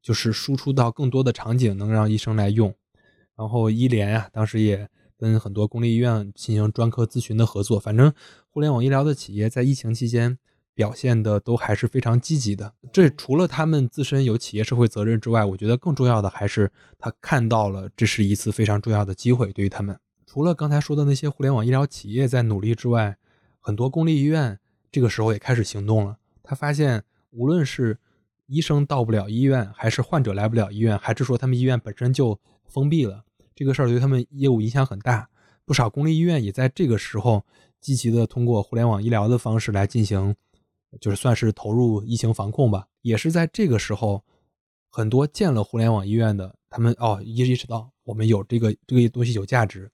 [0.03, 2.75] 就是输出到更多的场景，能让医生来用。
[3.35, 7.79] 然后医联呀、当时也跟很多公立医院进行专科咨询的合作。
[7.79, 8.13] 反正
[8.51, 10.37] 互联网医疗的企业在疫情期间
[10.75, 12.73] 表现的都还是非常积极的。
[12.91, 19.97] 这除了他们自身有企业社会责任之外，我觉得更重要的还是他看到了这是一次非常重要的机会，对于他们。
[20.27, 23.17] 除了刚才说的那些互联网医疗企业在努力之外，
[23.59, 24.59] 很多公立医院
[24.91, 26.17] 这个时候也开始行动了。
[26.41, 27.97] 他发现，无论是
[28.45, 33.23] 医生到不了医院，还是患者来不了医院，还是说他们医院本身就封闭了，
[33.55, 35.29] 这个事儿对他们业务影响很大。
[35.65, 37.45] 不少公立医院也在这个时候
[37.79, 40.35] 积极的通过互联网医疗的方式来进行，
[40.99, 42.87] 就是算是投入疫情防控吧。
[43.01, 44.23] 也是在这个时候，
[44.89, 49.89] 很多建了互联网医院的，他们哦意识到我们有这个这个东西有价值，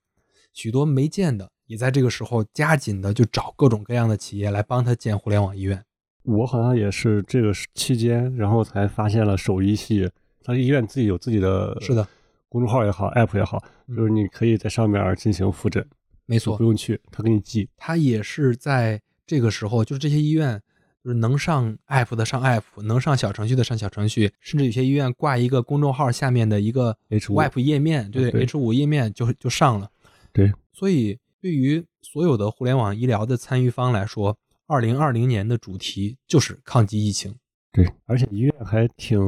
[0.52, 5.84] 许多没建的也在这个时候加紧的就找各种各样的企业来帮他建互联网医院。
[6.22, 10.10] 我好像也是这个期间，然后才发现了手医系，
[10.42, 12.06] 他医院自己有自己的是的，
[12.48, 15.84] 公众号也好，app 也好，嗯就是你可以在上面进行复诊，
[16.26, 17.68] 没错不，用去，他给你寄。
[17.76, 20.60] 他也是在这个时候，就是这些医院，
[21.02, 29.90] 就是能上 app 的上 app，能上小程序的上小程序，甚至有些医院挂一个公众号下面的一个 H 五 app 页面，对对 H 五页面就就上了。
[30.32, 34.36] 对，所以对于所有的互联网医疗的参与方来说，
[34.70, 37.34] 二零二零年的主题就是抗击疫情。
[37.72, 39.18] 对，而且医院还挺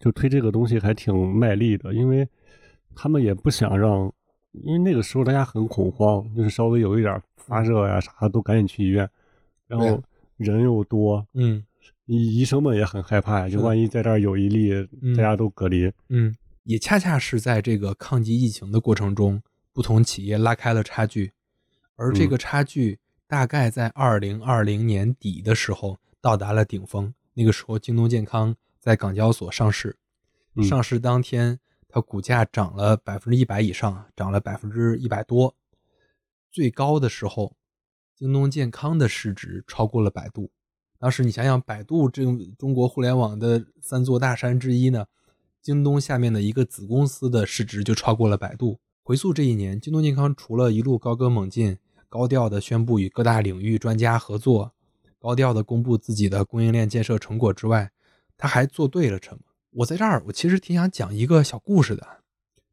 [0.00, 2.26] 就推这个东西还挺卖力的，因为
[2.94, 4.10] 他们也不想让，
[4.52, 9.06] 因为那个时候大家很恐慌，就是稍微有一点发热呀啥的都赶紧去医院，
[9.66, 10.02] 然后
[10.38, 11.62] 人又多，嗯。
[12.06, 15.14] 医医生们也很害怕，就万一在这儿有一例，嗯。
[15.14, 15.92] 大家都隔离。
[16.08, 16.34] 嗯，
[16.64, 19.42] 也恰恰是在这个抗击疫情的过程中，
[19.74, 21.32] 不同企业拉开了差距，
[21.96, 22.98] 而这个差距
[23.28, 27.12] 大概在二零二零年底的时候到达了顶峰。
[27.34, 29.98] 那个时候，京东健康在港交所上市，
[30.54, 35.54] 嗯上市当天它股价涨了百分之一百以上，涨了百分之一百多。
[36.50, 37.54] 最高的时候，
[38.16, 40.50] 京东健康的市值超过了百度。
[40.98, 45.04] 当时你想想，百度这种中国互联网的三座大山之一呢，
[45.60, 48.80] 京东下面的一个子公司的市值就超过了百度。
[49.04, 51.78] 回溯这一年，京东健康除了一路高歌猛进，
[52.08, 54.72] 高调的宣布与各大领域专家合作，
[55.18, 57.90] 高调的公布自己的供应链建设成果之外，
[58.36, 59.40] 他还做对了什么？
[59.70, 62.22] 我在这儿，我其实挺想讲一个小故事的。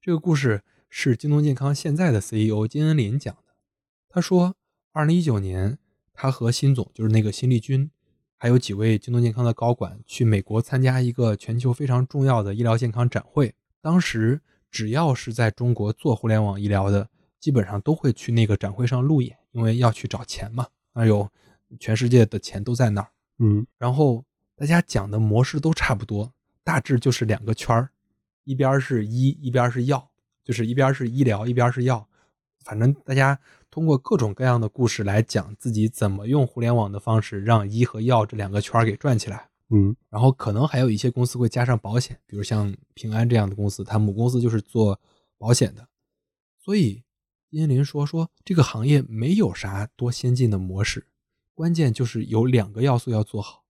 [0.01, 3.55] 这个故事是京东健康现在的 CEO 金恩林讲的。
[4.07, 4.55] 他说，
[4.93, 5.77] 二零一九年，
[6.13, 7.91] 他和辛总，就是那个辛立军，
[8.37, 13.53] 还有几位京东健康的高管去美国参加一个全球非常重要的医疗健康展会。
[13.81, 14.39] 当时
[14.71, 17.09] 只要是在中国做互联网医疗的，
[17.45, 20.65] 基本上都会去那个展会上路演，因为要去找钱嘛，
[20.95, 21.29] 那有
[21.79, 23.07] 全世界的钱都在那儿。
[23.37, 27.91] 嗯然后大家讲的模式都差不多，大致就是两个圈儿，
[28.45, 30.09] 一边是医，一边是药，
[30.43, 32.09] 就是一边是医疗，一边是药。
[32.63, 33.39] 反正大家
[33.69, 39.47] 通过各种各样的故事来讲自己怎么用互联网的方式让医和药这两个圈儿给转起来。
[39.69, 44.99] 嗯然后可能还有一些公司会加上保险，比如像平安这样的公司，它母公司就是做
[45.37, 45.87] 保险的。
[46.57, 47.03] 所以
[47.55, 51.07] 金林说说这个行业没有啥多先进的模式，
[51.53, 53.63] 关键就是有两个要素要做好。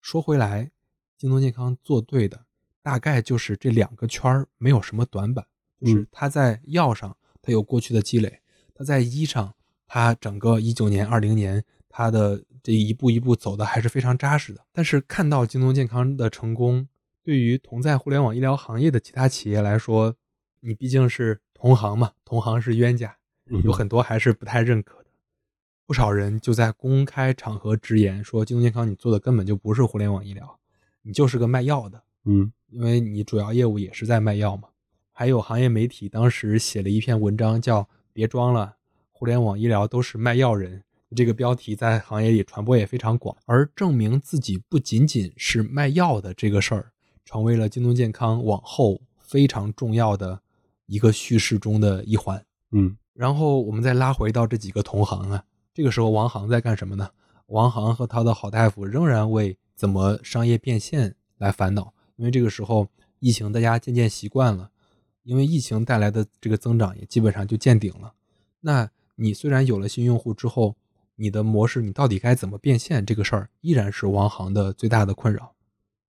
[0.00, 0.70] 说回来，
[1.16, 2.44] 京东健康做对的
[2.82, 5.46] 大概就是这两个圈儿没有什么短板，
[5.80, 8.40] 就是它在药上它有过去的积累，
[8.74, 9.54] 它在医上
[9.86, 14.64] 它整个一九年、二零年它的这一步一步走的还是非常扎实的。
[14.72, 16.88] 但是看到京东健康的成功，
[17.22, 20.16] 对于同在互联网医疗行业的其他企业来说，
[20.58, 23.16] 你毕竟是同行嘛，同行是冤家，
[23.62, 25.06] 有很多还是不太认可的。
[25.86, 30.58] 不少人就在公开场合直言说，京东健康你做的根本就不是互联网医疗，
[31.02, 32.02] 你就是个卖药的。
[32.24, 34.70] 嗯，因为你主要业务也是在卖药嘛。
[35.12, 38.74] 还有行业媒体当时写了一篇文章，叫“别装了，
[39.12, 40.82] 互联网医疗都是卖药人”。
[41.14, 46.90] 这个标题在行业里传播也非常广，而证明自己不仅仅是卖药的这个事儿，
[47.24, 50.41] 成为了京东健康往后非常重要的
[50.92, 52.44] 一个叙事中的一环。
[52.72, 55.42] 嗯，然后我们再拉回到这几个同行啊。
[55.72, 57.08] 这个时候，王航在干什么呢？
[57.46, 61.94] 王航和他的好大夫仍然为怎么商业变现来烦恼。
[62.16, 62.86] 因为这个时候
[63.20, 64.70] 疫情，大家渐渐习惯了，
[65.22, 68.12] 因为疫情带来的这个增长也基本上就见顶了。
[68.60, 70.76] 那你虽然有了新用户之后，
[71.16, 73.04] 你的模式你到底该怎么变现？
[73.06, 75.54] 这个事儿依然是王航的最大的困扰。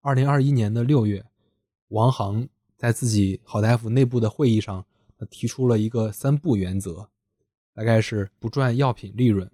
[0.01, 1.25] 二零二一年的六月，
[1.87, 2.47] 王航
[2.77, 4.85] 在自己好大夫内部的会议上，
[5.17, 7.09] 他提出了一个三不原则。
[7.73, 9.47] 大概是不赚药品利润，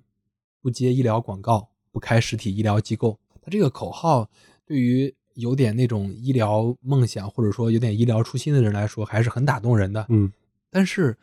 [0.62, 3.20] 不接医疗广告，不开实体医疗机构。
[3.42, 4.30] 他这个口号
[4.66, 10.06] 对于有点那种医疗梦想或者说有点医疗初心的人来说，还是很打动人的。
[10.08, 10.32] 嗯，
[10.70, 11.18] 但是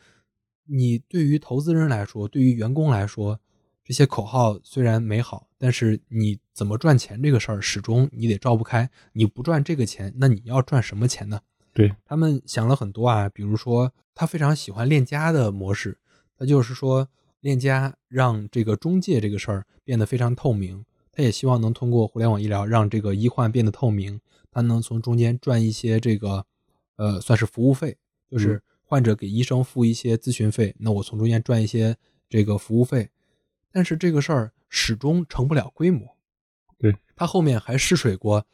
[0.67, 3.41] 你对于投资人来说，对于员工来说，
[3.83, 8.91] 这些口号虽然美好，但是你怎么赚钱这个事儿，始终你得绕不开。
[9.15, 11.41] 你不赚这个钱，那你要赚什么钱呢？
[11.73, 15.99] 对他们想了很多啊，比如说他非常喜欢链家的模式。
[16.37, 17.07] 他就是说，
[17.41, 24.21] 链家让这个中介这个事儿变得非常透明，他也希望能通过互联网医疗让这个医患变得透明，
[24.51, 26.47] 他能从中间赚一些这个，
[26.97, 27.99] 呃，算是服务费，
[28.31, 31.95] 就是患者给医生付一些咨询费，那我从中间赚一些
[32.29, 33.11] 这个服务费。
[33.71, 36.17] 但是这个事儿始终成不了规模。
[36.79, 38.47] 对他后面还试水过，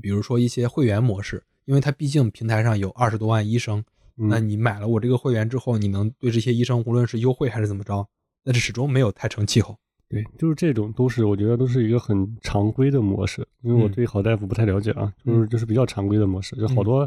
[0.00, 3.84] 比如说一些会员模式，因为他毕竟平台上有二十多万医生。
[4.14, 8.08] 那你买了我这个会员之后，你能对这些医生，无论是优惠还是怎么着，
[8.44, 9.76] 那是始终没有太成气候。
[10.08, 17.06] 对，就是这种都是我觉得都是一个很常规的模式，因为我对好大夫不太了解啊，就是就是比较常规的模式，就好多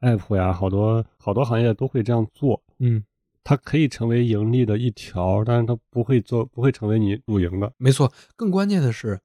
[0.00, 2.62] app 呀，好多好多行业都会这样做。
[2.78, 3.02] 嗯，
[3.42, 7.72] 它可以成为盈利的一条，但是它不会做，不会成为你主营的。
[7.78, 9.20] 没错，更关键的是，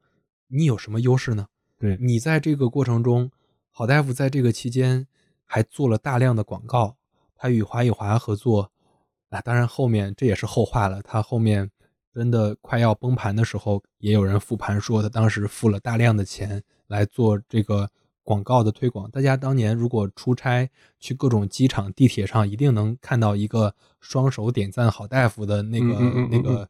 [0.47, 1.47] 你有什么优势呢？
[1.77, 3.29] 对你在这个过程中，
[3.77, 5.05] 好大夫在这个期间
[5.43, 6.95] 还做了大量的广告。
[7.35, 8.71] 他与华与华合作，
[9.27, 11.01] 啊，当然后面这也是后话了。
[11.01, 11.69] 他后面
[12.13, 17.91] 真的快要崩盘的时候，也有人复盘说他当时付了大量的钱来做这个
[18.23, 19.11] 广告的推广。
[19.11, 25.99] 大家当年如果出差去各种机场、地铁上，一定能看到一个双手点赞好大夫的那个
[26.31, 26.69] 那个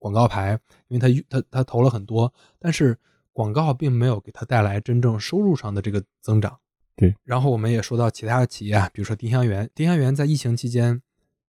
[0.00, 0.58] 广告牌，
[0.88, 2.98] 因为他他他投了很多，但是
[3.32, 6.58] 广告并没有给他带来真正收入上的这个增长。
[6.94, 11.00] 对，然后我们也说到其他的企业啊，比如说丁香园，丁香园在疫情期间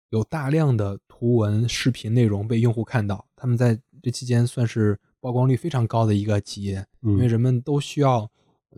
[0.10, 8.30] 有大量的图文视频内容被用户看到，他们在这期间算是曝光率非常高的一个企业，因为人们都需要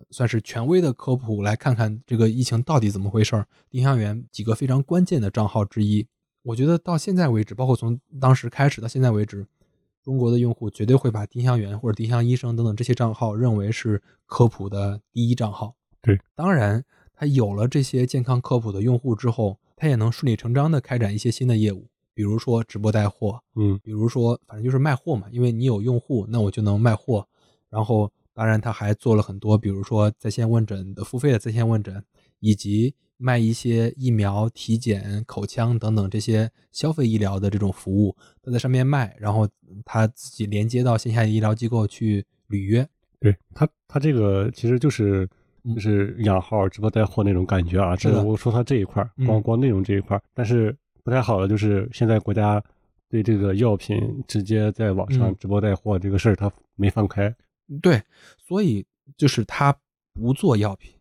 [0.09, 3.45] 算是权威的科普来看看这个疫情到底怎么回事儿。
[3.69, 6.07] 丁香园几个非常关键的账号之一，
[6.43, 9.45] 我觉得到现在为止，包括从当时开始到现在为止，
[10.03, 15.75] 中国的用户绝对会把丁香园或者丁香医生等等这些账号认为是科普的第一账号。
[16.01, 27.25] 对，当然，他有了这些健康科普的用户之后，他也能顺理成章的开展一些新的业务，比如说直播带货，嗯，比如说反正就是卖货嘛，因为你有用户，那我就能卖货。
[27.69, 32.03] 然后，当然他还做了很多，比如说在线问诊的付费的在线问诊，
[32.39, 39.47] 以及卖一些疫苗、体检、口腔等等这些消费医疗的这种服务，他在上面卖，然后
[39.85, 42.87] 他自己连接到线下医疗机构去履约。
[43.19, 45.29] 对他，他这个其实就是。
[45.73, 50.75] 就是养号直播带货那种感觉啊，这个我说他这一块光光内容这一块但是
[51.05, 52.61] 不太好的就是现在国家
[53.07, 57.33] 对这个药品直接在网上直播带货这个事儿他没放开。
[57.81, 58.03] 对，
[58.37, 58.85] 所以
[59.15, 59.73] 就是他
[60.13, 60.91] 不做药品。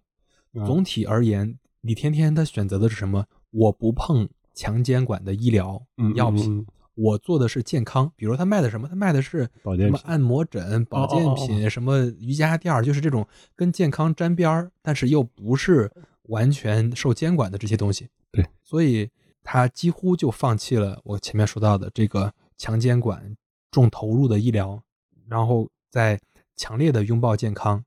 [0.64, 3.26] 总体而言，李天天他选择的是什么？
[3.50, 5.82] 我不碰强监管的医疗
[6.14, 6.66] 药品。
[6.94, 8.86] 我做的是健康，比如他卖的什么？
[8.86, 13.26] 他卖的是什么按摩枕、保健品、什么瑜伽垫，就是这种
[13.56, 15.90] 跟健康沾边儿，但是又不是
[16.24, 18.08] 完全受监管的这些东西。
[18.30, 19.10] 对，所以
[19.42, 23.36] 他几乎就放弃了我前面说到的这个强监管、
[23.70, 24.82] 重投入的医疗，
[25.26, 26.20] 然后在
[26.54, 27.84] 强烈的拥抱健康。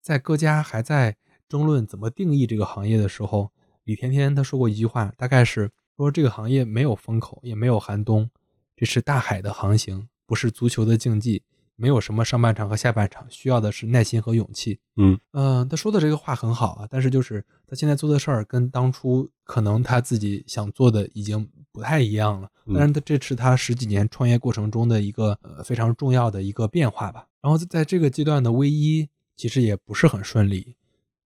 [0.00, 1.16] 在各家还在
[1.48, 3.50] 争论怎么定义这个行业的时候，
[3.84, 8.28] 李甜甜她说过一句话，大概是说这个行业没有风口，也没有寒冬，
[8.76, 11.42] 这是大海的航行，不是足球的竞技。
[11.80, 14.80] 没有什么上半场和下半场，需要的是耐心和勇气。
[14.96, 22.50] 嗯嗯，他说的这个话很好啊，但是就是他现在做的事儿跟当初可能他自己想做的已经不太一样了。
[22.74, 27.28] 但是，他这是他十几年创业过程中的一个呃非常重要的一个变化吧。
[27.40, 30.74] 然后在这个阶段的 V 一其实也不是很顺利。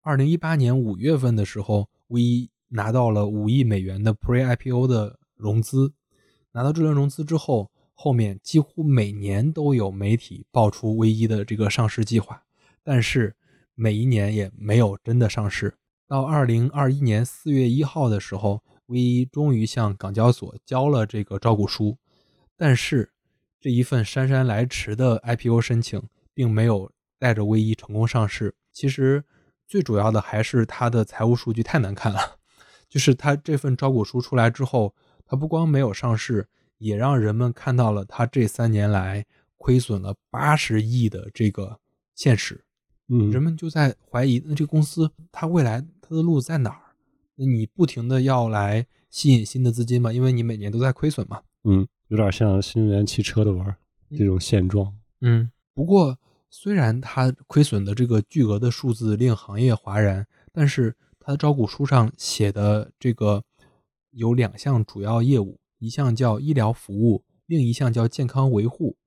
[0.08, 5.92] 二零一八年五月份的时候，V 一拿到了五亿美元的 Pre IPO 的融资，
[6.54, 7.70] 拿到这轮融资之后。
[7.94, 12.42] 后面几乎每年都有媒体爆出唯一的这个上市计划，
[12.84, 13.36] 但是
[13.74, 15.76] 每一年也没有真的上市。
[16.08, 21.98] 到二零二一年四月一号的时候，唯一终于向港交所交了这个招股书，
[22.56, 23.12] 但是
[23.60, 26.02] 这一份姗姗来迟的 IPO 申请
[26.34, 28.56] 并没有带着唯一成功上市。
[28.72, 29.26] 其实
[29.68, 32.38] 最主要的还是它的财务数据太难看了，
[32.88, 34.95] 就是它这份招股书出来之后，
[35.26, 36.48] 它不光没有上市。
[36.80, 39.26] 也让人们看到了他这三年来
[39.57, 41.80] 亏损了八十亿的这个
[42.14, 42.64] 现实，
[43.07, 46.94] 嗯，人们就在怀疑，那这个公司它未来它的路在哪儿？
[47.34, 50.14] 那你不停的要来吸引新的资金嘛？
[50.14, 51.41] 因为你每年都在亏损嘛。
[51.64, 53.76] 嗯，有点像新能源汽车的玩
[54.15, 54.95] 这种现状。
[55.22, 56.15] 嗯，不过
[56.49, 63.44] 虽然它亏损的这个巨额的数字令行业哗然，但是它的招股书上写的这个
[64.11, 65.60] 有两项主要业务。
[65.80, 68.98] 一项叫医疗服务，另一项叫健康维护，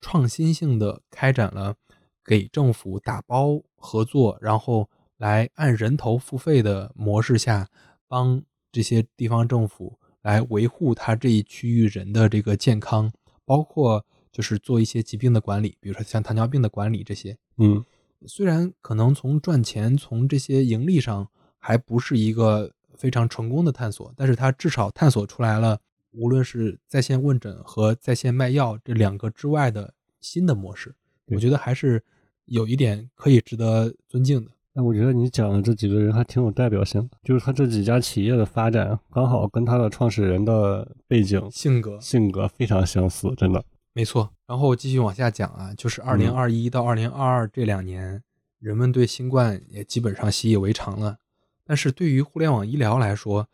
[0.00, 1.76] 创新性的开展了
[2.24, 7.68] 给政府打包合作，然后来按人头付费的模式下，
[8.08, 8.42] 帮
[8.72, 13.12] 这些地方政府来维护他这一区域人的这个健康，
[13.44, 14.04] 包括
[14.36, 17.34] 就是做一些疾病的管理，比如说像糖尿病的管理这些。
[17.56, 17.82] 嗯，
[18.26, 21.26] 虽然可能从赚钱、从这些盈利上
[21.56, 25.78] 还不是一个非常成功的探索，但是它至少探索出来了。
[26.12, 30.94] 无论是在线问诊和在线卖药这两个之外的新的模式，
[31.28, 32.04] 我觉得还是
[32.44, 34.50] 有一点可以值得尊敬的。
[34.74, 43.64] 那我觉得你讲的这几个人还挺有代表性，就是他这几家企业的发展刚好跟他的创始人的背景、性格、性格非常相似，真的
[43.96, 44.30] 没错。
[44.46, 48.22] 然后继续往下讲啊，就是二零二一到二零二二这两年，
[48.58, 51.16] 人们对新冠也基本上习以为常了，
[51.64, 53.48] 但是对于互联网医疗来说，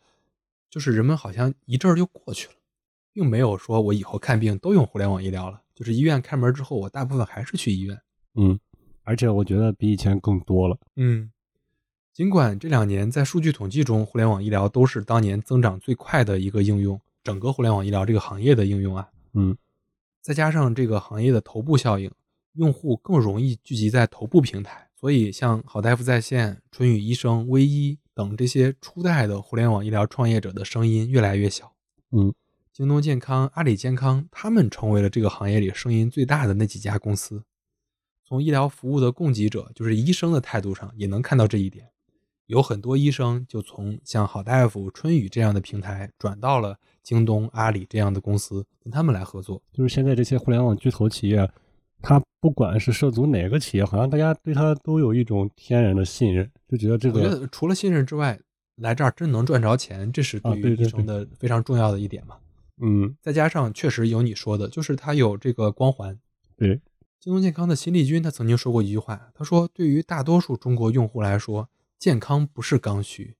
[0.69, 2.55] 就是人们好像一阵儿就过去了，
[3.13, 5.61] 并没有说我以后看病都用互联网医疗了。
[5.73, 7.97] 就是医院开门之后，我大部分还是去医院。
[8.35, 8.59] 嗯，
[9.03, 10.77] 而且我觉得比以前更多了。
[10.97, 11.31] 嗯，
[12.11, 19.57] 尽管这两年在数据统计中，互联网医疗都是当年增长最快的一个应用，整个互联网医疗这个行业的应用啊，嗯，
[20.23, 22.09] 再加上这个行业的头部效应，
[22.53, 27.99] 用户更容易聚集在头部平台，所以像好大夫在线、春雨医生、微医。
[28.15, 31.73] 等这些初代的互联网医疗创业者的声音越来越小，
[32.11, 32.31] 嗯，
[32.71, 37.43] 京东健康、阿里健康，他们成为了这个行业里声音最大的那几家公司。
[38.23, 41.89] 从医疗服务的供给者，就是医生的态度上，也能看到这一点。
[42.53, 49.59] 有很多医生就从像好大夫、春雨这样的平台转到了京东、阿里这样的公司，跟他们来合作。
[49.73, 51.49] 就是现在这些互联网巨头企业。
[52.05, 57.21] 他不管是涉足哪个企业，好像大家对他都有一种天然的信任，就觉得这个。
[57.21, 58.37] 我觉得除了信任之外，
[58.75, 62.35] 来这儿真能赚着钱，这是对于医生的非常重要的一点嘛。
[62.81, 66.19] 嗯，再加上确实有你说的，就是他有这个光环。
[66.57, 66.81] 对，
[67.21, 71.69] 京东健康的辛立军他曾经说过一句话，他说：“对于大多数中国用户来说，
[72.03, 73.37] 健康不是刚需，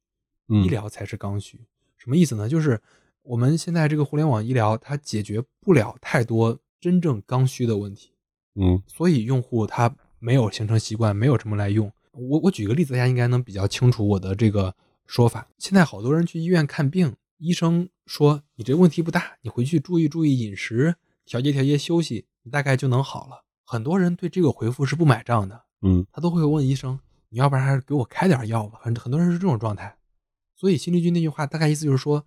[0.47, 1.65] 医疗才是刚需。”
[1.99, 2.47] 什么意思呢？
[2.47, 2.81] 就是
[3.21, 8.13] 我们现在这个互联网医疗，它解决不了太多真正刚需的问题。
[8.55, 11.91] 嗯，所以用户他没有形成习惯，没有什么来用。
[12.13, 14.73] 我我举个例子，大家应该能比较清楚我的这个
[15.07, 15.45] 说法。
[15.57, 20.95] 现在好多人去医院看病，医生说你这问题不大，你回去注意注意饮食，
[21.25, 23.43] 调节调节休息，你大概就能好了。
[23.65, 26.97] 很多人对这个回复是不买账的，嗯，他都会问医生，
[27.33, 28.79] 你要不然还是给我开点药吧。
[28.83, 29.97] 很很多人是这种状态。
[30.55, 32.23] 所以辛立军那句话大概意思就是说，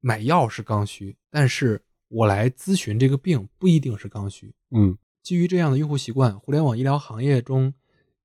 [0.00, 4.52] 买药是刚需，但是我来咨询这个病不一定是刚需。
[4.72, 4.98] 嗯。
[5.22, 7.72] 基于这样的用户习惯，互联网医疗行业中，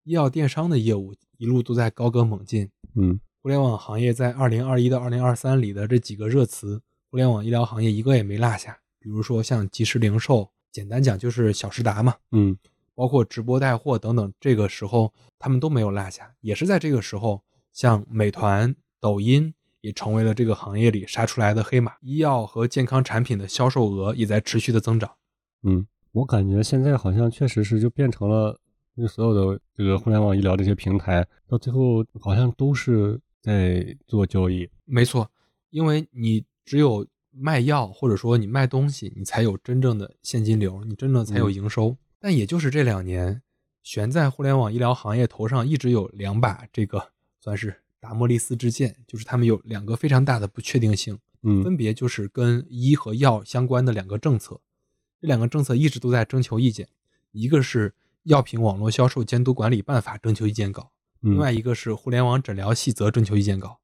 [0.04, 2.68] 医药电商的业务一路都在高歌猛进。
[2.96, 6.82] 嗯，互联网行业在二零二一到二零二三里的这几个热词，
[7.12, 8.76] 互联网医疗行业一个也没落下。
[9.00, 12.16] 比如说像即时零售，简单讲就是小时达嘛。
[12.32, 12.58] 嗯，
[12.98, 16.34] 包括直播带货等等，这个时候他们都没有落下。
[16.42, 21.94] 也是在这个时候，像美团、抖音也成为了这个行业里杀出来的黑马。
[22.02, 25.12] 医药和健康产品的销售额也在持续的增长。
[25.62, 25.86] 嗯。
[26.14, 28.60] 我感觉现在好像确实是就变成了，
[28.96, 34.68] 就所有的这个互联网医疗这些平台，到最后好像都是在做交易。
[34.86, 35.30] 没错，
[35.70, 41.96] 因为你只有卖药或者说你卖东西，你才有真正的现金流，你真正才有营收。
[42.20, 43.42] 但也就是这两年，
[43.84, 54.60] 悬在互联网医疗行业头上一直有两把这个算是达摩利斯之剑，就是他们有两个非常大的不确定性，嗯分别就是跟医和药相关的两个政策。
[55.20, 56.88] 这两个政策一直都在征求意见，
[57.32, 57.90] 一个是
[58.24, 60.92] 《药品网络销售监督管理办法》征求意见稿，
[61.22, 63.80] 另嗯外一个是《互联网诊疗细则》征求意见稿。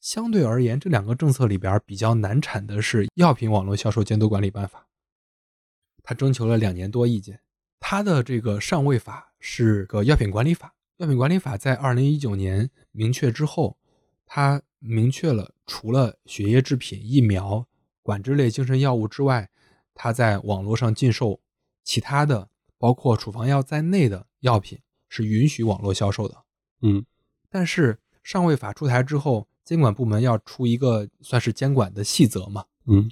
[0.00, 4.80] 相对而言，这两个政策里边比较难产的是《药品网络销售监督管理办法》，
[6.02, 7.40] 它征求了两年多意见。
[7.80, 13.76] 他的这个上位法是个药品管理法，药品管理法在二零一九年明确之后，
[14.24, 17.66] 它明确了除了血液制品、疫苗、
[18.02, 19.50] 管制类精神药物之外，
[19.94, 21.40] 它在网络上禁售
[21.82, 22.48] 其他的
[22.78, 26.44] 包括处方药在内的药品是允许网络销售的。
[26.82, 27.04] 嗯
[27.48, 33.10] 但是上位法出台之后，监管部门要出一个算是监管的细则嘛，嗯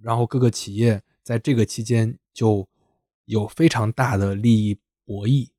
[0.00, 2.68] 然后各个企业在这个期间就
[3.24, 5.50] 有非常大的利益博弈。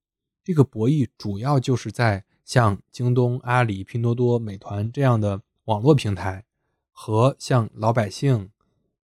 [0.44, 6.45] 这个博弈主要就是在像京东、阿里、拼多多、美团这样的网络平台
[6.91, 8.49] 和像老百姓，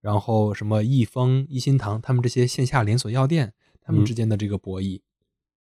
[0.01, 3.53] 然后什么益丰、一心堂他们这些线下连锁药店，
[3.83, 5.03] 他们之间的这个博弈。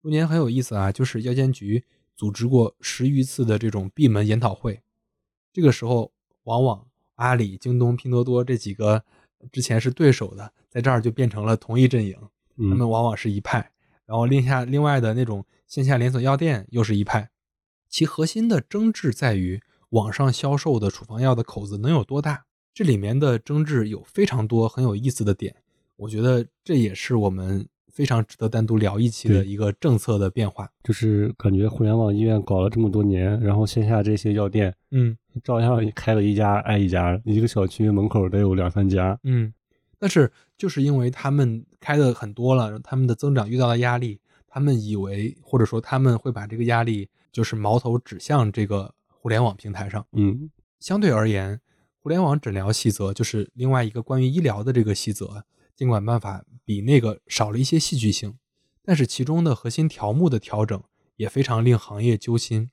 [0.03, 1.85] 中间很有意思啊，就是药监局
[2.17, 4.83] 组织过十余次的这种闭门研讨会，
[5.53, 9.05] 这个时候往往阿里、京东、拼多多这几个
[9.51, 12.17] 之前是对手的，在这儿就变成了同一阵营，
[12.57, 13.71] 他们嗯往往是一派。
[14.05, 17.31] 然后另下另外的那种线下连锁药店又是一派，
[17.89, 19.61] 其核心的争执在于
[19.91, 22.45] 网上销售的处方药的口子能有多大。
[22.75, 25.55] 这里面的争执有非常多很有意思的点，
[25.97, 30.71] 我觉得这也是我们非常值得单独聊一期的一个政策的变化。
[30.83, 39.19] 就是感觉互联网医院搞了这么多年，然后线下这些药店嗯照样开了一家挨一家，一个小区门口得有两三家。
[39.25, 39.53] 嗯，
[39.99, 50.07] 但是就是因为他们开的很多了，他们的增长遇到了压力，他们以为或者说他们会把这个压力就是矛头指向这个互联网平台上。
[50.13, 50.51] 嗯
[50.81, 51.61] 相对而言，
[52.01, 55.45] 互联网诊疗细则就是另外一个关于医疗的这个细则，
[55.77, 58.37] 监管办法比那个少了一些戏剧性，
[58.83, 60.83] 但是其中的核心条目的调整
[61.17, 62.71] 也非常令行业揪心。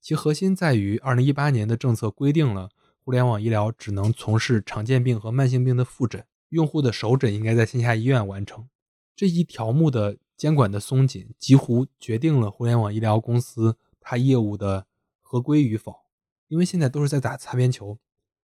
[0.00, 2.70] 其核心在于，二零一八年的政策规定了
[3.04, 8.68] 互联网医疗只能从事常见病和慢性病的复诊，用户的首诊应该在线下医院完成。
[9.14, 14.86] 这一条目的监管的松紧，几乎决定了互联网医疗公司它业务的
[15.20, 15.94] 合规与否。
[16.48, 17.98] 因为现在都是在打擦边球，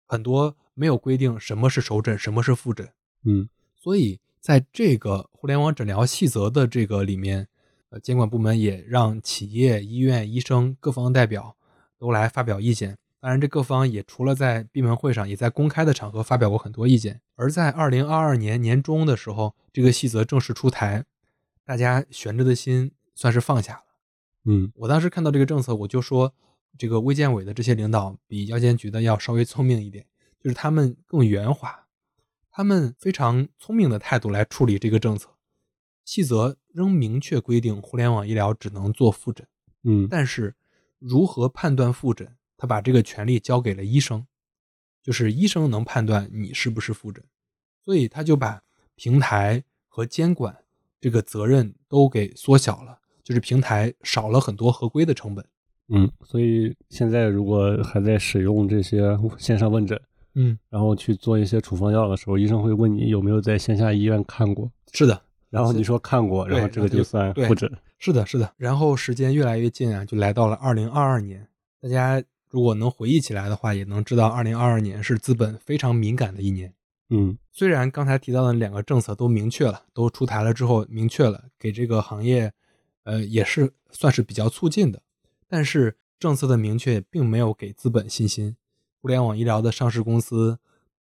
[0.07, 2.93] 很多没有规定什么是首诊，什么是复诊，
[3.25, 7.49] 嗯所以在这个互联网诊疗细则的这个里面，
[7.91, 11.57] 呃，监管部门也让企业、医院、医生各方代表
[11.99, 12.97] 都来发表意见。
[13.21, 17.21] 当然，这各方也除了在闭门会上，也在公开的场合发表过很多意见。
[17.35, 21.05] 而在二零二二年年中的时候，这个细则正式出台，
[21.65, 23.83] 大家悬着的心算是放下了。
[24.47, 26.33] 嗯我当时看到这个政策，我就说，
[26.79, 30.07] 这个卫健委的这些领导比药监局的要稍微聪明一点，
[30.43, 31.87] 就是他们更圆滑，
[32.51, 35.29] 他们非常聪明的态度来处理这个政策。
[36.11, 39.47] 细则仍明确规定，互联网医疗只能做复诊，
[39.85, 40.09] 嗯。
[40.11, 40.57] 但是
[40.99, 44.27] 如何判断复诊，他把这个权利交给了医生，
[45.05, 47.23] 就是医生能判断你是不是复诊，
[47.85, 48.61] 所以他就把
[48.97, 50.65] 平台和监管
[51.01, 55.47] 这个责任都给缩小了，就是平台少了很多合规的成本。
[55.91, 59.97] 嗯，所以现在如果还在使用这些 线上问诊，
[60.35, 67.71] 嗯，然后去做一些处方药的时候，医生会问你有没有在线下医院看过，是的，然后你说看过，然后这个就算对复诊。
[67.99, 68.51] 是的，是的。
[68.57, 71.47] 然后时间越来越近啊，就来到了二零二二年。
[71.83, 76.73] 大家如果能回忆起来的话，也能知道二零二二年是资本非常敏感的一年。
[77.13, 82.53] 嗯虽然刚才提到的两个政策都明确了，都出台了之后明确了，给这个行业，
[83.03, 85.03] 呃，也是算是比较促进的，
[85.49, 88.57] 但是政策的明确并没有给资本信心。
[89.03, 90.59] 互联网医疗的上市公司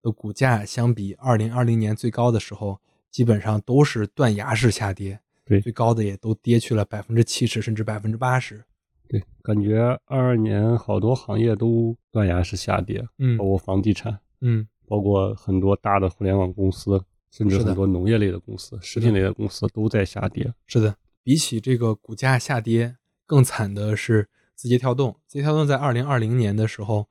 [0.01, 2.81] 的股价相比二零二零年最高的时候，
[3.13, 8.65] 基本上都是断崖式下跌，对最高的也都跌去了百分之七十甚至百分之八十。
[9.07, 20.51] 对，感觉二二年好多行业都断崖式下跌，嗯包括房地产，嗯，包括很多大的互联网公司，甚至很多农业类的公司、食品类的公司都在下跌。
[20.65, 22.95] 是的，比起这个股价下跌，
[23.27, 25.19] 更惨的是字节跳动。
[25.27, 27.07] 字节跳动在二零二零年的时候，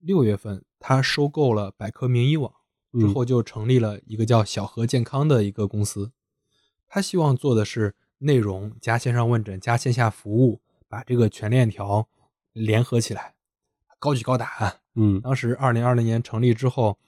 [0.00, 2.52] 六月份它收购了百科名医网
[2.92, 6.12] 之嗯后，就成立了一个叫小何健康的一个公司。
[6.86, 12.08] 他希望做的是内容加线上问诊加线下服务，把这个全链条
[12.52, 13.34] 联合起来，
[13.98, 14.80] 高举高打。
[14.94, 16.98] 嗯当时二零二零年成立之后，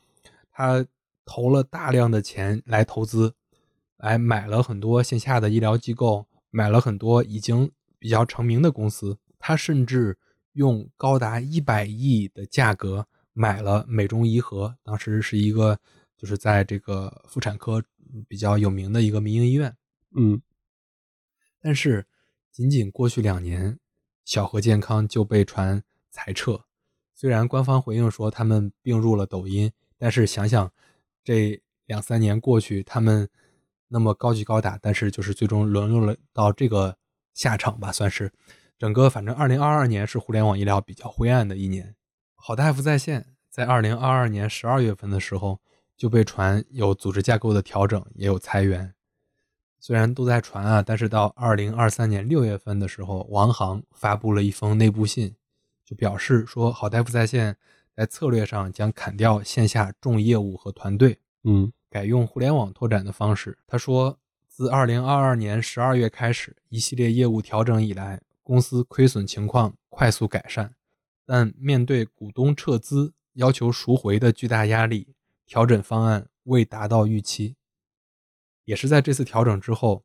[0.53, 0.87] 他
[1.25, 3.35] 投了大量的钱来投资，
[3.97, 9.19] 来买了很多线下的医疗机构，买了很多已经比较成名的公司。
[9.39, 10.19] 他甚至
[10.53, 15.79] 用高达一百亿的价格买了美中宜和，当时是一个
[16.17, 17.83] 就是在这个妇产科
[18.29, 19.75] 比较有名的一个民营医院。
[20.17, 20.41] 嗯
[21.61, 22.07] 但是
[22.51, 23.79] 仅仅过去两年，
[24.25, 26.65] 小和健康就被传裁撤。
[27.15, 30.73] 虽然官方回应说他们并入了抖音，但是想想
[31.23, 33.29] 这两三年过去，他们
[33.89, 36.97] 那么高举高打，但是就是最终沦落了到这个
[37.35, 38.33] 下场吧，算是
[38.79, 41.95] 整个反正二零二二年是互联网医疗比较灰暗的一年。
[42.43, 45.61] 好大夫在线在二零二二年十二月份的时候
[45.95, 48.95] 就被传有组织架构的调整，也有裁员。
[49.79, 55.37] 虽然都在传啊，但是到二零二三年六月份的时候，王航发布了一封内部信，
[55.85, 57.55] 就表示说，好大夫在线
[57.95, 63.59] 在策略上将砍掉线下重业务和团队，嗯改用互联网拓展的方式。
[63.67, 64.19] 他说，
[64.49, 70.75] 自二零二二年十二月开始，一系列业务调整以来，公司亏损情况快速改善，
[71.33, 75.15] 但面对股东撤资要求赎回的巨大压力，
[75.47, 77.55] 调整方案未达到预期。
[78.65, 80.03] 也是在这次调整之后，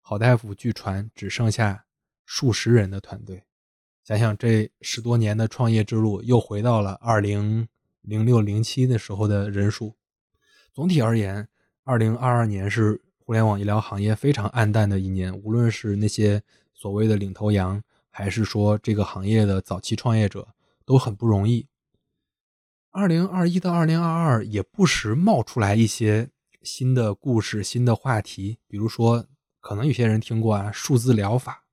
[0.00, 1.84] 好大夫据传只剩下
[2.24, 3.44] 数十人的团队。
[4.02, 7.68] 想想这十多年的创业之路，又回到了二零
[8.00, 9.94] 零六零七的时候的人数。
[10.72, 11.46] 总体而言，
[11.84, 16.42] 二零二二年是互联网医疗行业非常暗淡的一年，无论是那些
[16.72, 17.80] 所谓的领头羊，
[18.10, 20.48] 还是说这个行业的早期创业者，
[20.84, 21.68] 都很不容易。
[22.90, 26.30] 二零二一到二零二二也不时冒出来一些
[26.62, 29.26] 新的故事、新的话题，比如说，
[29.60, 31.64] 可能有些人听过啊，数字疗法、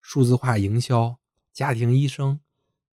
[0.00, 1.18] 数字化营销、
[1.52, 2.40] 家庭医生，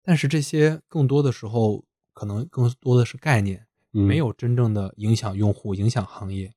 [0.02, 6.54] 但是这些更多的时候，可能更多的是概念，嗯，没有真正的影响用户、影响行业。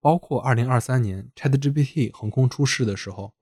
[0.00, 3.34] 包括二零二三年 ChatGPT 横空出世的时候，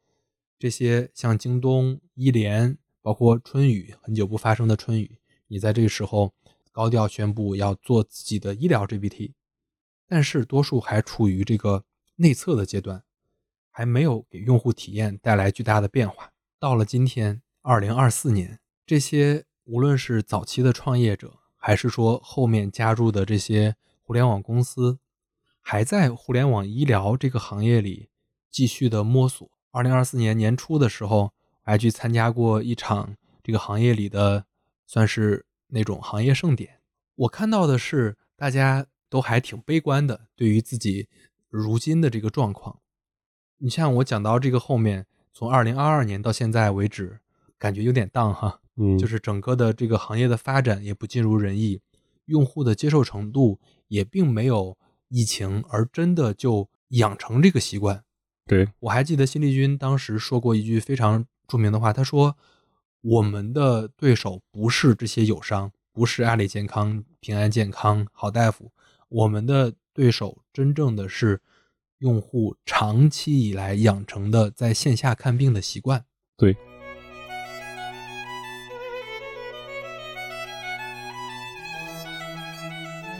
[0.58, 5.18] 这些像京东、医联，包括春雨很久不发生的春雨，
[5.48, 6.32] 你在这个时候
[6.70, 9.32] 高调宣布要做自己的医疗 GPT，
[10.06, 11.84] 但是多数还处于这个
[12.16, 13.02] 内测的阶段，
[13.70, 16.32] 还没有给用户体验带来巨大的变化。
[16.58, 24.98] 到了今天，二零二四年，这些无论是早期的创业者，还是说后面加入的这些互联网公司，
[25.60, 28.10] 还在互联网医疗这个行业里
[28.50, 29.50] 继续的摸索。
[29.70, 31.32] 二零二四年年初的时候，
[31.70, 34.44] 还去参加过一场这个行业里的
[34.88, 36.80] 算是那种行业盛典。
[37.14, 41.08] 我看到的是大家都还挺悲观的，对于自己
[41.48, 42.80] 如今的这个状况。
[43.58, 47.20] 你像我讲到这个后面，从二零二二年到现在为止，
[47.56, 48.60] 感觉有点荡哈。
[48.74, 51.80] 嗯，就是整个的这个行业的发展也不尽如人意，
[52.24, 54.76] 用户的接受程度也并没有
[55.08, 58.02] 疫情而真的就养成这个习惯。
[58.46, 62.36] 对，我还记得新力军当时说过一句非常著名的话，他说
[63.02, 68.70] ：“我们的对手不是这些友商，不是阿里健康、平安健康、好大夫，
[69.08, 71.40] 我们的对手真正的是
[71.98, 76.04] 用户长期以来养成的在线下看病的习惯。”
[76.38, 76.56] 对，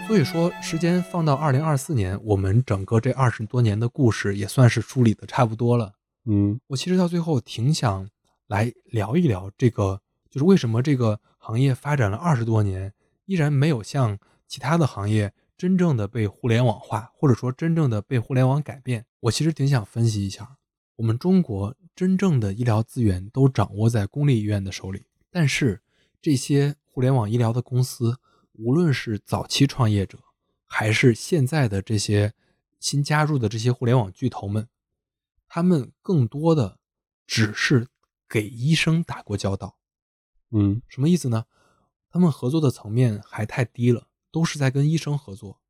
[0.06, 5.94] 所以说，时间放到二零二四年，我们整个这二十多年的故事也算是梳理的差不多了。
[6.26, 8.08] 嗯我其实到最后挺想
[8.50, 12.92] 来聊一聊这个，就是为什么这个行业发展了二十多年，
[13.26, 14.18] 依然没有像
[14.48, 19.06] 其他的行业真正的被互联网化，或者说真正的被互联网改变。
[19.20, 20.56] 我其实挺想分析一下，
[20.96, 25.80] 我们中国真正的医疗资源都掌握在公立医院的手里，但是
[26.20, 28.18] 这些互联网医疗的公司，
[28.54, 30.18] 无论是早期创业者，
[30.66, 32.34] 还是现在的这些
[32.80, 34.66] 新加入的这些互联网巨头们，
[35.46, 36.78] 他们更多的
[37.28, 37.86] 只是
[38.30, 39.76] 给医生打过交道。
[40.52, 41.44] 嗯什么意思呢？
[42.08, 45.60] 他们合作的层面还太低了，都是在跟医生合作。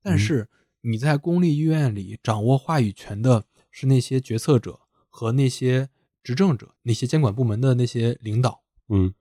[0.00, 0.48] 但是
[0.80, 5.88] 你在公立医院里掌握话语权的是那些决策者和那些
[6.22, 8.62] 执政者，那些监管部门的那些领导。
[8.88, 9.14] 嗯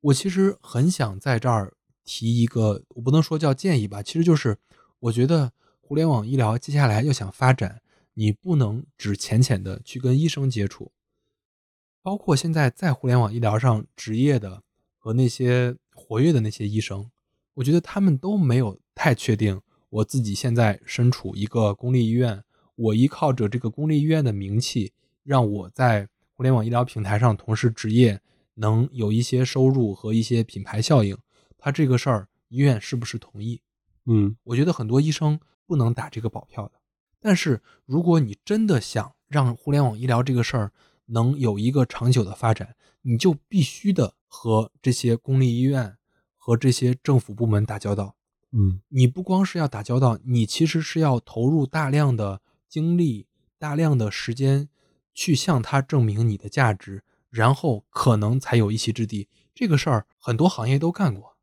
[0.00, 1.74] 我其实很想在这儿
[2.04, 4.58] 提一个，我不能说叫建议吧，其实就是
[4.98, 7.80] 我觉得互联网医疗接下来要想发展，
[8.12, 10.92] 你不能只浅浅的去跟医生接触，
[12.04, 14.62] 包括现在在互联网医疗上职业的
[14.98, 17.10] 和那些活跃的那些医生，
[17.54, 19.58] 我觉得他们都没有太确定
[19.88, 22.44] 我自己现在身处一个公立医院，
[22.74, 28.20] 我依靠着这个公立医院的名气，让我在互联网医疗平台上同时执业，
[28.52, 31.16] 能有一些收入和一些品牌效应。
[31.56, 33.62] 他这个事儿，医院是不是同意？
[34.04, 36.72] 嗯我觉得很多医生不能打这个保票的。
[37.18, 40.70] 但是如果你真的想让互联网医疗这个事儿
[41.06, 45.96] 能有一个长久的发展，你就必须的和这些公立医院
[46.36, 48.16] 和这些政府部门打交道。
[48.52, 53.26] 嗯你不光是要打交道，你其实是要投入大量的精力、
[53.58, 54.68] 大量的时间
[55.12, 59.28] 去向他证明你的价值，然后可能才有一席之地。
[59.54, 61.36] 这个事儿很多行业都干过，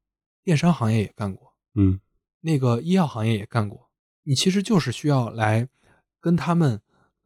[0.44, 2.00] 电商行业也干过，嗯
[2.42, 3.90] 那个医药行业也干过。
[4.24, 5.68] 你其实就是需要来
[6.20, 6.82] 跟他们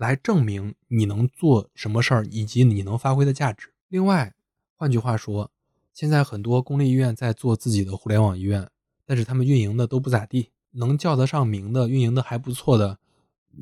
[0.05, 3.69] 来证明你能做什么事儿，以及你能发挥的价值。
[3.87, 4.35] 另外，
[4.75, 5.49] 换句话说，
[5.93, 8.69] 现在很多公立医院在做自己的互联网医院，
[9.03, 12.99] 但是他们运营的都不咋地，能叫得上名的、运营的还不错的，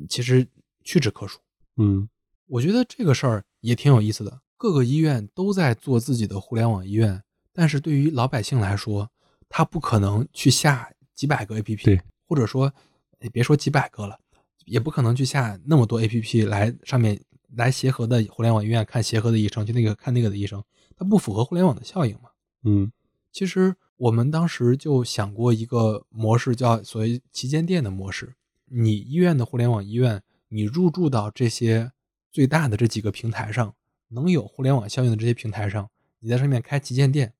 [0.06, 0.46] 其实
[0.82, 1.40] 屈指可数。
[1.78, 2.06] 嗯
[2.46, 4.42] 我觉得这个事儿也挺有意思的。
[4.58, 7.22] 各个医院都在做自己的互联网医院，
[7.54, 9.10] 但是对于老百姓来说，
[9.48, 12.72] 他不可能去下几百个 APP，或者说，
[13.20, 14.18] 也别说几百个了，
[14.64, 17.20] 也不可能去下那么多 APP 来上面
[17.54, 20.62] 来协和的互联网医院看协和的医生，去那个看那个的医生，
[20.96, 22.30] 它不符合互联网的效应嘛。
[22.64, 22.90] 嗯
[23.32, 28.34] 其实我们当时就想过一个模式，叫所谓旗舰店的模式。
[28.66, 31.92] 你医院的互联网医院，你入驻到这些
[32.30, 33.74] 最大的这几个平台上，
[34.08, 37.34] 能有互联网效应的这些平台上，你在上面开旗舰店。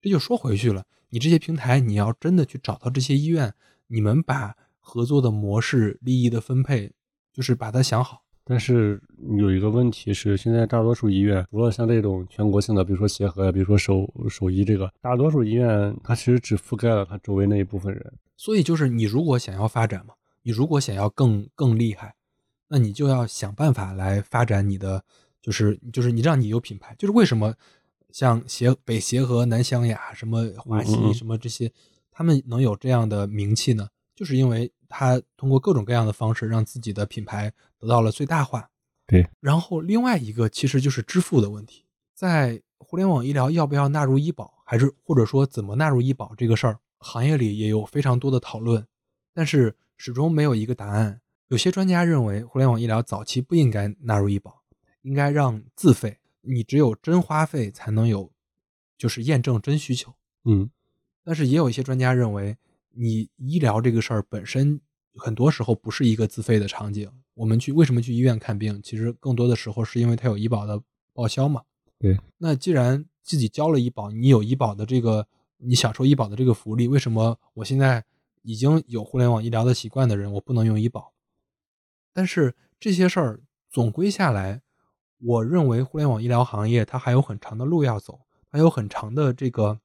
[0.00, 3.54] 这就说回去了，你这些平台，你要真的去找到这些医院，
[3.88, 4.56] 你们把
[4.90, 6.90] 合作的模式、利益的分配，
[7.32, 8.24] 就是把它想好。
[8.42, 9.00] 但是
[9.38, 18.12] 有一个问题是，现在大多数医院，除了像这种全国性的，比如说协和呀，比如说首首医这个，大多数医院它其实只覆盖了它周围那一部分人。
[18.36, 22.16] 所以就是你如果想要发展嘛，你如果想要更更厉害，
[22.66, 25.04] 那你就要想办法来发展你的，
[25.40, 26.92] 就是就是你让你有品牌。
[26.98, 27.54] 就是为什么
[28.10, 31.70] 像协北协和、南湘雅、什么华西、什么这些，
[32.10, 33.86] 他们能有这样的名气呢？
[34.16, 38.68] 就是因为他通过各种各样的方式让自己的品牌得到了最大化。
[39.06, 48.86] 对，然后另外一个其实就是支付的问题，在互联网医疗要不要纳入医保，还是或者说怎么纳入医保这个事儿，行业里也有非常多的讨论，
[49.32, 51.20] 但是始终没有一个答案。
[51.48, 54.62] 有些专家认为，互联网医疗早期不应该纳入医保，
[55.02, 58.30] 应该让自费，你只有真花费才能有，
[58.96, 60.14] 就是验证真需求。
[60.44, 60.70] 嗯
[61.22, 62.56] 但是也有一些专家认为，
[62.90, 64.80] 你医疗这个事儿本身
[65.14, 67.10] 很多时候不是一个自费的场景。
[67.34, 68.80] 我们去为什么去医院看病？
[68.82, 71.62] 其实更多的时候是因为它有医保的报销嘛。
[71.98, 72.18] 对。
[72.38, 75.26] 那既然自己交了医保，你有医保的这个，
[75.58, 78.04] 你享受医保的这个福利，为什么我现在
[78.42, 81.12] 已经有互联网医疗的习惯的人，我不能用医保？
[82.12, 83.40] 但是这些事儿
[83.70, 84.62] 总归下来，
[85.18, 89.80] 我认为互联网医疗行业它还有很长的路要走，还有很长的这个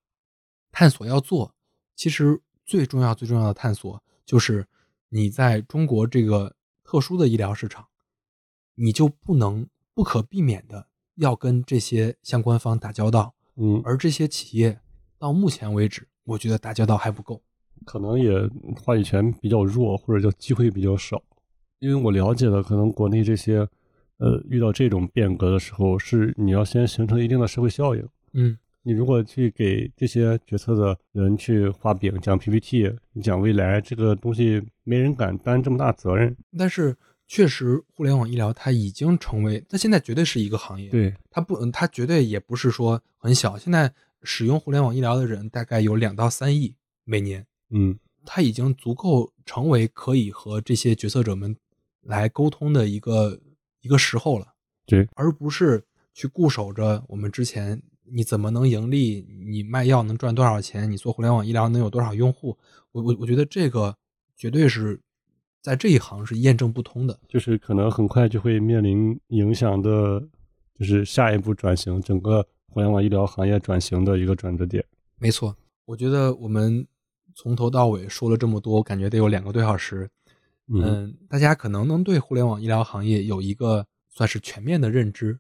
[0.72, 1.54] 探索要做。
[1.96, 4.66] 其实最重要、最重要的探索就是
[5.10, 7.88] 你在中国这个特殊的医疗市场，
[8.76, 14.80] 你就不能不可避免的要跟这些相关方打交道，嗯，而这些企业
[15.18, 17.42] 到目前为止，我觉得打交道还不够。
[17.86, 18.32] 可能也
[18.84, 21.22] 话语权比较弱，或者叫机会比较少。
[21.80, 23.68] 因为我了解的，可能国内这些，
[24.18, 28.08] 呃，遇到这种变革的时候，是你要先形成一定的社会效应。
[28.34, 36.38] 嗯，你如果去给这些决策的人去画饼、讲 PPT、讲未来，这个东西没人敢担这么大责任。
[36.56, 36.96] 但是
[37.28, 40.88] 确实，互联网医疗它已经成为，它现在绝对是一个行业。
[40.92, 43.58] 对，它不，嗯它绝对也不是说很小。
[43.58, 43.92] 现在
[44.22, 46.76] 使用互联网医疗的人大概有两到三亿
[47.06, 51.58] 每年，嗯它已经足够成为可以和这些决策者们
[52.02, 53.40] 来沟通的一个
[53.82, 54.54] 一个时候了，
[54.86, 55.84] 对，而不是
[56.14, 62.58] 去固守着我们之前你怎么能盈利，你卖药能赚多少钱，你做互联网医疗能有多少用户。
[62.92, 63.96] 我我我觉得这个
[64.36, 65.02] 绝对是
[65.62, 67.20] 在这一行是验证不通的。
[67.28, 70.20] 就是可能很快就会面临影响的，
[70.78, 74.86] 就是下一步转型，整个互联网医疗行业转型的一个转折点。
[75.18, 75.56] 没错，
[75.86, 76.86] 我觉得我们
[77.34, 80.10] 从头到尾说了这么多，我感觉得有两个多小时。
[80.68, 85.40] 嗯嗯，大家可能能对互联网医疗行业有一个算是全面的认知。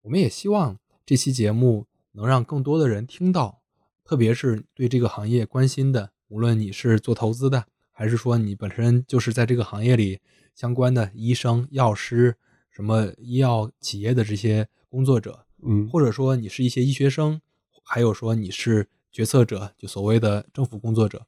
[0.00, 3.62] 我们也希望这期节目能让更多的人听到，
[4.04, 10.20] 特别是对这个行业关心的，无论你是做投资的，还是说你本身就是在这个行业里
[10.54, 12.36] 相关的医生、药师、
[12.70, 17.40] 什么医药企业的这些工作者，嗯，或者说你是一些医学生，
[17.82, 21.26] 还有说你是决策者，就所谓的政府工作者，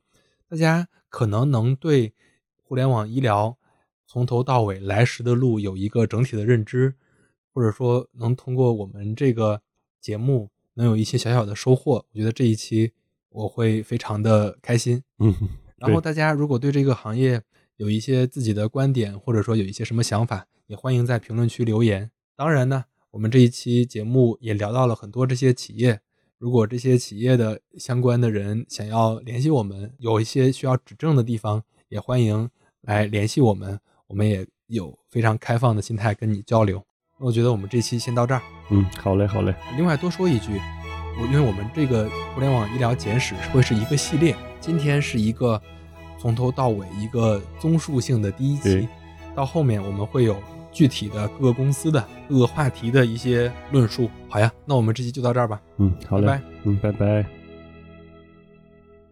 [0.49, 2.15] 大家可能能对
[2.63, 3.57] 互联网医疗
[4.07, 6.95] 从头到尾来时的路有一个整体的认知，
[7.53, 9.63] 或者说能通过我们这个
[10.01, 12.93] 节目能有一些小小的收获，我觉得这一期
[13.31, 15.03] 我会非常的开心。
[15.19, 15.35] 嗯，
[15.77, 17.41] 然后大家如果对这个行业
[17.77, 22.11] 有一些自己的观点，或者说有一些什么想法，也欢迎在评论区留言。
[22.37, 26.01] 当然呢，我们这一期节目也聊到了很多这些企业，
[26.39, 32.51] 如果这些企业的相关的人想要联系我们，有一些需要指正的地方，也欢迎
[32.83, 33.79] 来联系我们，
[34.09, 36.85] 我们也有非常开放的心态跟你交流。
[37.19, 38.43] 那我觉得我们这期先到这儿。
[38.71, 39.55] 嗯，好嘞，好嘞。
[39.77, 40.61] 另外多说一句，
[41.21, 45.61] 我因为我们这个互联网医疗简史会是一个系列，今天是一个
[46.19, 48.89] 从头到尾一个综述性的第一期，
[49.35, 50.37] 到后面我们会有
[50.73, 54.11] 具体的各个公司的各个话题的一些论述。
[54.29, 55.61] 好呀，那我们这期就到这儿吧。
[55.77, 56.27] 嗯，好嘞。
[56.27, 57.44] 拜拜嗯，拜拜。